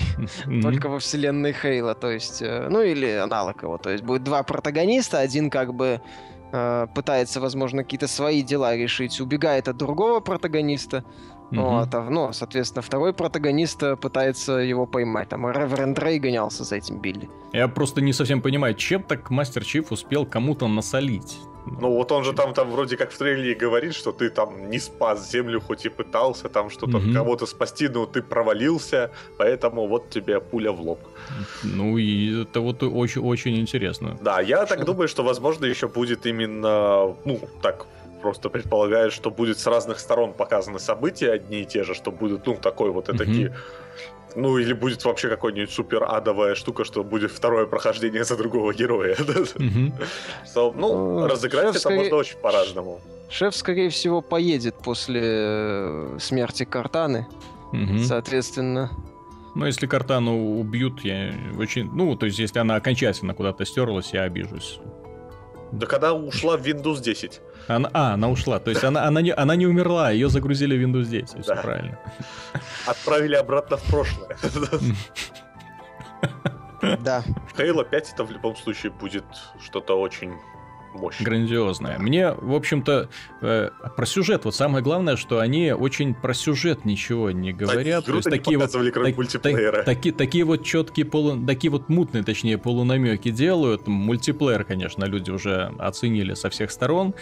Мгм. 0.46 0.62
Только 0.62 0.88
во 0.88 0.98
вселенной 0.98 1.52
Хейла. 1.52 1.94
То 1.94 2.10
есть, 2.10 2.42
э, 2.42 2.68
ну 2.70 2.80
или 2.82 3.06
аналог 3.10 3.62
его. 3.62 3.78
То 3.78 3.90
есть 3.90 4.02
будет 4.04 4.24
два 4.24 4.42
протагониста. 4.42 5.18
Один 5.18 5.50
как 5.50 5.74
бы 5.74 6.00
э, 6.52 6.86
пытается, 6.96 7.40
возможно, 7.40 7.84
какие-то 7.84 8.08
свои 8.08 8.42
дела 8.42 8.74
решить, 8.76 9.20
убегает 9.20 9.68
от 9.68 9.76
другого 9.76 10.18
протагониста. 10.18 11.04
Мгм. 11.50 11.62
Вот, 11.64 11.94
а, 11.94 12.02
ну, 12.10 12.32
соответственно, 12.32 12.82
второй 12.82 13.12
протагонист 13.12 13.82
э, 13.82 13.96
пытается 13.96 14.52
его 14.52 14.86
поймать. 14.86 15.28
Там 15.28 15.50
Реверенд 15.50 15.98
Рэй 15.98 16.18
гонялся 16.18 16.64
за 16.64 16.76
этим 16.76 16.98
Билли. 17.00 17.28
Я 17.52 17.66
просто 17.68 18.00
не 18.00 18.12
совсем 18.12 18.40
понимаю, 18.40 18.74
чем 18.74 19.02
так 19.02 19.30
Мастер 19.30 19.64
Чиф 19.64 19.90
успел 19.92 20.24
кому-то 20.26 20.68
насолить. 20.68 21.38
Ну 21.66 21.90
вот 21.90 22.10
он 22.12 22.24
же 22.24 22.32
там, 22.32 22.54
там 22.54 22.70
вроде 22.70 22.96
как 22.96 23.10
в 23.10 23.18
трейлере 23.18 23.54
говорит, 23.54 23.94
что 23.94 24.12
ты 24.12 24.30
там 24.30 24.70
не 24.70 24.78
спас 24.78 25.30
землю, 25.30 25.60
хоть 25.60 25.84
и 25.84 25.88
пытался 25.90 26.48
там 26.48 26.70
что-то 26.70 26.98
Мгм. 26.98 27.12
кого-то 27.14 27.46
спасти, 27.46 27.88
но 27.88 28.06
ты 28.06 28.22
провалился, 28.22 29.10
поэтому 29.36 29.86
вот 29.86 30.08
тебе 30.10 30.40
пуля 30.40 30.72
в 30.72 30.80
лоб. 30.80 30.98
Ну 31.62 31.98
и 31.98 32.42
это 32.42 32.60
вот 32.60 32.82
очень-очень 32.82 33.60
интересно. 33.60 34.16
Да, 34.22 34.40
я 34.40 34.64
так 34.66 34.78
Что? 34.78 34.86
думаю, 34.86 35.08
что 35.08 35.22
возможно 35.22 35.66
еще 35.66 35.86
будет 35.86 36.26
именно, 36.26 37.14
ну, 37.24 37.40
так 37.62 37.86
просто 38.20 38.48
предполагаю, 38.50 39.10
что 39.10 39.30
будет 39.30 39.58
с 39.58 39.66
разных 39.66 39.98
сторон 39.98 40.32
показаны 40.32 40.78
события 40.78 41.32
одни 41.32 41.62
и 41.62 41.64
те 41.64 41.84
же, 41.84 41.94
что 41.94 42.10
будет, 42.12 42.46
ну, 42.46 42.54
такой 42.56 42.90
вот 42.90 43.08
Мгм. 43.08 43.18
такие, 43.18 43.54
ну, 44.36 44.58
или 44.58 44.72
будет 44.74 45.04
вообще 45.04 45.28
какой-нибудь 45.28 45.70
супер 45.70 46.04
адовая 46.04 46.54
штука, 46.54 46.84
что 46.84 47.02
будет 47.02 47.30
второе 47.32 47.66
прохождение 47.66 48.24
за 48.24 48.36
другого 48.36 48.72
героя. 48.72 49.16
So, 50.54 50.72
Ну, 50.76 51.24
Э, 51.24 51.28
разыграть 51.28 51.76
это 51.76 51.90
можно 51.90 52.16
очень 52.16 52.38
по-разному. 52.38 53.00
Шеф, 53.28 53.54
скорее 53.56 53.88
всего, 53.90 54.22
поедет 54.22 54.74
после 54.84 55.20
э, 55.22 56.18
смерти 56.20 56.64
Картаны. 56.64 57.26
Соответственно, 58.04 58.90
Ну, 59.54 59.66
если 59.66 59.86
Картану 59.88 60.58
убьют, 60.60 61.00
я 61.04 61.32
очень... 61.58 61.90
Ну, 61.92 62.14
то 62.16 62.26
есть, 62.26 62.38
если 62.38 62.60
она 62.60 62.76
окончательно 62.76 63.34
куда-то 63.34 63.64
стерлась, 63.64 64.12
я 64.12 64.22
обижусь. 64.22 64.78
Да 65.72 65.86
когда 65.86 66.12
ушла 66.12 66.56
в 66.56 66.62
Windows 66.66 67.00
10. 67.00 67.40
Она, 67.68 67.90
а, 67.92 68.14
она 68.14 68.28
ушла. 68.28 68.58
То 68.58 68.70
есть 68.70 68.82
она, 68.84 69.04
она, 69.06 69.20
не, 69.20 69.32
она 69.32 69.56
не 69.56 69.66
умерла, 69.66 70.10
ее 70.10 70.28
загрузили 70.28 70.76
в 70.76 70.80
Windows 70.88 71.04
10. 71.04 71.42
Все 71.42 71.54
Да. 71.54 71.62
правильно. 71.62 71.98
Отправили 72.86 73.34
обратно 73.36 73.76
в 73.76 73.82
прошлое. 73.84 74.36
да. 77.00 77.22
Halo 77.56 77.84
5 77.88 78.12
это 78.14 78.24
в 78.24 78.30
любом 78.30 78.56
случае 78.56 78.92
будет 78.92 79.24
что-то 79.62 79.94
очень 80.00 80.32
мощное. 80.94 81.24
Грандиозная. 81.24 81.98
Мне, 81.98 82.32
в 82.32 82.54
общем-то, 82.54 83.08
э, 83.42 83.70
про 83.96 84.06
сюжет. 84.06 84.44
Вот 84.44 84.54
самое 84.54 84.82
главное, 84.82 85.16
что 85.16 85.38
они 85.38 85.72
очень 85.72 86.14
про 86.14 86.34
сюжет 86.34 86.84
ничего 86.84 87.30
не 87.30 87.52
говорят. 87.52 88.04
То 88.04 88.12
есть 88.16 88.30
такие 88.30 88.58
вот 88.58 88.64
так- 89.06 89.14
так- 89.42 89.84
таки- 89.84 90.12
такие 90.12 90.44
вот 90.44 90.64
четкие 90.64 91.06
полу, 91.06 91.44
такие 91.46 91.70
вот 91.70 91.88
мутные, 91.88 92.24
точнее, 92.24 92.58
полунамеки 92.58 93.30
делают. 93.30 93.86
Мультиплеер, 93.86 94.64
конечно, 94.64 95.04
люди 95.04 95.30
уже 95.30 95.72
оценили 95.78 96.34
со 96.34 96.50
всех 96.50 96.70
сторон. 96.70 97.14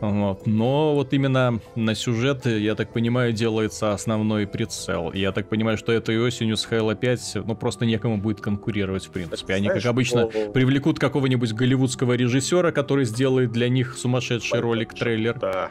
Вот. 0.00 0.46
Но 0.46 0.94
вот 0.94 1.12
именно 1.12 1.58
на 1.74 1.94
сюжет, 1.94 2.44
я 2.46 2.74
так 2.74 2.92
понимаю, 2.92 3.32
делается 3.32 3.92
основной 3.92 4.46
прицел. 4.46 5.10
И 5.10 5.18
Я 5.20 5.32
так 5.32 5.48
понимаю, 5.48 5.78
что 5.78 5.92
этой 5.92 6.18
осенью 6.20 6.56
с 6.56 6.68
Halo 6.70 6.94
5, 6.94 7.38
ну, 7.46 7.54
просто 7.56 7.86
некому 7.86 8.18
будет 8.18 8.40
конкурировать, 8.40 9.06
в 9.06 9.10
принципе. 9.10 9.54
Они, 9.54 9.68
как 9.68 9.84
обычно, 9.86 10.26
привлекут 10.26 10.98
какого-нибудь 10.98 11.52
голливудского 11.54 12.12
режиссера, 12.12 12.72
который 12.72 13.04
сделает 13.06 13.52
для 13.52 13.68
них 13.68 13.96
сумасшедший 13.96 14.60
ролик, 14.60 14.92
трейлер. 14.94 15.38
Да. 15.38 15.70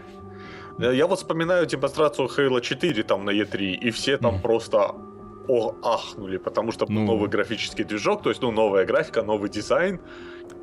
Э, 0.80 0.96
Я 0.96 1.06
вот 1.08 1.20
вспоминаю 1.20 1.66
демонстрацию 1.68 2.28
Halo 2.28 2.62
4 2.62 3.04
там 3.04 3.26
на 3.26 3.30
E3, 3.30 3.74
и 3.76 3.92
все 3.92 4.18
там 4.18 4.42
просто 4.42 4.96
о, 5.48 5.76
ахнули, 5.84 6.38
потому 6.38 6.72
что 6.72 6.86
Ну. 6.90 7.06
новый 7.06 7.30
графический 7.30 7.84
движок, 7.84 8.24
то 8.24 8.30
есть, 8.30 8.42
ну, 8.42 8.52
новая 8.52 8.86
графика, 8.86 9.22
новый 9.22 9.50
дизайн, 9.52 10.00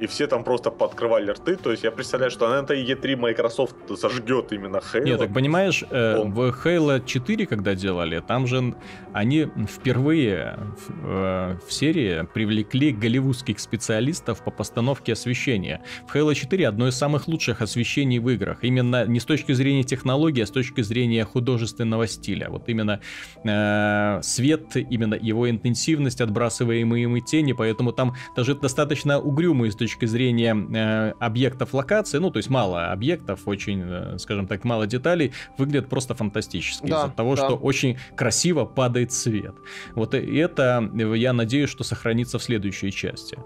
и 0.03 0.07
все 0.09 0.27
там 0.27 0.43
просто 0.43 0.71
подкрывали 0.71 1.31
рты, 1.31 1.57
то 1.57 1.71
есть 1.71 1.85
я 1.85 1.93
представляю, 1.93 2.33
что 2.33 2.49
на 2.49 2.57
этой 2.57 2.85
E3 2.85 3.17
Microsoft 3.17 3.77
зажгет 3.89 4.53
именно 4.53 4.79
Halo. 4.79 5.05
Нет, 5.05 5.19
так 5.21 5.33
понимаешь, 5.33 5.85
э, 5.91 6.17
Он- 6.19 6.33
в 6.33 6.41
Halo 6.41 7.01
4, 7.07 7.47
когда 7.47 7.77
делали, 7.77 8.21
там 8.27 8.49
же 8.49 8.75
они 9.13 9.47
впервые 9.69 10.59
в, 10.77 11.07
э, 11.07 11.59
в 11.65 11.73
серии 11.73 12.27
привлекли 12.35 12.91
голливудских 12.91 13.61
специалистов 13.61 14.43
по 14.43 14.51
постановке 14.51 15.13
освещения. 15.13 15.81
В 16.09 16.17
Halo 16.17 16.35
4 16.35 16.67
одно 16.67 16.89
из 16.89 16.97
самых 16.97 17.29
лучших 17.29 17.63
освещений 17.63 18.19
в 18.19 18.29
играх. 18.29 18.65
Именно 18.65 19.07
не 19.07 19.21
с 19.21 19.25
точки 19.25 19.53
зрения 19.53 19.85
технологии, 19.85 20.43
а 20.43 20.47
с 20.47 20.51
точки 20.51 20.83
зрения 20.83 21.25
художественного 21.25 22.09
стиля. 22.09 22.49
Вот 22.51 22.69
именно 22.69 23.01
э, 23.45 24.21
свет, 24.23 24.75
именно 24.75 25.15
его 25.15 25.49
интенсивность, 25.49 26.21
отбрасываемые 26.21 27.21
тени, 27.21 27.53
поэтому 27.53 27.93
там 27.93 28.15
даже 28.37 28.57
достаточно 28.57 29.21
угрюмые 29.21 29.71
с 29.71 29.77
точки 29.77 29.92
зрения 30.01 30.55
э, 30.55 31.13
объектов 31.21 31.75
локации, 31.75 32.19
ну, 32.19 32.31
то 32.31 32.39
есть 32.39 32.51
мало 32.51 32.93
объектов, 32.93 33.41
очень, 33.47 33.83
э, 33.85 34.19
скажем 34.19 34.47
так, 34.47 34.65
мало 34.65 34.87
деталей, 34.87 35.33
выглядят 35.59 35.89
просто 35.89 36.15
фантастически. 36.15 36.87
Да, 36.87 37.05
из-за 37.05 37.11
того, 37.11 37.37
да. 37.37 37.45
что 37.45 37.57
очень 37.57 37.99
красиво 38.17 38.65
падает 38.65 39.13
свет. 39.13 39.55
Вот 39.95 40.15
и 40.15 40.37
это, 40.37 40.91
э, 40.95 41.17
я 41.17 41.33
надеюсь, 41.33 41.71
что 41.71 41.85
сохранится 41.85 42.39
в 42.39 42.43
следующей 42.43 42.91
части. 42.93 43.39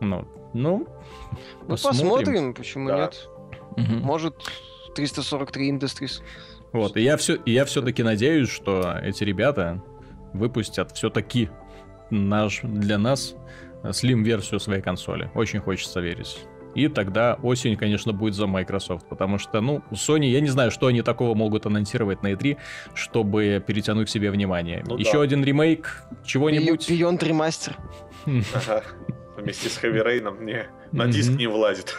Ну, 0.00 0.26
ну, 0.54 0.86
Ну, 1.62 1.66
посмотрим. 1.68 2.00
посмотрим, 2.00 2.54
почему 2.54 2.88
Да. 2.88 2.96
нет. 2.98 3.28
Мгм. 3.76 4.00
Может, 4.00 4.34
343 4.94 5.70
Industries. 5.70 6.20
Вот, 6.72 6.96
и 6.96 7.02
я 7.02 7.16
все, 7.16 7.34
и 7.34 7.52
я 7.52 7.64
все-таки 7.64 8.02
надеюсь, 8.02 8.48
что 8.48 8.98
эти 9.02 9.24
ребята 9.24 9.82
выпустят 10.32 10.92
все-таки 10.92 11.50
наш 12.10 12.60
для 12.62 12.98
нас 12.98 13.34
слим-версию 13.90 14.60
своей 14.60 14.82
консоли. 14.82 15.30
Очень 15.34 15.60
хочется 15.60 16.00
верить. 16.00 16.38
И 16.74 16.88
тогда 16.88 17.38
осень, 17.42 17.76
конечно, 17.76 18.12
будет 18.12 18.34
за 18.34 18.46
Microsoft, 18.46 19.06
потому 19.08 19.38
что, 19.38 19.60
ну, 19.60 19.82
у 19.90 19.94
Sony, 19.94 20.26
я 20.26 20.40
не 20.40 20.48
знаю, 20.48 20.70
что 20.70 20.86
они 20.86 21.02
такого 21.02 21.34
могут 21.34 21.66
анонсировать 21.66 22.22
на 22.22 22.32
E3, 22.32 22.56
чтобы 22.94 23.62
перетянуть 23.66 24.08
к 24.08 24.10
себе 24.10 24.30
внимание. 24.30 24.82
Ну 24.86 24.96
Еще 24.96 25.14
да. 25.14 25.22
один 25.22 25.44
ремейк 25.44 26.04
чего-нибудь. 26.24 26.90
Beyond 26.90 27.18
Remaster. 27.20 27.74
Ага. 28.54 28.82
Вместе 29.36 29.68
с 29.68 29.82
Heavy 29.82 30.04
Rain 30.04 30.44
не, 30.44 30.66
на 30.92 31.08
диск 31.08 31.32
не 31.32 31.46
влазит. 31.48 31.96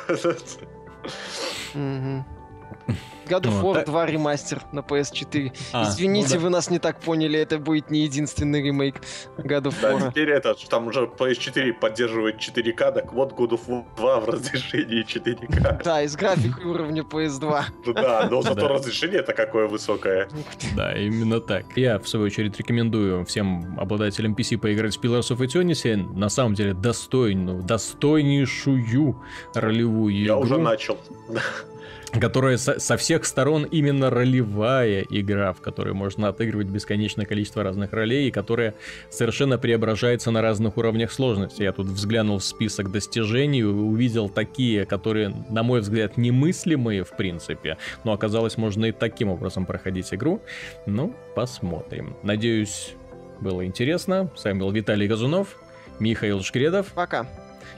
God 3.28 3.44
of 3.44 3.62
War 3.62 3.74
так- 3.76 3.86
2 3.86 4.06
ремастер 4.08 4.62
на 4.72 4.80
PS4. 4.82 5.52
А, 5.72 5.84
Извините, 5.90 6.36
ну 6.36 6.36
да. 6.36 6.40
вы 6.42 6.50
нас 6.50 6.70
не 6.70 6.80
так 6.80 7.00
поняли, 7.00 7.40
это 7.40 7.58
будет 7.60 7.90
не 7.90 8.02
единственный 8.04 8.62
ремейк 8.62 9.02
God 9.38 9.64
of 9.64 9.76
Да, 9.82 9.94
War. 9.94 10.10
теперь 10.12 10.30
это, 10.30 10.56
там 10.70 10.88
уже 10.88 11.02
PS4 11.06 11.74
поддерживает 11.74 12.38
4К, 12.40 12.92
так 12.92 13.14
вот 13.14 13.34
God 13.34 13.50
of 13.52 13.62
War 13.68 13.84
2 13.98 14.20
в 14.20 14.26
разрешении 14.30 15.04
4К. 15.06 15.82
Да, 15.84 16.02
из 16.04 16.16
график 16.16 16.66
уровня 16.66 17.04
PS2. 17.04 17.64
Ну 17.86 17.94
Да, 17.94 18.28
но 18.30 18.42
зато 18.44 18.62
Да. 18.62 18.68
разрешение 18.70 19.20
это 19.20 19.34
какое 19.34 19.68
высокое. 19.68 20.28
Да, 20.76 20.94
именно 20.98 21.40
так. 21.40 21.66
Я, 21.76 22.00
в 22.00 22.08
свою 22.08 22.26
очередь, 22.28 22.58
рекомендую 22.58 23.26
всем 23.26 23.78
обладателям 23.80 24.34
PC 24.34 24.58
поиграть 24.58 24.98
в 24.98 25.02
Pillars 25.02 25.32
of 25.36 25.38
Eternity. 25.40 25.96
На 26.18 26.30
самом 26.30 26.54
деле, 26.56 26.74
достойную, 26.74 27.62
достойнейшую 27.64 29.16
ролевую 29.54 30.14
Я 30.16 30.26
игру. 30.34 30.40
уже 30.42 30.58
начал. 30.58 30.98
которая 32.20 32.58
со- 32.58 32.80
совсем 32.80 33.14
всех 33.14 33.26
сторон 33.26 33.66
именно 33.66 34.10
ролевая 34.10 35.06
игра, 35.08 35.54
в 35.54 35.62
которой 35.62 35.94
можно 35.94 36.30
отыгрывать 36.30 36.68
бесконечное 36.68 37.26
количество 37.26 37.62
разных 37.62 37.94
ролей, 37.94 38.30
и 38.30 38.32
которая 38.32 38.74
совершенно 39.12 39.60
преображается 39.60 40.32
на 40.32 40.42
разных 40.42 40.78
уровнях 40.78 41.12
сложности. 41.12 41.62
Я 41.62 41.74
тут 41.74 41.88
взглянул 41.88 42.40
в 42.40 42.44
список 42.44 42.92
достижений 42.92 43.60
и 43.60 43.64
увидел 43.64 44.30
такие, 44.30 44.86
которые, 44.86 45.36
на 45.50 45.62
мой 45.62 45.82
взгляд, 45.82 46.18
немыслимые 46.18 47.04
в 47.04 47.16
принципе, 47.16 47.78
но 48.04 48.14
оказалось, 48.14 48.58
можно 48.58 48.86
и 48.86 48.92
таким 48.92 49.30
образом 49.30 49.66
проходить 49.66 50.12
игру. 50.14 50.42
Ну, 50.88 51.14
посмотрим. 51.36 52.16
Надеюсь, 52.24 52.94
было 53.42 53.66
интересно. 53.66 54.32
С 54.36 54.44
вами 54.44 54.60
был 54.60 54.72
Виталий 54.72 55.08
Газунов, 55.08 55.58
Михаил 56.00 56.42
Шкредов. 56.42 56.88
Пока. 56.96 57.28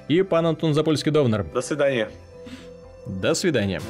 И 0.08 0.22
пан 0.22 0.46
Антон 0.46 0.72
Запольский-Довнер. 0.74 1.52
До 1.52 1.62
свидания. 1.62 2.10
До 3.06 3.36
свидания. 3.36 3.82